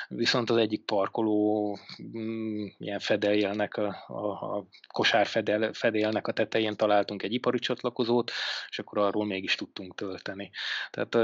Viszont 0.08 0.50
az 0.50 0.58
egyik 0.58 0.82
parkoló 0.82 1.78
mm, 2.18 2.66
ilyen 2.78 3.00
fedéljelnek, 3.00 3.78
a, 3.78 4.04
a, 4.08 4.58
a 4.58 4.66
kosár 4.88 5.26
fedel, 5.26 5.74
fedélnek 5.74 6.28
a 6.28 6.32
tetején 6.32 6.76
találtunk 6.76 7.24
egy 7.24 7.34
ipari 7.34 7.60
csatlakozót, 7.60 8.32
és 8.70 8.80
akkor 8.80 8.98
arról 8.98 9.26
mégis 9.26 9.56
tudtunk 9.56 9.96
tölteni. 9.96 10.52
Tehát 10.92 11.16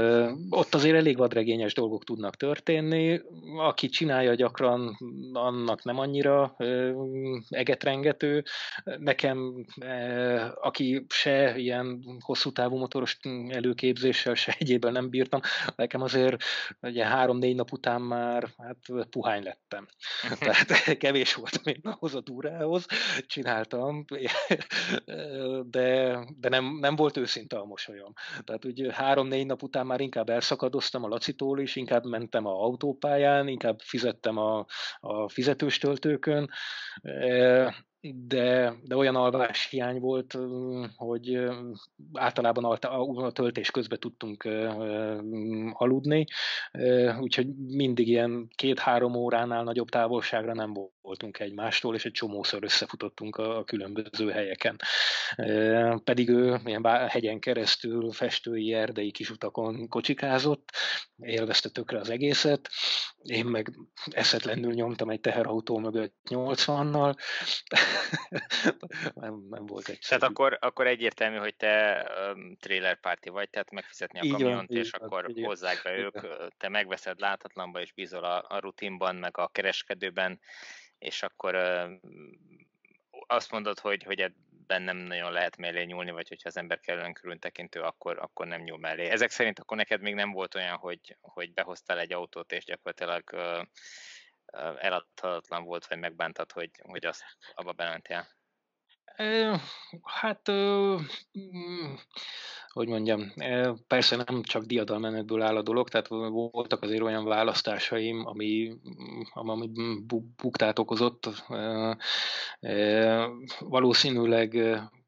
ott 0.50 0.74
azért 0.74 0.96
elég 0.96 1.16
vadregényes 1.16 1.74
dolgok 1.74 2.04
tudnak 2.04 2.36
történni, 2.36 3.20
aki 3.56 3.88
csinálja 3.88 4.34
gyakran, 4.34 4.98
annak 5.32 5.84
nem 5.84 5.98
annyira 5.98 6.56
egetrengető. 7.48 8.44
Nekem, 8.84 9.66
aki 10.54 11.06
se 11.08 11.58
ilyen 11.58 12.02
hosszú 12.20 12.52
távú 12.52 12.76
motoros 12.76 13.18
előképzéssel, 13.48 14.34
se 14.34 14.54
egyébben 14.58 14.92
nem 14.92 15.10
bírtam, 15.10 15.40
nekem 15.76 16.02
azért 16.02 16.42
ugye 16.80 17.04
három-négy 17.04 17.54
nap 17.54 17.72
után 17.72 18.00
már 18.00 18.48
hát 18.58 19.08
puhány 19.10 19.42
lettem. 19.42 19.86
Tehát 20.38 20.96
kevés 20.98 21.34
volt 21.34 21.64
még 21.64 21.80
ahhoz 21.82 22.14
a 22.14 22.20
túrához, 22.20 22.86
csináltam, 23.26 24.04
de, 25.64 26.18
de 26.38 26.48
nem, 26.48 26.78
nem 26.80 26.96
volt 26.96 27.16
őszinte 27.16 27.56
a 27.56 27.64
mosolyom. 27.64 28.12
Tehát 28.44 28.64
úgy 28.64 28.86
három-négy 28.92 29.46
nap 29.46 29.62
után 29.62 29.86
már 29.86 30.00
inkább 30.00 30.28
elszakadoztam 30.28 31.04
a 31.04 31.08
Lacitól 31.08 31.60
is, 31.60 31.76
inkább 31.76 32.04
mentem 32.04 32.46
a 32.46 32.62
autópályán, 32.62 33.48
inkább 33.48 33.80
fizettem 33.80 34.36
a, 34.36 34.66
a 35.00 35.28
fizetős 35.28 35.78
töltőkön, 35.78 36.50
Uh, 37.06 37.70
de, 38.10 38.74
de 38.82 38.96
olyan 38.96 39.16
alvás 39.16 39.68
hiány 39.70 40.00
volt, 40.00 40.38
hogy 40.96 41.38
általában 42.12 42.64
a, 42.64 43.32
töltés 43.32 43.70
közben 43.70 44.00
tudtunk 44.00 44.44
aludni, 45.72 46.24
úgyhogy 47.20 47.46
mindig 47.56 48.08
ilyen 48.08 48.48
két-három 48.54 49.14
óránál 49.14 49.62
nagyobb 49.62 49.88
távolságra 49.88 50.54
nem 50.54 50.72
voltunk 51.02 51.38
egymástól, 51.38 51.94
és 51.94 52.04
egy 52.04 52.12
csomószor 52.12 52.64
összefutottunk 52.64 53.36
a, 53.36 53.64
különböző 53.64 54.30
helyeken. 54.30 54.76
Pedig 56.04 56.28
ő 56.28 56.60
ilyen 56.64 56.84
hegyen 57.08 57.38
keresztül 57.38 58.12
festői 58.12 58.72
erdei 58.72 59.10
kis 59.10 59.30
utakon 59.30 59.88
kocsikázott, 59.88 60.70
élvezte 61.16 61.68
tökre 61.68 61.98
az 61.98 62.10
egészet, 62.10 62.68
én 63.22 63.44
meg 63.44 63.72
eszetlenül 64.10 64.72
nyomtam 64.72 65.10
egy 65.10 65.20
teherautó 65.20 65.78
mögött 65.78 66.16
80-nal, 66.30 67.16
nem, 69.14 69.46
nem 69.50 69.66
volt 69.66 69.88
egy. 69.88 69.98
Tehát 70.08 70.22
akkor, 70.22 70.58
akkor 70.60 70.86
egyértelmű, 70.86 71.36
hogy 71.36 71.56
te 71.56 72.06
um, 72.34 72.56
trailer 72.60 73.00
party 73.00 73.28
vagy, 73.28 73.50
tehát 73.50 73.70
megfizetni 73.70 74.18
a 74.18 74.32
kamiont, 74.32 74.68
van, 74.68 74.78
és 74.78 74.90
van, 74.90 75.08
akkor 75.08 75.30
így 75.30 75.44
hozzák 75.44 75.80
be 75.82 75.96
ők, 75.96 76.18
te 76.56 76.68
megveszed 76.68 77.20
látatlanba, 77.20 77.80
és 77.80 77.92
bízol 77.92 78.24
a, 78.24 78.44
a 78.48 78.58
rutinban, 78.58 79.16
meg 79.16 79.38
a 79.38 79.48
kereskedőben, 79.48 80.40
és 80.98 81.22
akkor 81.22 81.54
uh, 81.54 81.90
azt 83.26 83.50
mondod, 83.50 83.78
hogy, 83.78 84.02
hogy 84.02 84.20
ebben 84.20 84.82
nem 84.82 84.96
nagyon 84.96 85.32
lehet 85.32 85.56
mellé 85.56 85.84
nyúlni, 85.84 86.10
vagy 86.10 86.28
hogyha 86.28 86.48
az 86.48 86.56
ember 86.56 86.80
kellően 86.80 87.12
körültekintő, 87.12 87.80
akkor, 87.80 88.18
akkor 88.18 88.46
nem 88.46 88.62
nyúl 88.62 88.78
mellé. 88.78 89.08
Ezek 89.08 89.30
szerint 89.30 89.58
akkor 89.58 89.76
neked 89.76 90.00
még 90.00 90.14
nem 90.14 90.32
volt 90.32 90.54
olyan, 90.54 90.76
hogy, 90.76 91.16
hogy 91.20 91.52
behoztál 91.52 91.98
egy 91.98 92.12
autót, 92.12 92.52
és 92.52 92.64
gyakorlatilag 92.64 93.22
uh, 93.32 93.66
eladhatatlan 94.78 95.64
volt, 95.64 95.86
vagy 95.86 95.98
megbántad, 95.98 96.52
hogy, 96.52 96.70
hogy 96.82 97.06
azt 97.06 97.22
abba 97.54 97.72
bementél? 97.72 98.26
Hát, 100.02 100.50
mm, 101.38 101.94
hogy 102.68 102.88
mondjam, 102.88 103.32
persze 103.86 104.16
nem 104.16 104.42
csak 104.42 104.64
diadalmenetből 104.64 105.42
áll 105.42 105.56
a 105.56 105.62
dolog, 105.62 105.88
tehát 105.88 106.08
voltak 106.08 106.82
azért 106.82 107.02
olyan 107.02 107.24
választásaim, 107.24 108.26
ami, 108.26 108.72
ami 109.32 109.70
buktát 110.42 110.78
okozott. 110.78 111.28
Valószínűleg 113.58 114.56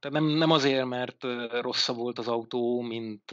tehát 0.04 0.20
nem, 0.20 0.36
nem 0.36 0.50
azért, 0.50 0.84
mert 0.84 1.24
rosszabb 1.60 1.96
volt 1.96 2.18
az 2.18 2.28
autó, 2.28 2.80
mint, 2.80 3.30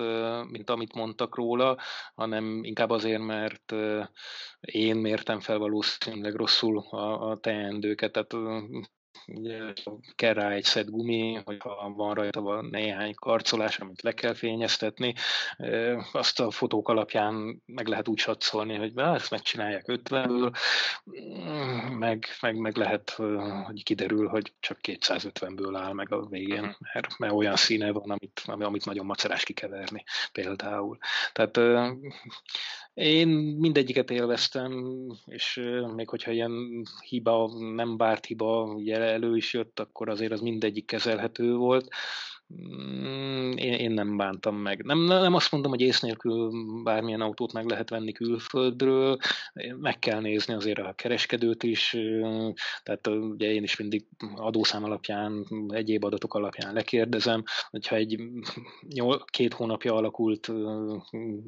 mint 0.50 0.70
amit 0.70 0.96
mondtak 0.96 1.36
róla, 1.36 1.78
hanem 2.16 2.64
inkább 2.64 2.90
azért, 2.90 3.22
mert 3.22 3.74
én 4.62 4.96
mértem 4.96 5.40
fel 5.40 5.58
valószínűleg 5.58 6.36
rosszul 6.36 6.78
a, 6.78 7.30
a 7.30 7.38
teendőket. 7.38 8.12
Tehát 8.12 8.34
ugye 9.36 9.74
kell 10.16 10.34
rá 10.34 10.50
egy 10.50 10.64
szed 10.64 10.90
gumi, 10.90 11.42
hogyha 11.46 11.94
van 11.96 12.14
rajta 12.14 12.42
van 12.42 12.66
néhány 12.66 13.14
karcolás, 13.14 13.80
amit 13.80 14.02
le 14.02 14.12
kell 14.12 14.34
fényeztetni, 14.34 15.14
azt 16.12 16.40
a 16.40 16.52
fotók 16.52 16.90
alapján 16.90 17.62
meg 17.66 17.88
lehet 17.88 18.08
úgy 18.08 18.18
satszolni, 18.18 18.76
hogy 18.76 18.94
bár 18.94 19.16
ezt 19.16 19.32
megcsinálják 19.32 19.84
50-ből, 19.88 20.56
meg, 21.98 22.26
meg, 22.42 22.56
meg 22.56 22.76
lehet, 22.76 23.10
hogy 23.66 23.84
kiderül, 23.84 24.28
hogy 24.28 24.54
csak 24.60 24.78
250-ből 24.82 25.78
áll 25.78 25.94
meg 25.94 26.12
a 26.12 26.26
végén, 26.26 26.64
mhm. 26.64 26.72
mert, 26.94 27.18
mert 27.18 27.34
olyan 27.34 27.56
színe 27.56 27.92
van, 27.92 28.10
amit, 28.10 28.42
amit 28.46 28.86
nagyon 28.86 29.06
macerás 29.06 29.44
kikeverni 29.44 30.04
például. 30.32 30.98
Tehát 31.34 31.58
én 32.94 33.28
mindegyiket 33.60 34.12
élveztem, 34.12 34.96
és 35.26 35.62
még 35.96 36.10
hogyha 36.10 36.32
ilyen 36.32 36.84
hiba, 37.08 37.52
nem 37.76 37.98
bárt 37.98 38.26
hiba 38.26 38.80
elő 38.86 39.36
is 39.36 39.54
jött, 39.54 39.80
akkor 39.80 40.10
azért 40.10 40.32
az 40.32 40.42
mindegyik 40.42 40.86
kezelhető 40.86 41.56
volt. 41.56 41.88
Mm, 42.60 43.52
én, 43.52 43.74
én 43.74 43.92
nem 43.92 44.18
bántam 44.18 44.56
meg. 44.56 44.84
Nem, 44.84 45.00
nem 45.04 45.34
azt 45.34 45.52
mondom, 45.52 45.72
hogy 45.72 45.82
ész 45.82 46.00
nélkül 46.00 46.52
bármilyen 46.84 47.22
autót 47.22 47.54
meg 47.54 47.66
lehet 47.66 47.90
venni 47.90 48.12
külföldről, 48.12 49.18
meg 49.80 50.00
kell 50.00 50.20
nézni 50.20 50.54
azért 50.54 50.80
a 50.80 50.94
kereskedőt 50.94 51.64
is, 51.64 51.98
tehát 52.84 53.08
ugye 53.08 53.52
én 53.52 53.64
is 53.64 53.78
mindig 53.78 54.06
adószám 54.36 54.84
alapján, 54.84 55.46
egyéb 55.68 56.04
adatok 56.04 56.34
alapján 56.34 56.74
lekérdezem, 56.74 57.44
hogyha 57.70 57.96
egy 57.96 58.22
két 59.26 59.54
hónapja 59.54 59.96
alakult 59.96 60.52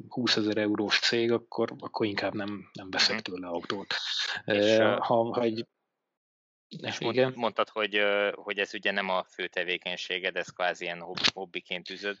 20 0.08 0.36
ezer 0.36 0.56
eurós 0.56 0.98
cég, 0.98 1.32
akkor, 1.32 1.72
akkor 1.78 2.06
inkább 2.06 2.34
nem, 2.34 2.68
nem 2.72 2.90
veszek 2.90 3.14
mhm. 3.14 3.34
tőle 3.34 3.46
autót. 3.46 3.94
És, 4.44 4.76
ha, 4.78 5.32
ha 5.32 5.42
egy 5.42 5.66
és 6.82 7.00
Igen. 7.00 7.32
mondtad, 7.36 7.68
hogy, 7.68 8.02
hogy 8.34 8.58
ez 8.58 8.74
ugye 8.74 8.90
nem 8.90 9.08
a 9.08 9.24
fő 9.24 9.46
tevékenységed, 9.46 10.36
ez 10.36 10.48
kvázi 10.48 10.84
ilyen 10.84 11.04
hobbiként 11.34 11.90
üzöd, 11.90 12.18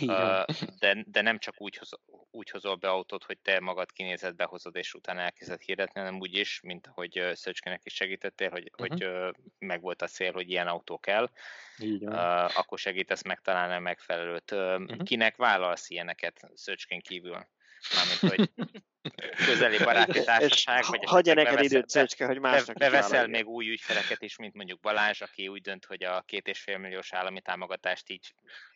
Igen. 0.00 0.46
de, 0.78 1.04
de 1.06 1.20
nem 1.20 1.38
csak 1.38 1.54
úgy, 1.58 1.76
hoz, 1.76 1.90
úgy 2.30 2.50
hozol 2.50 2.76
be 2.76 2.88
autót, 2.88 3.24
hogy 3.24 3.38
te 3.38 3.60
magad 3.60 3.92
kinézed, 3.92 4.34
behozod, 4.34 4.76
és 4.76 4.94
utána 4.94 5.20
elkezded 5.20 5.60
hirdetni, 5.60 6.00
hanem 6.00 6.20
úgy 6.20 6.34
is, 6.34 6.60
mint 6.60 6.86
hogy 6.92 7.30
Szöcskének 7.34 7.80
is 7.84 7.94
segítettél, 7.94 8.50
hogy, 8.50 8.70
uh-huh. 8.78 8.98
hogy 8.98 9.34
meg 9.58 9.80
volt 9.80 10.02
a 10.02 10.06
cél, 10.06 10.32
hogy 10.32 10.50
ilyen 10.50 10.66
autó 10.66 10.98
kell, 10.98 11.30
Igen. 11.78 12.12
akkor 12.54 12.78
segítesz 12.78 13.22
megtalálni 13.22 13.74
a 13.74 13.78
megfelelőt. 13.78 14.50
Uh-huh. 14.50 15.02
Kinek 15.02 15.36
vállalsz 15.36 15.90
ilyeneket 15.90 16.50
Szöcskén 16.54 17.00
kívül? 17.00 17.46
Mármint, 17.94 18.18
hogy 18.18 18.50
közeli 19.46 19.78
baráti 19.84 20.24
társaság, 20.24 20.84
vagy 20.88 21.04
hagyja 21.04 21.34
neked 21.34 21.62
időt, 21.62 21.88
Szöcske, 21.88 22.26
hogy 22.26 22.38
másnak 22.38 22.76
Beveszel 22.76 23.26
még 23.26 23.46
új 23.46 23.68
ügyfeleket 23.68 24.22
is, 24.22 24.36
mint 24.36 24.54
mondjuk 24.54 24.80
Balázs, 24.80 25.20
aki 25.20 25.48
úgy 25.48 25.60
dönt, 25.60 25.84
hogy 25.84 26.02
a 26.02 26.22
két 26.26 26.46
és 26.46 26.60
fél 26.60 26.78
milliós 26.78 27.12
állami 27.12 27.40
támogatást 27.40 28.10
így 28.10 28.34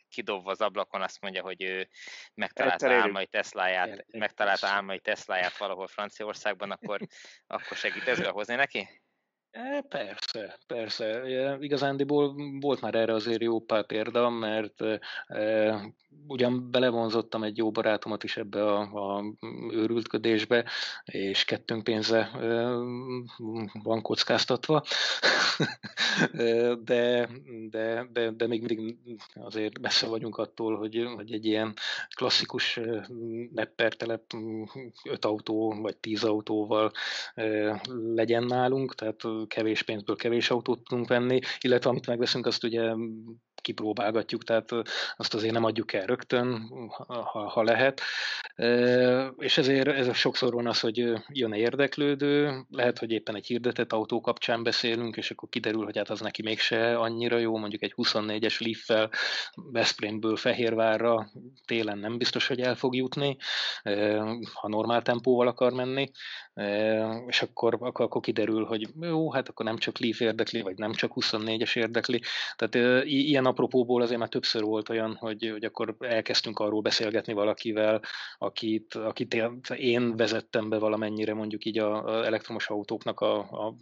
kidobva 0.09 0.51
az 0.51 0.61
ablakon 0.61 1.03
azt 1.03 1.21
mondja, 1.21 1.43
hogy 1.43 1.63
ő 1.63 1.89
megtalálta 2.35 2.93
álmai 2.93 3.27
Tesláját, 3.27 4.07
megtalálta 4.11 4.67
álmai 4.67 5.01
Tesláját 5.01 5.57
valahol 5.57 5.87
Franciaországban, 5.87 6.71
akkor, 6.71 7.01
akkor 7.47 7.77
segít 7.77 8.09
ez 8.09 8.21
behozni 8.21 8.55
neki? 8.55 8.89
E, 9.51 9.81
persze, 9.89 10.59
persze. 10.67 11.23
Igazándiból 11.61 12.35
volt 12.61 12.81
már 12.81 12.95
erre 12.95 13.13
azért 13.13 13.43
jó 13.43 13.61
pár 13.61 13.87
példa, 13.87 14.31
mert 14.31 14.81
e, 15.27 15.81
ugyan 16.27 16.71
belevonzottam 16.71 17.43
egy 17.43 17.57
jó 17.57 17.71
barátomat 17.71 18.25
is 18.25 18.37
ebbe 18.37 18.65
a, 18.65 18.81
a 18.81 19.25
őrültködésbe, 19.71 20.65
és 21.05 21.45
kettőnk 21.45 21.85
pénze 21.85 22.19
e, 22.19 22.39
van 23.83 24.03
kockáztatva, 24.03 24.85
de, 26.85 27.29
de, 27.71 28.07
de, 28.13 28.31
de 28.31 28.47
még 28.47 28.63
mindig 28.63 28.97
azért 29.35 29.79
messze 29.79 30.07
vagyunk 30.07 30.39
attól, 30.39 30.77
hogy, 30.77 31.09
hogy 31.15 31.33
egy 31.33 31.45
ilyen 31.45 31.75
klasszikus 32.15 32.81
neppertelep 33.55 34.23
öt 35.05 35.25
autó 35.25 35.75
vagy 35.81 35.97
tíz 35.97 36.25
autóval 36.25 36.93
legyen 38.15 38.45
nálunk, 38.45 38.95
tehát 38.95 39.23
kevés 39.47 39.83
pénzből 39.83 40.17
kevés 40.17 40.51
autót 40.51 40.85
tudunk 40.85 41.09
venni, 41.09 41.41
illetve 41.61 41.91
amit 41.91 42.07
megveszünk, 42.07 42.47
azt 42.47 42.65
ugye 42.65 42.93
kipróbálgatjuk, 43.67 44.45
tehát 44.45 44.71
azt 45.17 45.35
azért 45.35 45.53
nem 45.53 45.65
adjuk 45.65 45.93
el 45.93 46.07
rögtön, 46.07 46.69
ha, 47.07 47.49
ha 47.49 47.63
lehet. 47.63 48.01
És 49.39 49.59
ezért 49.59 49.89
ez 49.89 50.17
sokszor 50.17 50.53
van 50.53 50.67
az, 50.67 50.81
hogy 50.81 50.97
jön 51.29 51.53
egy 51.53 51.61
érdeklődő, 51.61 52.65
lehet, 52.71 52.99
hogy 52.99 53.11
éppen 53.11 53.35
egy 53.35 53.47
hirdetett 53.47 53.93
autó 53.93 54.21
kapcsán 54.21 54.63
beszélünk, 54.63 55.17
és 55.17 55.31
akkor 55.31 55.49
kiderül, 55.49 55.85
hogy 55.85 55.97
hát 55.97 56.11
az 56.11 56.21
neki 56.21 56.43
mégse 56.43 56.99
annyira 56.99 57.39
jó, 57.39 57.57
mondjuk 57.57 57.83
egy 57.83 57.95
24-es 57.97 58.61
Leaf-fel 58.61 59.11
Veszprémből 59.55 60.37
Fehérvárra 60.37 61.31
télen 61.65 61.99
nem 61.99 62.19
biztos, 62.19 62.47
hogy 62.47 62.61
el 62.61 62.75
fog 62.75 62.95
jutni, 62.95 63.37
ha 64.53 64.69
normál 64.69 65.03
tempóval 65.03 65.47
akar 65.47 65.73
menni, 65.73 66.11
és 67.27 67.43
akkor, 67.43 67.77
akkor, 67.81 68.05
akkor 68.05 68.21
kiderül, 68.21 68.65
hogy 68.65 68.89
jó, 69.01 69.33
hát 69.33 69.49
akkor 69.49 69.65
nem 69.67 69.77
csak 69.77 69.99
Leaf 69.99 70.21
érdekli, 70.21 70.61
vagy 70.61 70.79
nem 70.79 70.93
csak 70.93 71.13
24-es 71.15 71.77
érdekli. 71.77 72.21
Tehát 72.57 73.05
ilyen 73.05 73.47
apropóból 73.57 74.03
azért 74.03 74.19
már 74.19 74.29
többször 74.29 74.63
volt 74.63 74.89
olyan, 74.89 75.15
hogy, 75.15 75.49
hogy 75.51 75.65
akkor 75.65 75.97
elkezdtünk 75.99 76.59
arról 76.59 76.81
beszélgetni 76.81 77.33
valakivel, 77.33 78.01
akit, 78.39 78.95
akit 78.95 79.35
én 79.77 80.17
vezettem 80.17 80.69
be 80.69 80.79
valamennyire 80.79 81.35
mondjuk 81.35 81.65
így 81.65 81.79
a, 81.79 82.25
elektromos 82.25 82.69
autóknak 82.69 83.21
a, 83.21 83.39
a 83.39 83.75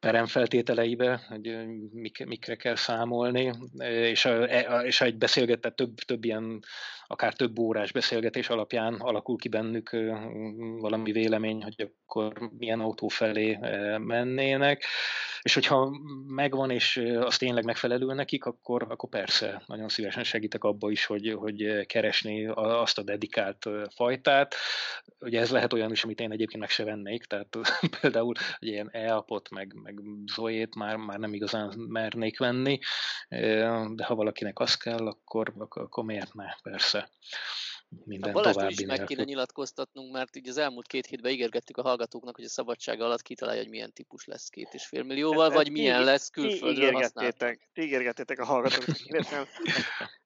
peremfeltételeibe, 0.00 1.26
hogy 1.28 1.56
mik, 1.92 2.26
mikre 2.26 2.56
kell 2.56 2.76
számolni, 2.76 3.52
és, 3.88 4.24
a, 4.24 4.44
és 4.84 5.00
egy 5.00 5.16
beszélgetett 5.16 5.76
több, 5.76 5.94
több 5.94 6.24
ilyen, 6.24 6.60
akár 7.06 7.32
több 7.32 7.58
órás 7.58 7.92
beszélgetés 7.92 8.48
alapján 8.48 8.94
alakul 8.94 9.36
ki 9.36 9.48
bennük 9.48 9.90
valami 10.80 11.12
vélemény, 11.12 11.62
hogy 11.62 11.90
akkor 12.06 12.50
milyen 12.58 12.80
autó 12.80 13.08
felé 13.08 13.58
mennének, 13.98 14.84
és 15.46 15.54
hogyha 15.54 15.90
megvan, 16.26 16.70
és 16.70 16.96
az 17.20 17.36
tényleg 17.36 17.64
megfelelő 17.64 18.14
nekik, 18.14 18.44
akkor, 18.44 18.86
akkor 18.88 19.08
persze 19.08 19.62
nagyon 19.66 19.88
szívesen 19.88 20.24
segítek 20.24 20.64
abba 20.64 20.90
is, 20.90 21.04
hogy, 21.04 21.34
hogy 21.38 21.86
keresni 21.86 22.46
azt 22.54 22.98
a 22.98 23.02
dedikált 23.02 23.68
fajtát. 23.94 24.54
Ugye 25.20 25.40
ez 25.40 25.50
lehet 25.50 25.72
olyan 25.72 25.90
is, 25.90 26.04
amit 26.04 26.20
én 26.20 26.32
egyébként 26.32 26.60
meg 26.60 26.70
se 26.70 26.84
vennék, 26.84 27.24
tehát 27.24 27.56
például 28.00 28.34
egy 28.58 28.68
ilyen 28.68 28.90
e-appot, 28.92 29.50
meg, 29.50 29.74
meg 29.86 30.00
Zoét 30.34 30.74
már, 30.74 30.96
már 30.96 31.18
nem 31.18 31.34
igazán 31.34 31.78
mernék 31.78 32.38
venni, 32.38 32.78
de 33.94 34.04
ha 34.04 34.14
valakinek 34.14 34.58
az 34.58 34.74
kell, 34.74 35.06
akkor, 35.06 35.52
akkor 35.68 36.04
miért 36.04 36.34
ne, 36.34 36.54
persze 36.62 37.08
minden 38.04 38.34
a 38.34 38.40
további 38.40 38.72
is 38.72 38.84
meg 38.84 39.04
kéne 39.04 39.24
nyilatkoztatnunk, 39.24 40.12
mert 40.12 40.36
így 40.36 40.48
az 40.48 40.56
elmúlt 40.56 40.86
két 40.86 41.06
hétben 41.06 41.32
ígérgettük 41.32 41.76
a 41.76 41.82
hallgatóknak, 41.82 42.36
hogy 42.36 42.44
a 42.44 42.48
szabadság 42.48 43.00
alatt 43.00 43.22
kitalálja, 43.22 43.60
hogy 43.60 43.70
milyen 43.70 43.92
típus 43.92 44.24
lesz 44.24 44.48
két 44.48 44.68
és 44.72 44.86
fél 44.86 45.02
millióval, 45.02 45.50
vagy 45.50 45.70
milyen 45.70 46.04
lesz 46.04 46.28
külföldről 46.28 46.92
használt. 46.92 47.58
Ígérgettétek 47.74 48.38
a 48.38 48.44
hallgatóknak, 48.44 49.48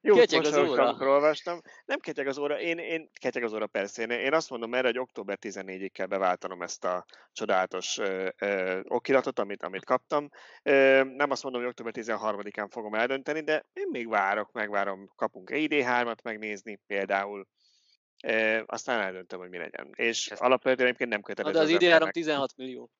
Jó, 0.02 0.14
ketyeg 0.14 0.44
az 0.44 0.56
óra. 0.56 0.96
olvastam. 0.98 1.60
Nem 1.84 1.98
ketyeg 1.98 2.26
az 2.26 2.38
óra, 2.38 2.60
én, 2.60 2.78
én 2.78 3.10
ketyeg 3.12 3.44
az 3.44 3.52
óra 3.52 3.66
persze. 3.66 4.02
Én, 4.02 4.10
én 4.10 4.32
azt 4.32 4.50
mondom 4.50 4.74
erre, 4.74 4.86
hogy 4.86 4.98
október 4.98 5.38
14-ig 5.40 5.90
kell 5.92 6.06
beváltanom 6.06 6.62
ezt 6.62 6.84
a 6.84 7.04
csodálatos 7.32 7.98
ö, 7.98 8.28
ö, 8.38 8.80
okiratot, 8.88 9.38
amit, 9.38 9.62
amit 9.62 9.84
kaptam. 9.84 10.28
Ö, 10.62 11.02
nem 11.04 11.30
azt 11.30 11.42
mondom, 11.42 11.60
hogy 11.60 11.70
október 11.70 11.92
13-án 11.96 12.66
fogom 12.70 12.94
eldönteni, 12.94 13.40
de 13.40 13.66
én 13.72 13.88
még 13.90 14.08
várok, 14.08 14.52
megvárom, 14.52 15.12
kapunk 15.16 15.50
ID3-at 15.52 16.22
megnézni 16.22 16.80
például. 16.86 17.46
E, 18.20 18.62
aztán 18.66 19.00
eldöntöm, 19.00 19.38
hogy 19.38 19.48
mi 19.48 19.58
legyen. 19.58 19.90
És 19.94 20.30
alapvetően 20.30 20.86
egyébként 20.86 21.10
nem 21.10 21.22
kötelező. 21.22 21.54
De 21.54 21.64
az, 21.64 21.70
az 21.70 22.08
ID3 22.08 22.10
16 22.10 22.56
millió. 22.56 22.90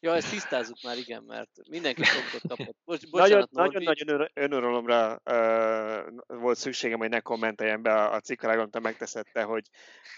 Ja, 0.00 0.14
ezt 0.14 0.30
tisztázzuk 0.30 0.82
már, 0.82 0.96
igen, 0.98 1.22
mert 1.22 1.50
mindenki 1.68 2.02
sokkot 2.04 2.40
kapott. 2.48 2.76
Bocs, 2.84 3.08
bocsánat, 3.10 3.50
nagyon, 3.50 3.82
nagyon, 3.82 4.04
nagyon 4.06 4.30
önörölomra 4.34 5.20
uh, 5.24 6.38
volt 6.38 6.58
szükségem, 6.58 6.98
hogy 6.98 7.08
ne 7.08 7.20
kommenteljem 7.20 7.82
be 7.82 7.94
a, 7.94 8.14
a 8.14 8.20
cikkalágon, 8.20 8.70
te 8.70 8.80
megteszed 8.80 9.26
te, 9.32 9.42
hogy 9.42 9.68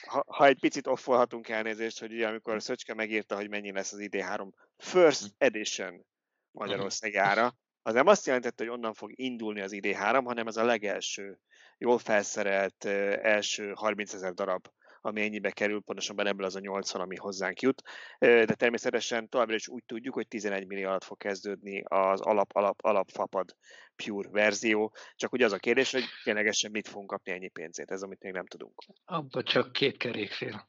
ha, 0.06 0.24
ha, 0.26 0.46
egy 0.46 0.58
picit 0.58 0.86
offolhatunk 0.86 1.48
elnézést, 1.48 1.98
hogy 2.00 2.12
ugye, 2.12 2.28
amikor 2.28 2.62
Szöcske 2.62 2.94
megírta, 2.94 3.36
hogy 3.36 3.48
mennyi 3.48 3.72
lesz 3.72 3.92
az 3.92 3.98
ID3 4.02 4.48
First 4.76 5.34
Edition 5.38 6.06
Magyarországára, 6.50 7.54
az 7.88 7.94
nem 7.94 8.06
azt 8.06 8.26
jelentette, 8.26 8.64
hogy 8.64 8.72
onnan 8.72 8.94
fog 8.94 9.12
indulni 9.14 9.60
az 9.60 9.72
ID3, 9.74 10.22
hanem 10.24 10.46
ez 10.46 10.56
a 10.56 10.64
legelső, 10.64 11.38
jól 11.78 11.98
felszerelt 11.98 12.84
első 12.84 13.72
30 13.74 14.12
ezer 14.12 14.32
darab 14.32 14.68
ami 15.00 15.22
ennyibe 15.22 15.50
kerül, 15.50 15.80
pontosabban 15.80 16.26
ebből 16.26 16.46
az 16.46 16.56
a 16.56 16.60
80, 16.60 17.00
ami 17.00 17.16
hozzánk 17.16 17.60
jut. 17.60 17.82
De 18.18 18.54
természetesen 18.54 19.28
továbbra 19.28 19.54
is 19.54 19.68
úgy 19.68 19.84
tudjuk, 19.84 20.14
hogy 20.14 20.28
11 20.28 20.66
millió 20.66 20.88
alatt 20.88 21.04
fog 21.04 21.16
kezdődni 21.16 21.82
az 21.84 22.20
alap, 22.20 22.56
alap, 22.56 22.84
alap 22.84 23.10
fapad 23.10 23.56
pure 23.96 24.28
verzió. 24.28 24.94
Csak 25.14 25.32
ugye 25.32 25.44
az 25.44 25.52
a 25.52 25.58
kérdés, 25.58 25.92
hogy 25.92 26.04
ténylegesen 26.24 26.70
mit 26.70 26.88
fogunk 26.88 27.10
kapni 27.10 27.32
ennyi 27.32 27.48
pénzét, 27.48 27.90
ez 27.90 28.02
amit 28.02 28.22
még 28.22 28.32
nem 28.32 28.46
tudunk. 28.46 28.82
Abba 29.04 29.42
csak 29.42 29.72
két 29.72 29.96
kerékfél. 29.96 30.68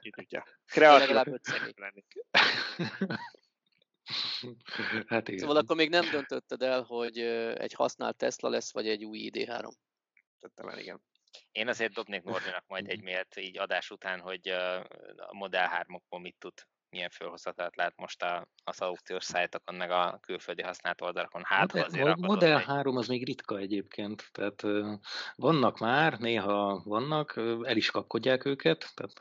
Ki 0.00 0.10
tudja. 0.10 0.44
Kreatív 0.66 1.74
lenni. 1.76 2.04
Hát 5.06 5.28
igen. 5.28 5.40
Szóval 5.40 5.56
akkor 5.56 5.76
még 5.76 5.88
nem 5.88 6.10
döntötted 6.10 6.62
el, 6.62 6.82
hogy 6.82 7.18
egy 7.58 7.72
használt 7.72 8.16
Tesla 8.16 8.48
lesz, 8.48 8.72
vagy 8.72 8.88
egy 8.88 9.04
új 9.04 9.30
ID3? 9.32 9.72
Tettem 10.40 10.68
el, 10.68 10.78
igen. 10.78 11.02
Én 11.52 11.68
azért 11.68 11.92
dobnék 11.92 12.22
Nordinak 12.22 12.64
majd 12.66 12.88
egy 12.88 13.02
mélt 13.02 13.36
így 13.36 13.58
adás 13.58 13.90
után, 13.90 14.20
hogy 14.20 14.48
a 14.48 15.34
Model 15.34 15.84
3-okból 15.86 16.20
mit 16.20 16.36
tud, 16.38 16.54
milyen 16.96 17.10
felhozatát 17.10 17.76
lát 17.76 17.96
most 17.96 18.22
a, 18.22 18.48
az 18.64 18.80
aukciós 18.80 19.24
szájtokon, 19.24 19.74
meg 19.74 19.90
a 19.90 20.18
külföldi 20.22 20.62
használt 20.62 21.00
oldalakon. 21.00 21.42
Hát, 21.44 21.72
Model, 21.72 21.88
azért 21.88 22.16
Model 22.16 22.58
3 22.58 22.96
az 22.96 23.06
még 23.06 23.26
ritka 23.26 23.58
egyébként, 23.58 24.28
tehát 24.32 24.62
vannak 25.34 25.78
már, 25.78 26.18
néha 26.18 26.82
vannak, 26.84 27.36
el 27.62 27.76
is 27.76 27.90
kapkodják 27.90 28.44
őket, 28.44 28.92
tehát 28.94 29.12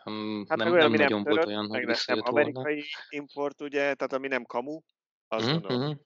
hát 0.48 0.58
nem, 0.58 0.74
nem 0.74 0.92
nagyon 0.92 1.22
nem 1.22 1.24
volt 1.24 1.46
olyan, 1.46 1.68
hogy 1.68 1.86
nem 2.06 2.20
amerikai 2.22 2.84
import, 3.10 3.62
ugye, 3.62 3.80
tehát 3.80 4.14
ami 4.14 4.28
nem 4.28 4.44
kamu, 4.44 4.80
azt 5.28 5.46
mm-hmm. 5.46 5.60
gondolom, 5.60 6.00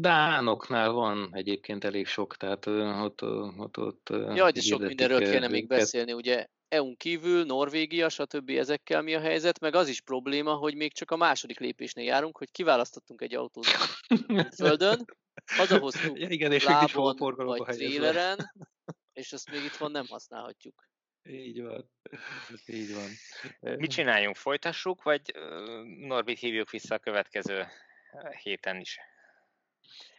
Dánoknál 0.00 0.90
van 0.90 1.28
egyébként 1.32 1.84
elég 1.84 2.06
sok, 2.06 2.36
tehát 2.36 2.66
ott... 2.66 3.22
ott, 3.56 3.78
ott 3.78 4.08
Jaj, 4.34 4.52
de 4.52 4.60
sok 4.60 4.80
mindenről 4.80 5.30
kéne 5.30 5.48
még 5.48 5.66
beszélni, 5.66 6.12
ugye 6.12 6.46
EU-n 6.72 6.96
kívül, 6.96 7.44
Norvégia, 7.44 8.08
stb. 8.08 8.50
ezekkel 8.50 9.02
mi 9.02 9.14
a 9.14 9.20
helyzet, 9.20 9.60
meg 9.60 9.74
az 9.74 9.88
is 9.88 10.00
probléma, 10.00 10.54
hogy 10.54 10.74
még 10.74 10.92
csak 10.92 11.10
a 11.10 11.16
második 11.16 11.58
lépésnél 11.58 12.04
járunk, 12.04 12.38
hogy 12.38 12.50
kiválasztottunk 12.50 13.20
egy 13.20 13.34
autót 13.34 13.66
földön, 14.56 15.04
hazahoztuk 15.56 16.18
ja, 16.18 16.28
igen, 16.28 16.52
és 16.52 16.64
lábon 16.64 17.16
vagy 17.36 17.62
tréleren, 17.62 18.52
és 19.12 19.32
ezt 19.32 19.50
még 19.50 19.64
itt 19.64 19.76
van 19.76 19.90
nem 19.90 20.06
használhatjuk. 20.08 20.88
Így 21.28 21.62
van. 21.62 21.90
Így 22.66 22.94
van. 22.94 23.08
Mit 23.76 23.90
csináljunk? 23.90 24.36
Folytassuk, 24.36 25.02
vagy 25.02 25.34
Norbit 25.98 26.38
hívjuk 26.38 26.70
vissza 26.70 26.94
a 26.94 26.98
következő 26.98 27.66
héten 28.42 28.80
is? 28.80 28.98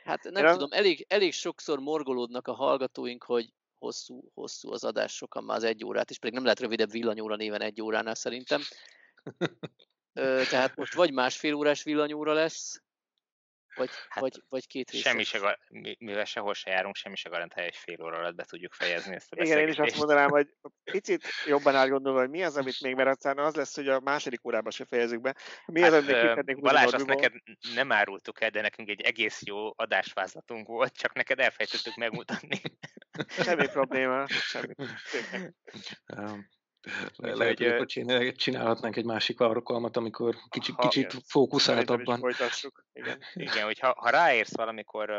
Hát 0.03 0.23
nem 0.23 0.45
Én 0.45 0.51
tudom, 0.51 0.71
elég, 0.71 1.05
elég 1.09 1.33
sokszor 1.33 1.79
morgolódnak 1.79 2.47
a 2.47 2.53
hallgatóink, 2.53 3.23
hogy 3.23 3.53
hosszú, 3.83 4.31
hosszú 4.33 4.71
az 4.71 4.83
adás, 4.83 5.15
sokan 5.15 5.43
már 5.43 5.57
az 5.57 5.63
egy 5.63 5.85
órát, 5.85 6.09
és 6.09 6.19
pedig 6.19 6.33
nem 6.33 6.43
lehet 6.43 6.59
rövidebb 6.59 6.91
villanyóra 6.91 7.35
néven 7.35 7.61
egy 7.61 7.81
óránál 7.81 8.15
szerintem. 8.15 8.61
Ö, 10.13 10.41
tehát 10.49 10.75
most 10.75 10.93
vagy 10.93 11.11
másfél 11.11 11.53
órás 11.53 11.83
villanyóra 11.83 12.33
lesz, 12.33 12.83
vagy, 13.75 13.89
hát, 14.09 14.21
vagy, 14.21 14.41
vagy 14.49 14.67
két 14.67 14.91
részes. 14.91 15.11
Semmi 15.11 15.23
se, 15.23 15.59
mivel 15.97 16.25
sehol 16.25 16.53
se 16.53 16.69
járunk, 16.71 16.95
semmi 16.95 17.15
se 17.15 17.29
garantálja, 17.29 17.69
hogy 17.69 17.79
fél 17.79 18.05
óra 18.05 18.17
alatt 18.17 18.35
be 18.35 18.43
tudjuk 18.43 18.73
fejezni 18.73 19.15
ezt 19.15 19.31
a 19.31 19.43
Igen, 19.43 19.57
én 19.57 19.67
is 19.67 19.79
azt 19.79 19.97
mondanám, 19.97 20.29
hogy 20.29 20.47
picit 20.91 21.27
jobban 21.45 21.75
átgondolva, 21.75 22.19
hogy 22.19 22.29
mi 22.29 22.43
az, 22.43 22.57
amit 22.57 22.81
még, 22.81 22.95
mert 22.95 23.09
aztán 23.09 23.37
az 23.37 23.55
lesz, 23.55 23.75
hogy 23.75 23.87
a 23.87 23.99
második 23.99 24.45
órában 24.45 24.71
se 24.71 24.85
fejezzük 24.85 25.21
be. 25.21 25.35
Mi 25.65 25.81
hát, 25.81 25.91
az, 25.91 26.07
amit 26.07 26.45
még 26.45 26.61
Balázs, 26.61 26.93
azt 26.93 27.05
neked 27.05 27.33
nem 27.75 27.91
árultuk 27.91 28.41
el, 28.41 28.49
de 28.49 28.61
nekünk 28.61 28.89
egy 28.89 29.01
egész 29.01 29.41
jó 29.45 29.71
adásvázlatunk 29.75 30.67
volt, 30.67 30.93
csak 30.93 31.13
neked 31.13 31.39
elfejtettük 31.39 31.95
megmutatni. 31.95 32.61
semmi 33.29 33.67
probléma, 33.67 34.27
semmi. 34.27 34.73
Lehet, 37.15 37.57
hogy 37.57 37.67
akkor 37.67 37.85
csinálhatnánk 38.35 38.95
egy 38.95 39.05
másik 39.05 39.39
alkalmat, 39.39 39.97
amikor 39.97 40.35
kicsit, 40.49 40.75
ha, 40.75 40.87
kicsit 40.87 41.13
fókuszáltabban. 41.25 42.19
Folytassuk. 42.19 42.85
Igen, 42.93 43.19
igen 43.33 43.65
hogyha 43.65 43.93
ha 43.97 44.09
ráérsz 44.09 44.55
valamikor, 44.55 45.09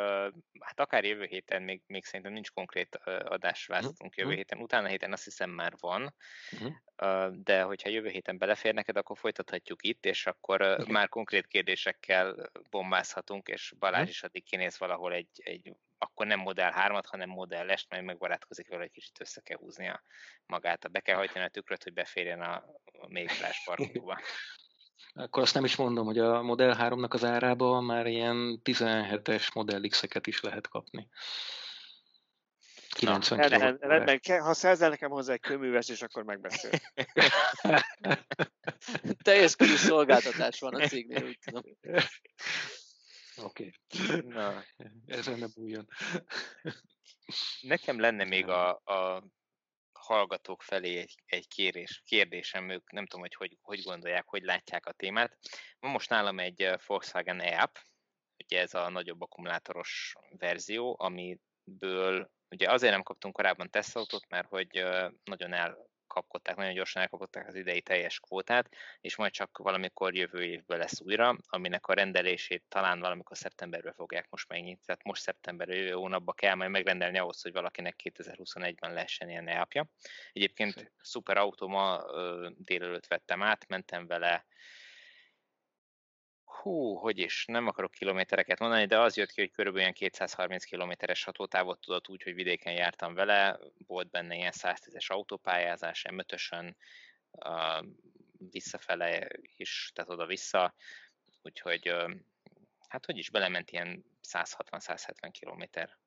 hát 0.61 0.81
akár 0.81 1.05
jövő 1.05 1.24
héten, 1.24 1.62
még, 1.62 1.82
még 1.86 2.05
szerintem 2.05 2.32
nincs 2.32 2.51
konkrét 2.51 2.97
adás 3.24 3.66
választunk 3.66 4.16
jövő 4.16 4.35
héten, 4.35 4.59
utána 4.59 4.89
héten 4.89 5.12
azt 5.12 5.24
hiszem 5.24 5.51
már 5.51 5.73
van, 5.81 6.15
de 7.31 7.62
hogyha 7.62 7.89
jövő 7.89 8.09
héten 8.09 8.39
belefér 8.39 8.74
neked, 8.74 8.97
akkor 8.97 9.19
folytathatjuk 9.19 9.82
itt, 9.82 10.05
és 10.07 10.27
akkor 10.27 10.85
már 10.89 11.09
konkrét 11.09 11.47
kérdésekkel 11.47 12.51
bombázhatunk, 12.70 13.49
és 13.49 13.73
Balázs 13.78 14.09
is 14.09 14.23
addig 14.23 14.45
kinéz 14.45 14.78
valahol 14.78 15.12
egy, 15.12 15.28
egy 15.35 15.73
akkor 16.05 16.26
nem 16.26 16.39
Model 16.39 16.74
3-at, 16.76 17.05
hanem 17.06 17.28
Model 17.28 17.70
est, 17.70 17.90
majd 17.90 18.05
megbarátkozik 18.05 18.68
vele, 18.68 18.82
egy 18.82 18.90
kicsit 18.90 19.20
össze 19.20 19.40
kell 19.40 19.59
húzni 19.59 19.89
a 19.89 20.02
magát, 20.47 20.90
be 20.90 21.01
kell 21.01 21.16
hajtani 21.16 21.44
a 21.44 21.48
tükröt, 21.48 21.82
hogy 21.82 21.93
beférjen 21.93 22.40
a, 22.40 22.55
a 23.01 23.09
még 23.09 23.31
parkolóba. 23.64 24.20
Akkor 25.14 25.43
azt 25.43 25.55
nem 25.55 25.64
is 25.64 25.76
mondom, 25.76 26.06
hogy 26.06 26.18
a 26.18 26.43
Model 26.43 26.76
3-nak 26.81 27.10
az 27.10 27.24
árában 27.24 27.85
már 27.85 28.06
ilyen 28.06 28.60
17-es 28.64 29.55
Model 29.55 29.81
X-eket 29.81 30.26
is 30.26 30.40
lehet 30.40 30.68
kapni. 30.68 31.09
90 32.94 33.39
Na, 33.39 33.47
rendben, 33.47 33.89
rendben, 33.89 34.43
ha 34.43 34.55
szerzel 34.55 34.89
nekem 34.89 35.10
hozzá 35.10 35.32
egy 35.32 35.40
kőműves, 35.40 35.89
és 35.89 36.02
akkor 36.02 36.22
megbeszél. 36.22 36.70
Teljes 39.22 39.56
körű 39.56 39.74
szolgáltatás 39.74 40.60
van 40.60 40.74
a 40.74 40.86
cégnél, 40.86 41.24
úgy 41.24 41.39
tudom. 41.44 41.62
Oké. 43.43 43.70
Okay. 43.94 44.20
Na. 44.20 44.65
Ezen 45.06 45.39
ne 45.39 45.47
bújjon. 45.55 45.89
Nekem 47.61 48.01
lenne 48.01 48.24
még 48.24 48.48
a, 48.48 48.70
a 48.70 49.24
hallgatók 49.93 50.62
felé 50.62 50.98
egy, 50.98 51.15
egy 51.27 51.48
kérés, 51.48 52.02
kérdésem, 52.05 52.70
ők 52.70 52.93
nem 52.93 53.06
tudom, 53.06 53.20
hogy, 53.20 53.35
hogy 53.35 53.59
hogy 53.61 53.82
gondolják, 53.82 54.28
hogy 54.28 54.43
látják 54.43 54.86
a 54.86 54.93
témát. 54.93 55.39
Van 55.78 55.90
most 55.90 56.11
nálam 56.11 56.39
egy 56.39 56.70
Volkswagen 56.86 57.40
e-app, 57.40 57.77
ugye 58.44 58.61
ez 58.61 58.74
a 58.74 58.89
nagyobb 58.89 59.20
akkumulátoros 59.20 60.15
verzió, 60.39 60.97
amiből 60.98 62.31
ugye 62.48 62.70
azért 62.70 62.93
nem 62.93 63.02
kaptunk 63.02 63.35
korábban 63.35 63.70
tesztautót, 63.70 64.28
mert 64.28 64.48
hogy 64.48 64.85
nagyon 65.24 65.52
el 65.52 65.93
kapkodták, 66.15 66.57
nagyon 66.57 66.74
gyorsan 66.74 67.03
elkapkodták 67.03 67.49
az 67.49 67.55
idei 67.55 67.81
teljes 67.81 68.20
kvótát, 68.20 68.69
és 69.01 69.16
majd 69.16 69.32
csak 69.32 69.59
valamikor 69.59 70.15
jövő 70.15 70.45
évben 70.45 70.78
lesz 70.78 71.01
újra, 71.01 71.36
aminek 71.49 71.86
a 71.86 71.95
rendelését 71.95 72.65
talán 72.69 73.01
valamikor 73.01 73.36
szeptemberben 73.36 73.93
fogják 73.93 74.27
most 74.31 74.49
megnyitni, 74.49 74.85
tehát 74.85 75.05
most 75.05 75.23
szeptember 75.23 75.69
jövő 75.69 75.91
hónapban 75.91 76.35
kell 76.35 76.55
majd 76.55 76.70
megrendelni 76.70 77.19
ahhoz, 77.19 77.43
hogy 77.43 77.53
valakinek 77.53 78.01
2021-ben 78.05 78.93
lehessen 78.93 79.28
ilyen 79.28 79.49
apja. 79.49 79.86
Egyébként 80.32 80.93
szuper 81.01 81.36
autó 81.36 81.69
ma 81.69 82.05
délelőtt 82.57 83.07
vettem 83.07 83.43
át, 83.43 83.69
mentem 83.69 84.07
vele 84.07 84.47
hú, 86.65 86.95
hogy 86.95 87.19
is, 87.19 87.45
nem 87.47 87.66
akarok 87.66 87.91
kilométereket 87.91 88.59
mondani, 88.59 88.86
de 88.86 89.01
az 89.01 89.16
jött 89.16 89.31
ki, 89.31 89.41
hogy 89.41 89.51
körülbelül 89.51 89.93
230 89.93 90.65
kilométeres 90.65 91.24
hatótávot 91.24 91.81
tudott 91.81 92.09
úgy, 92.09 92.23
hogy 92.23 92.35
vidéken 92.35 92.73
jártam 92.73 93.15
vele, 93.15 93.59
volt 93.86 94.11
benne 94.11 94.35
ilyen 94.35 94.53
110-es 94.57 95.07
autópályázás, 95.07 96.05
m 96.11 96.19
uh, 97.31 97.86
visszafele 98.51 99.28
is, 99.57 99.91
tehát 99.95 100.11
oda-vissza, 100.11 100.74
úgyhogy 101.43 101.95
hát 102.89 103.05
hogy 103.07 103.19
is 103.19 103.31
belement 103.31 103.70
ilyen 103.70 104.05
160-170 104.28 105.28
kilométer. 105.31 105.99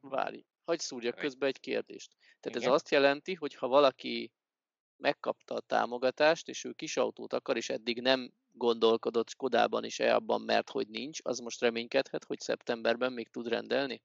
Várj, 0.00 0.44
hagyj 0.64 0.82
szúrja 0.82 1.12
közbe 1.12 1.46
egy 1.46 1.60
kérdést. 1.60 2.10
Tehát 2.18 2.58
Igen? 2.58 2.62
ez 2.62 2.74
azt 2.74 2.90
jelenti, 2.90 3.34
hogy 3.34 3.54
ha 3.54 3.68
valaki 3.68 4.32
megkapta 4.96 5.54
a 5.54 5.60
támogatást, 5.60 6.48
és 6.48 6.64
ő 6.64 6.72
kis 6.72 6.96
autót 6.96 7.32
akar, 7.32 7.56
és 7.56 7.68
eddig 7.68 8.00
nem 8.00 8.32
gondolkodott 8.56 9.28
Skodában 9.28 9.84
is 9.84 10.00
e 10.00 10.14
abban, 10.14 10.40
mert 10.40 10.70
hogy 10.70 10.88
nincs, 10.88 11.18
az 11.22 11.38
most 11.38 11.60
reménykedhet, 11.60 12.24
hogy 12.24 12.40
szeptemberben 12.40 13.12
még 13.12 13.28
tud 13.28 13.48
rendelni? 13.48 14.02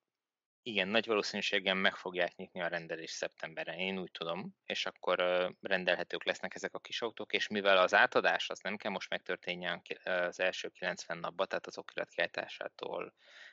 Igen, 0.63 0.87
nagy 0.87 1.05
valószínűséggel 1.05 1.73
meg 1.73 1.95
fogják 1.95 2.35
nyitni 2.35 2.61
a 2.61 2.67
rendelés 2.67 3.11
szeptemberben, 3.11 3.77
én 3.77 3.99
úgy 3.99 4.11
tudom, 4.11 4.55
és 4.65 4.85
akkor 4.85 5.19
rendelhetők 5.61 6.23
lesznek 6.23 6.55
ezek 6.55 6.73
a 6.73 6.79
kis 6.79 7.01
autók, 7.01 7.33
és 7.33 7.47
mivel 7.47 7.77
az 7.77 7.93
átadás 7.93 8.49
az 8.49 8.59
nem 8.59 8.77
kell 8.77 8.91
most 8.91 9.09
megtörténjen 9.09 9.81
az 10.03 10.39
első 10.39 10.69
90 10.69 11.17
napban, 11.17 11.47
tehát 11.47 11.67
az 11.67 11.77
okirat 11.77 12.09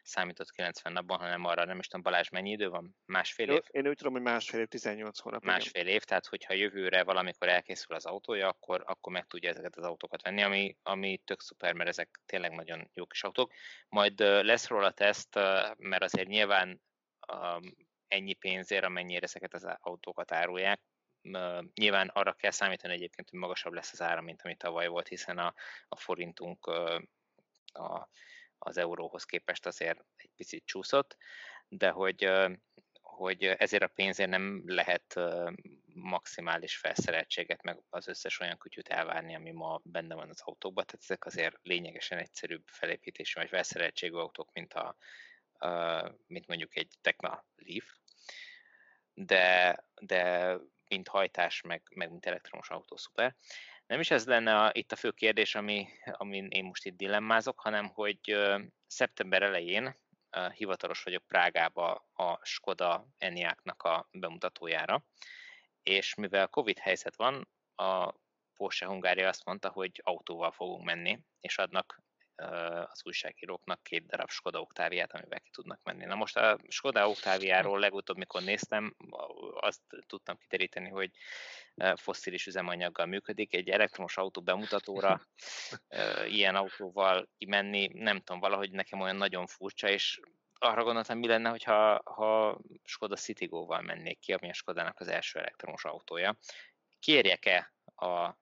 számított 0.03 0.51
90 0.51 0.93
napban, 0.93 1.19
hanem 1.19 1.45
arra 1.45 1.65
nem 1.65 1.79
is 1.79 1.87
tudom, 1.87 2.03
Balázs, 2.03 2.29
mennyi 2.29 2.51
idő 2.51 2.69
van? 2.69 2.97
Másfél 3.05 3.51
év? 3.51 3.63
Én 3.71 3.89
úgy 3.89 3.97
tudom, 3.97 4.13
hogy 4.13 4.23
másfél 4.23 4.61
év, 4.61 4.67
18 4.67 5.19
hónap. 5.19 5.45
Másfél 5.45 5.87
év, 5.87 6.03
tehát 6.03 6.27
hogyha 6.27 6.55
jövőre 6.55 7.03
valamikor 7.03 7.49
elkészül 7.49 7.97
az 7.97 8.07
autója, 8.07 8.49
akkor, 8.49 8.83
akkor 8.87 9.13
meg 9.13 9.27
tudja 9.27 9.51
ezeket 9.51 9.77
az 9.77 9.85
autókat 9.85 10.23
venni, 10.23 10.43
ami, 10.43 10.77
ami 10.83 11.21
tök 11.25 11.41
szuper, 11.41 11.73
mert 11.73 11.89
ezek 11.89 12.21
tényleg 12.27 12.53
nagyon 12.53 12.91
jó 12.95 13.07
kis 13.07 13.23
autók. 13.23 13.53
Majd 13.89 14.19
lesz 14.21 14.69
róla 14.69 14.91
teszt, 14.91 15.35
mert 15.77 16.03
azért 16.03 16.29
nyilván 16.29 16.81
ennyi 18.09 18.33
pénzért, 18.35 18.85
amennyire 18.85 19.23
ezeket 19.23 19.55
az 19.55 19.67
autókat 19.81 20.33
árulják. 20.33 20.81
Nyilván 21.75 22.09
arra 22.09 22.33
kell 22.33 22.51
számítani 22.51 22.93
egyébként, 22.93 23.31
hogy 23.31 23.39
magasabb 23.39 23.73
lesz 23.73 23.93
az 23.93 24.03
ára, 24.03 24.21
mint 24.21 24.43
ami 24.43 24.57
tavaly 24.57 24.87
volt, 24.87 25.09
hiszen 25.09 25.39
a, 25.39 25.55
a 25.89 25.97
forintunk 25.97 26.67
a, 27.73 28.09
az 28.59 28.77
euróhoz 28.77 29.25
képest 29.25 29.67
azért 29.67 30.05
egy 30.17 30.31
picit 30.37 30.67
csúszott, 30.67 31.17
de 31.69 31.91
hogy, 31.91 32.31
hogy 33.01 33.45
ezért 33.45 33.83
a 33.83 33.89
pénzért 33.95 34.31
nem 34.31 34.63
lehet 34.67 35.21
maximális 35.95 36.77
felszereltséget, 36.77 37.63
meg 37.63 37.79
az 37.91 38.09
összes 38.09 38.41
olyan 38.41 38.59
kütyűt 38.59 38.89
elvárni, 38.89 39.35
ami 39.35 39.51
ma 39.51 39.81
benne 39.85 40.15
van 40.15 40.29
az 40.29 40.41
autókban, 40.41 40.85
tehát 40.87 41.03
ezek 41.03 41.25
azért 41.25 41.57
lényegesen 41.63 42.19
egyszerűbb 42.19 42.63
felépítésű 42.67 43.41
vagy 43.41 43.49
felszereltségű 43.49 44.15
autók, 44.15 44.53
mint 44.53 44.75
a, 44.75 44.97
mint 46.27 46.47
mondjuk 46.47 46.77
egy 46.77 46.93
Tekna 47.01 47.45
Leaf, 47.57 47.87
de, 49.15 49.77
de 50.01 50.55
mint 50.89 51.09
hajtás, 51.09 51.61
meg, 51.61 51.83
meg 51.95 52.11
mint 52.11 52.27
elektromos 52.27 52.71
autó 52.71 52.97
szuper. 52.97 53.37
Nem 53.87 54.01
is 54.01 54.11
ez 54.11 54.27
lenne 54.27 54.57
a, 54.57 54.71
itt 54.75 54.93
a 54.93 54.97
fő 54.97 55.11
kérdés, 55.11 55.55
ami, 55.55 55.89
amin 56.05 56.47
én 56.49 56.65
most 56.65 56.85
itt 56.85 56.97
dilemmázok, 56.97 57.61
hanem 57.61 57.89
hogy 57.89 58.37
szeptember 58.87 59.43
elején 59.43 59.97
hivatalos 60.55 61.03
vagyok 61.03 61.27
Prágába 61.27 62.09
a 62.13 62.39
Skoda 62.43 63.07
Enyaqnak 63.19 63.83
a 63.83 64.09
bemutatójára, 64.13 65.05
és 65.83 66.15
mivel 66.15 66.49
Covid 66.49 66.79
helyzet 66.79 67.17
van, 67.17 67.49
a 67.75 68.15
Porsche 68.55 68.87
Hungária 68.87 69.29
azt 69.29 69.45
mondta, 69.45 69.69
hogy 69.69 70.01
autóval 70.05 70.51
fogunk 70.51 70.85
menni, 70.85 71.19
és 71.41 71.59
adnak 71.59 72.03
az 72.90 73.01
újságíróknak 73.05 73.82
két 73.82 74.06
darab 74.06 74.31
Skoda 74.31 74.60
Oktáviát, 74.60 75.12
amivel 75.12 75.40
ki 75.40 75.51
tudnak 75.51 75.81
menni. 75.82 76.05
Na 76.05 76.15
most 76.15 76.36
a 76.36 76.59
Skoda 76.69 77.09
Oktáviáról 77.09 77.78
legutóbb, 77.78 78.16
mikor 78.16 78.43
néztem, 78.43 78.97
azt 79.60 79.81
tudtam 80.06 80.36
kiteríteni, 80.36 80.89
hogy 80.89 81.10
fosszilis 81.94 82.47
üzemanyaggal 82.47 83.06
működik. 83.06 83.55
Egy 83.55 83.69
elektromos 83.69 84.16
autó 84.16 84.40
bemutatóra 84.40 85.20
ilyen 86.27 86.55
autóval 86.55 87.28
kimenni, 87.39 87.89
nem 87.93 88.19
tudom, 88.19 88.40
valahogy 88.40 88.70
nekem 88.70 89.01
olyan 89.01 89.16
nagyon 89.16 89.47
furcsa, 89.47 89.89
és 89.89 90.20
arra 90.60 90.85
gondoltam, 90.85 91.19
mi 91.19 91.27
lenne, 91.27 91.48
hogyha, 91.48 92.01
ha 92.05 92.59
Skoda 92.85 93.16
Citigo-val 93.16 93.81
mennék 93.81 94.19
ki, 94.19 94.32
ami 94.32 94.48
a 94.48 94.55
Skodának 94.55 95.01
az 95.01 95.09
első 95.09 95.39
elektromos 95.39 95.85
autója. 95.85 96.36
Kérjek-e 96.98 97.73
a 97.85 98.36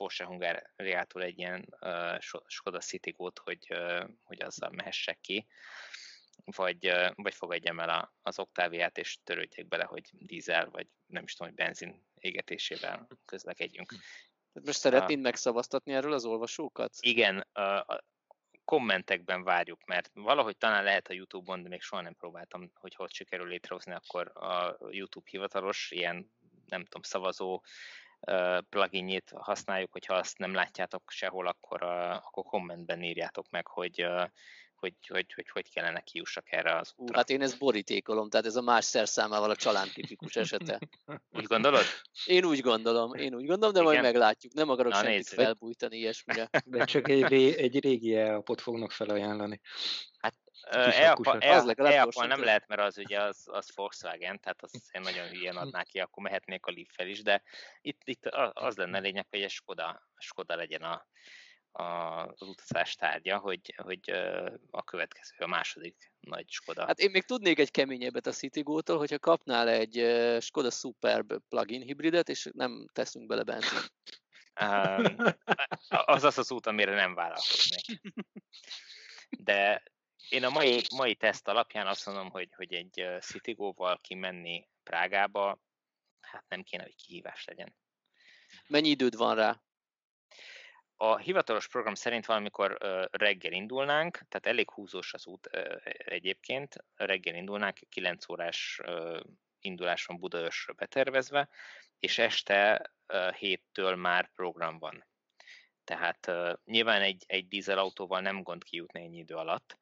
Porsche 0.00 0.24
Hungáriától 0.24 1.22
egy 1.22 1.38
ilyen 1.38 1.76
uh, 1.80 2.18
Skoda 2.46 2.78
Citigo-t, 2.78 3.38
hogy, 3.38 3.66
uh, 3.70 4.08
hogy 4.22 4.42
azzal 4.42 4.70
mehessek 4.70 5.20
ki, 5.20 5.46
vagy, 6.44 6.88
uh, 6.88 7.10
vagy 7.14 7.34
fogadjam 7.34 7.80
el 7.80 7.88
a, 7.88 8.14
az 8.22 8.38
Octaviát, 8.38 8.98
és 8.98 9.18
törődjek 9.24 9.68
bele, 9.68 9.84
hogy 9.84 10.10
dízel, 10.12 10.70
vagy 10.70 10.86
nem 11.06 11.22
is 11.22 11.34
tudom, 11.34 11.52
hogy 11.52 11.64
benzin 11.64 12.06
égetésével 12.14 13.08
közlekedjünk. 13.24 13.94
Most 14.52 14.78
szeretnéd 14.78 15.20
megszavaztatni 15.20 15.92
erről 15.92 16.12
az 16.12 16.24
olvasókat? 16.24 16.94
Igen, 17.00 17.46
uh, 17.54 17.98
kommentekben 18.64 19.42
várjuk, 19.42 19.84
mert 19.84 20.10
valahogy 20.14 20.56
talán 20.56 20.84
lehet 20.84 21.08
a 21.08 21.12
YouTube-on, 21.12 21.62
de 21.62 21.68
még 21.68 21.82
soha 21.82 22.02
nem 22.02 22.14
próbáltam, 22.14 22.70
hogy 22.74 22.94
hogy 22.94 23.12
sikerül 23.12 23.48
létrehozni, 23.48 23.92
akkor 23.92 24.30
a 24.34 24.76
YouTube 24.90 25.30
hivatalos 25.30 25.90
ilyen, 25.90 26.32
nem 26.66 26.84
tudom, 26.84 27.02
szavazó 27.02 27.62
pluginjét 28.68 29.32
használjuk, 29.36 29.92
hogyha 29.92 30.14
azt 30.14 30.38
nem 30.38 30.54
látjátok 30.54 31.10
sehol, 31.10 31.46
akkor, 31.46 31.82
akkor 31.82 32.44
kommentben 32.44 33.02
írjátok 33.02 33.50
meg, 33.50 33.66
hogy, 33.66 34.06
hogy, 34.80 34.94
hogy, 35.08 35.32
hogy, 35.34 35.48
hogy 35.50 35.72
kellene 35.72 36.00
kiussak 36.00 36.52
erre 36.52 36.76
az 36.76 36.92
útra. 36.96 37.16
Hát 37.16 37.30
én 37.30 37.42
ezt 37.42 37.58
borítékolom, 37.58 38.30
tehát 38.30 38.46
ez 38.46 38.56
a 38.56 38.62
más 38.62 38.84
szerszámával 38.84 39.50
a 39.50 39.56
csalán 39.56 39.88
tipikus 39.94 40.36
esete. 40.36 40.78
Úgy 41.30 41.44
gondolod? 41.44 41.84
Én 42.26 42.44
úgy 42.44 42.60
gondolom, 42.60 43.14
én 43.14 43.34
úgy 43.34 43.46
gondolom, 43.46 43.74
de 43.74 43.80
Igen? 43.80 43.92
majd 43.92 44.02
meglátjuk. 44.02 44.52
Nem 44.52 44.70
akarok 44.70 44.92
Na, 44.92 44.98
senkit 44.98 45.14
nézzük. 45.14 45.38
felbújtani 45.38 45.96
ilyesmire. 45.96 46.48
De 46.64 46.84
csak 46.84 47.08
egy, 47.08 47.22
ré, 47.22 47.58
egy 47.58 47.80
régi 47.80 48.16
elapot 48.16 48.60
fognak 48.60 48.90
felajánlani. 48.90 49.60
Hát 50.18 50.34
E-Apple 50.70 52.26
nem 52.26 52.42
lehet, 52.42 52.66
mert 52.66 52.80
az 52.80 52.98
ugye 52.98 53.20
az, 53.20 53.44
az 53.44 53.72
Volkswagen, 53.74 54.40
tehát 54.40 54.62
az 54.62 54.90
én 54.92 55.00
nagyon 55.00 55.28
hülyen 55.28 55.56
adná 55.56 55.82
ki, 55.82 55.98
akkor 56.00 56.22
mehetnék 56.22 56.66
a 56.66 56.70
Leaf-fel 56.70 57.06
is, 57.06 57.22
de 57.22 57.42
itt, 57.80 58.00
itt 58.04 58.26
az 58.52 58.76
lenne 58.76 58.98
lényeg, 58.98 59.26
hogy 59.30 59.42
egy 59.42 59.50
Skoda, 59.50 60.08
Skoda 60.18 60.56
legyen 60.56 60.82
a, 60.82 60.92
a, 60.92 61.06
az 61.72 62.42
utazás 62.42 62.94
tárgya, 62.94 63.38
hogy, 63.38 63.74
hogy 63.76 64.10
a 64.70 64.84
következő, 64.84 65.34
a 65.38 65.46
második 65.46 66.12
nagy 66.20 66.50
Skoda. 66.50 66.86
Hát 66.86 66.98
én 66.98 67.10
még 67.10 67.24
tudnék 67.24 67.58
egy 67.58 67.70
keményebbet 67.70 68.26
a 68.26 68.32
Citigo-tól, 68.32 68.98
hogyha 68.98 69.18
kapnál 69.18 69.68
egy 69.68 70.06
Skoda 70.40 70.70
Superb 70.70 71.32
plug-in 71.48 71.82
hibridet, 71.82 72.28
és 72.28 72.48
nem 72.52 72.86
teszünk 72.92 73.26
bele 73.26 73.42
benzin. 73.42 73.78
az 75.88 76.24
az 76.24 76.38
az 76.38 76.50
út, 76.50 76.66
amire 76.66 76.94
nem 76.94 77.14
vállalkoznék. 77.14 78.00
De, 79.38 79.82
én 80.28 80.44
a 80.44 80.50
mai, 80.50 80.82
mai 80.96 81.14
teszt 81.14 81.48
alapján 81.48 81.86
azt 81.86 82.06
mondom, 82.06 82.30
hogy, 82.30 82.48
hogy 82.56 82.74
egy 82.74 83.06
Citigo-val 83.20 84.00
kimenni 84.00 84.68
Prágába, 84.82 85.60
hát 86.20 86.44
nem 86.48 86.62
kéne, 86.62 86.82
hogy 86.82 86.96
kihívás 86.96 87.44
legyen. 87.44 87.74
Mennyi 88.68 88.88
időd 88.88 89.16
van 89.16 89.34
rá? 89.34 89.62
A 91.02 91.16
hivatalos 91.16 91.68
program 91.68 91.94
szerint 91.94 92.26
valamikor 92.26 92.78
reggel 93.10 93.52
indulnánk, 93.52 94.12
tehát 94.28 94.46
elég 94.46 94.70
húzós 94.70 95.14
az 95.14 95.26
út 95.26 95.46
egyébként, 96.04 96.84
reggel 96.94 97.34
indulnánk, 97.34 97.78
9 97.88 98.28
órás 98.28 98.80
indulás 99.60 100.04
van 100.04 100.18
Budaörsről 100.18 100.76
betervezve, 100.76 101.48
és 101.98 102.18
este 102.18 102.90
héttől 103.38 103.96
már 103.96 104.30
program 104.34 104.78
van. 104.78 105.06
Tehát 105.84 106.30
nyilván 106.64 107.02
egy, 107.02 107.24
egy 107.26 107.48
dízelautóval 107.48 108.20
nem 108.20 108.42
gond 108.42 108.64
kijutni 108.64 109.02
ennyi 109.02 109.18
idő 109.18 109.34
alatt, 109.34 109.78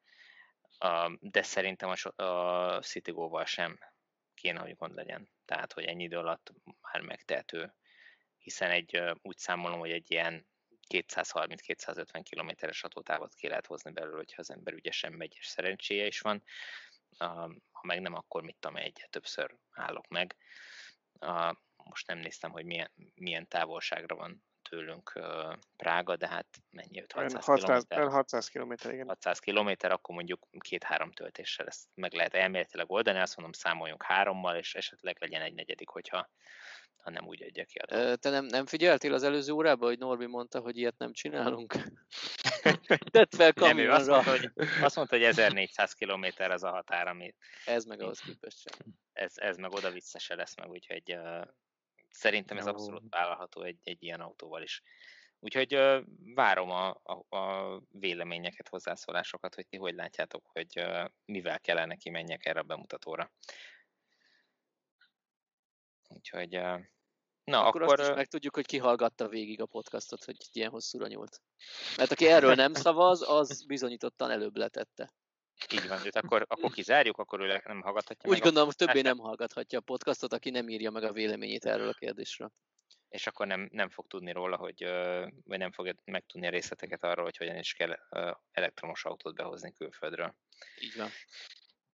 de 1.19 1.41
szerintem 1.41 1.89
a, 1.89 2.23
a 2.23 2.81
Citigo-val 2.81 3.45
sem 3.45 3.79
kéne, 4.33 4.59
hogy 4.59 4.75
gond 4.75 4.95
legyen. 4.95 5.29
Tehát, 5.45 5.73
hogy 5.73 5.83
ennyi 5.83 6.03
idő 6.03 6.17
alatt 6.17 6.53
már 6.81 7.01
megtehető, 7.01 7.73
hiszen 8.37 8.71
egy, 8.71 9.01
úgy 9.21 9.37
számolom, 9.37 9.79
hogy 9.79 9.91
egy 9.91 10.11
ilyen 10.11 10.47
230-250 10.89 12.21
kilométeres 12.23 12.81
hatótávot 12.81 13.33
ki 13.33 13.47
lehet 13.47 13.65
hozni 13.65 13.91
belőle, 13.91 14.15
hogyha 14.15 14.41
az 14.41 14.51
ember 14.51 14.73
ügyesen 14.73 15.13
megy, 15.13 15.35
és 15.39 15.47
szerencséje 15.47 16.05
is 16.05 16.19
van. 16.19 16.43
Ha 17.71 17.81
meg 17.81 18.01
nem, 18.01 18.13
akkor 18.13 18.43
mit 18.43 18.57
tudom, 18.59 18.77
egyet 18.77 19.09
többször 19.09 19.55
állok 19.71 20.07
meg. 20.07 20.35
Most 21.75 22.07
nem 22.07 22.17
néztem, 22.17 22.51
hogy 22.51 22.65
milyen, 22.65 22.91
milyen 23.15 23.47
távolságra 23.47 24.15
van 24.15 24.43
tőlünk 24.69 25.19
Prága, 25.75 26.15
de 26.15 26.27
hát 26.27 26.47
mennyi 26.69 27.03
600 27.13 27.85
km? 27.87 28.01
600 28.01 28.47
km, 28.47 28.73
igen. 28.89 29.07
600 29.07 29.39
km, 29.39 29.69
akkor 29.79 30.15
mondjuk 30.15 30.47
két-három 30.59 31.11
töltéssel 31.11 31.67
ezt 31.67 31.87
meg 31.93 32.13
lehet 32.13 32.33
elméletileg 32.33 32.91
oldani, 32.91 33.19
azt 33.19 33.35
mondom 33.35 33.53
számoljunk 33.53 34.03
hárommal, 34.03 34.55
és 34.55 34.75
esetleg 34.75 35.17
legyen 35.19 35.41
egy 35.41 35.53
negyedik, 35.53 35.89
hogyha 35.89 36.29
ha 37.03 37.09
nem 37.09 37.27
úgy 37.27 37.43
adja 37.43 37.65
ki 37.65 37.77
a. 37.79 38.15
Te 38.15 38.29
nem, 38.29 38.45
nem 38.45 38.65
figyeltél 38.65 39.13
az 39.13 39.23
előző 39.23 39.51
órában, 39.53 39.87
hogy 39.87 39.97
Norbi 39.97 40.25
mondta, 40.25 40.59
hogy 40.59 40.77
ilyet 40.77 40.97
nem 40.97 41.13
csinálunk? 41.13 41.73
Tett 43.11 43.35
fel 43.35 43.53
kamionra. 43.53 43.93
azt, 43.93 44.07
mondta, 44.07 44.29
hogy, 44.29 44.51
azt 44.81 44.95
mondta, 44.95 45.15
hogy 45.15 45.25
1400 45.25 45.93
km 45.93 46.25
az 46.37 46.63
a 46.63 46.69
határ, 46.69 47.07
ami... 47.07 47.35
Ez 47.65 47.83
meg 47.85 48.01
ahhoz 48.01 48.19
képest 48.19 48.57
sem. 48.59 48.95
Ez, 49.13 49.33
ez 49.35 49.57
meg 49.57 49.71
oda-vissza 49.71 50.19
se 50.19 50.35
lesz 50.35 50.55
meg, 50.55 50.69
úgyhogy 50.69 51.17
szerintem 52.09 52.57
ez 52.57 52.67
abszolút 52.67 53.03
vállalható 53.09 53.61
egy, 53.61 53.79
egy 53.83 54.03
ilyen 54.03 54.21
autóval 54.21 54.61
is. 54.61 54.83
Úgyhogy 55.39 55.75
uh, 55.75 56.03
várom 56.35 56.69
a, 56.69 57.01
a, 57.03 57.37
a 57.37 57.81
véleményeket, 57.91 58.67
hozzászólásokat, 58.67 59.55
hogy 59.55 59.67
ti 59.67 59.77
hogy 59.77 59.95
látjátok, 59.95 60.45
hogy 60.53 60.79
uh, 60.79 61.09
mivel 61.25 61.59
kellene 61.59 61.95
kimenjek 61.95 62.45
erre 62.45 62.59
a 62.59 62.63
bemutatóra. 62.63 63.31
Úgyhogy, 66.09 66.49
na 67.43 67.65
akkor, 67.65 67.81
akkor 67.81 67.99
azt 67.99 68.09
is 68.09 68.15
megtudjuk, 68.15 68.55
hogy 68.55 68.65
ki 68.65 68.77
hallgatta 68.77 69.27
végig 69.27 69.61
a 69.61 69.65
podcastot, 69.65 70.23
hogy 70.23 70.35
ilyen 70.51 70.69
hosszúra 70.69 71.07
nyúlt. 71.07 71.41
Mert 71.97 72.11
aki 72.11 72.27
erről 72.27 72.55
nem 72.55 72.73
szavaz, 72.85 73.29
az 73.29 73.65
bizonyítottan 73.65 74.31
előbb 74.31 74.55
letette. 74.55 75.13
Így 75.73 75.87
van, 75.87 76.05
őt 76.05 76.15
akkor, 76.15 76.45
akkor 76.47 76.71
kizárjuk, 76.71 77.17
akkor 77.17 77.41
ő 77.41 77.61
nem 77.65 77.81
hallgathatja 77.81 78.29
Úgy 78.29 78.35
meg 78.35 78.43
gondolom, 78.43 78.69
a... 78.69 78.73
többé 78.73 79.01
nem 79.01 79.17
hallgathatja 79.17 79.79
a 79.79 79.81
podcastot, 79.81 80.33
aki 80.33 80.49
nem 80.49 80.69
írja 80.69 80.91
meg 80.91 81.03
a 81.03 81.11
véleményét 81.11 81.65
erről 81.65 81.89
a 81.89 81.93
kérdésről. 81.93 82.51
És 83.09 83.27
akkor 83.27 83.47
nem, 83.47 83.69
nem 83.71 83.89
fog 83.89 84.07
tudni 84.07 84.31
róla, 84.31 84.57
hogy, 84.57 84.83
vagy 85.43 85.57
nem 85.57 85.71
fogja 85.71 85.93
megtudni 86.05 86.47
a 86.47 86.49
részleteket 86.49 87.03
arról, 87.03 87.23
hogy 87.23 87.37
hogyan 87.37 87.57
is 87.57 87.73
kell 87.73 87.97
elektromos 88.51 89.05
autót 89.05 89.35
behozni 89.35 89.73
külföldről. 89.73 90.35
Így 90.79 90.95
van. 90.97 91.09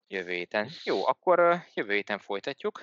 Jövő 0.08 0.32
héten. 0.32 0.70
Jó, 0.84 1.08
akkor 1.08 1.64
jövő 1.74 1.94
héten 1.94 2.20
folytatjuk. 2.20 2.82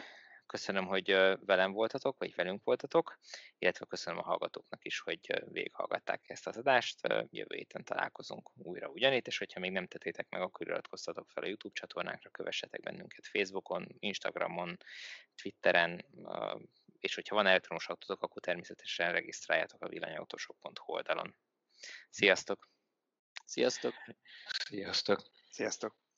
Köszönöm, 0.53 0.87
hogy 0.87 1.07
velem 1.47 1.73
voltatok, 1.73 2.19
vagy 2.19 2.35
velünk 2.35 2.65
voltatok, 2.65 3.19
illetve 3.59 3.87
köszönöm 3.87 4.19
a 4.19 4.23
hallgatóknak 4.23 4.85
is, 4.85 5.01
hogy 5.01 5.43
végighallgatták 5.45 6.29
ezt 6.29 6.47
az 6.47 6.57
adást. 6.57 7.01
Jövő 7.31 7.57
héten 7.57 7.85
találkozunk 7.85 8.51
újra 8.57 8.89
ugyanitt, 8.89 9.27
és 9.27 9.39
hogyha 9.39 9.61
még 9.61 9.71
nem 9.73 9.87
tettétek 9.87 10.29
meg, 10.29 10.41
akkor 10.41 10.67
iratkoztatok 10.67 11.31
fel 11.31 11.43
a 11.43 11.47
YouTube 11.47 11.75
csatornánkra, 11.75 12.31
kövessetek 12.31 12.81
bennünket 12.81 13.27
Facebookon, 13.27 13.87
Instagramon, 13.99 14.77
Twitteren, 15.43 16.05
és 16.99 17.15
hogyha 17.15 17.35
van 17.35 17.47
elektromos 17.47 17.89
autótok, 17.89 18.23
akkor 18.23 18.43
természetesen 18.43 19.13
regisztráljátok 19.13 19.83
a 19.83 19.89
villanyautósok.hu 19.89 20.93
oldalon. 20.93 21.35
Sziasztok! 22.11 22.69
Sziasztok! 23.45 23.95
Sziasztok! 24.69 25.23
Sziasztok! 25.51 26.12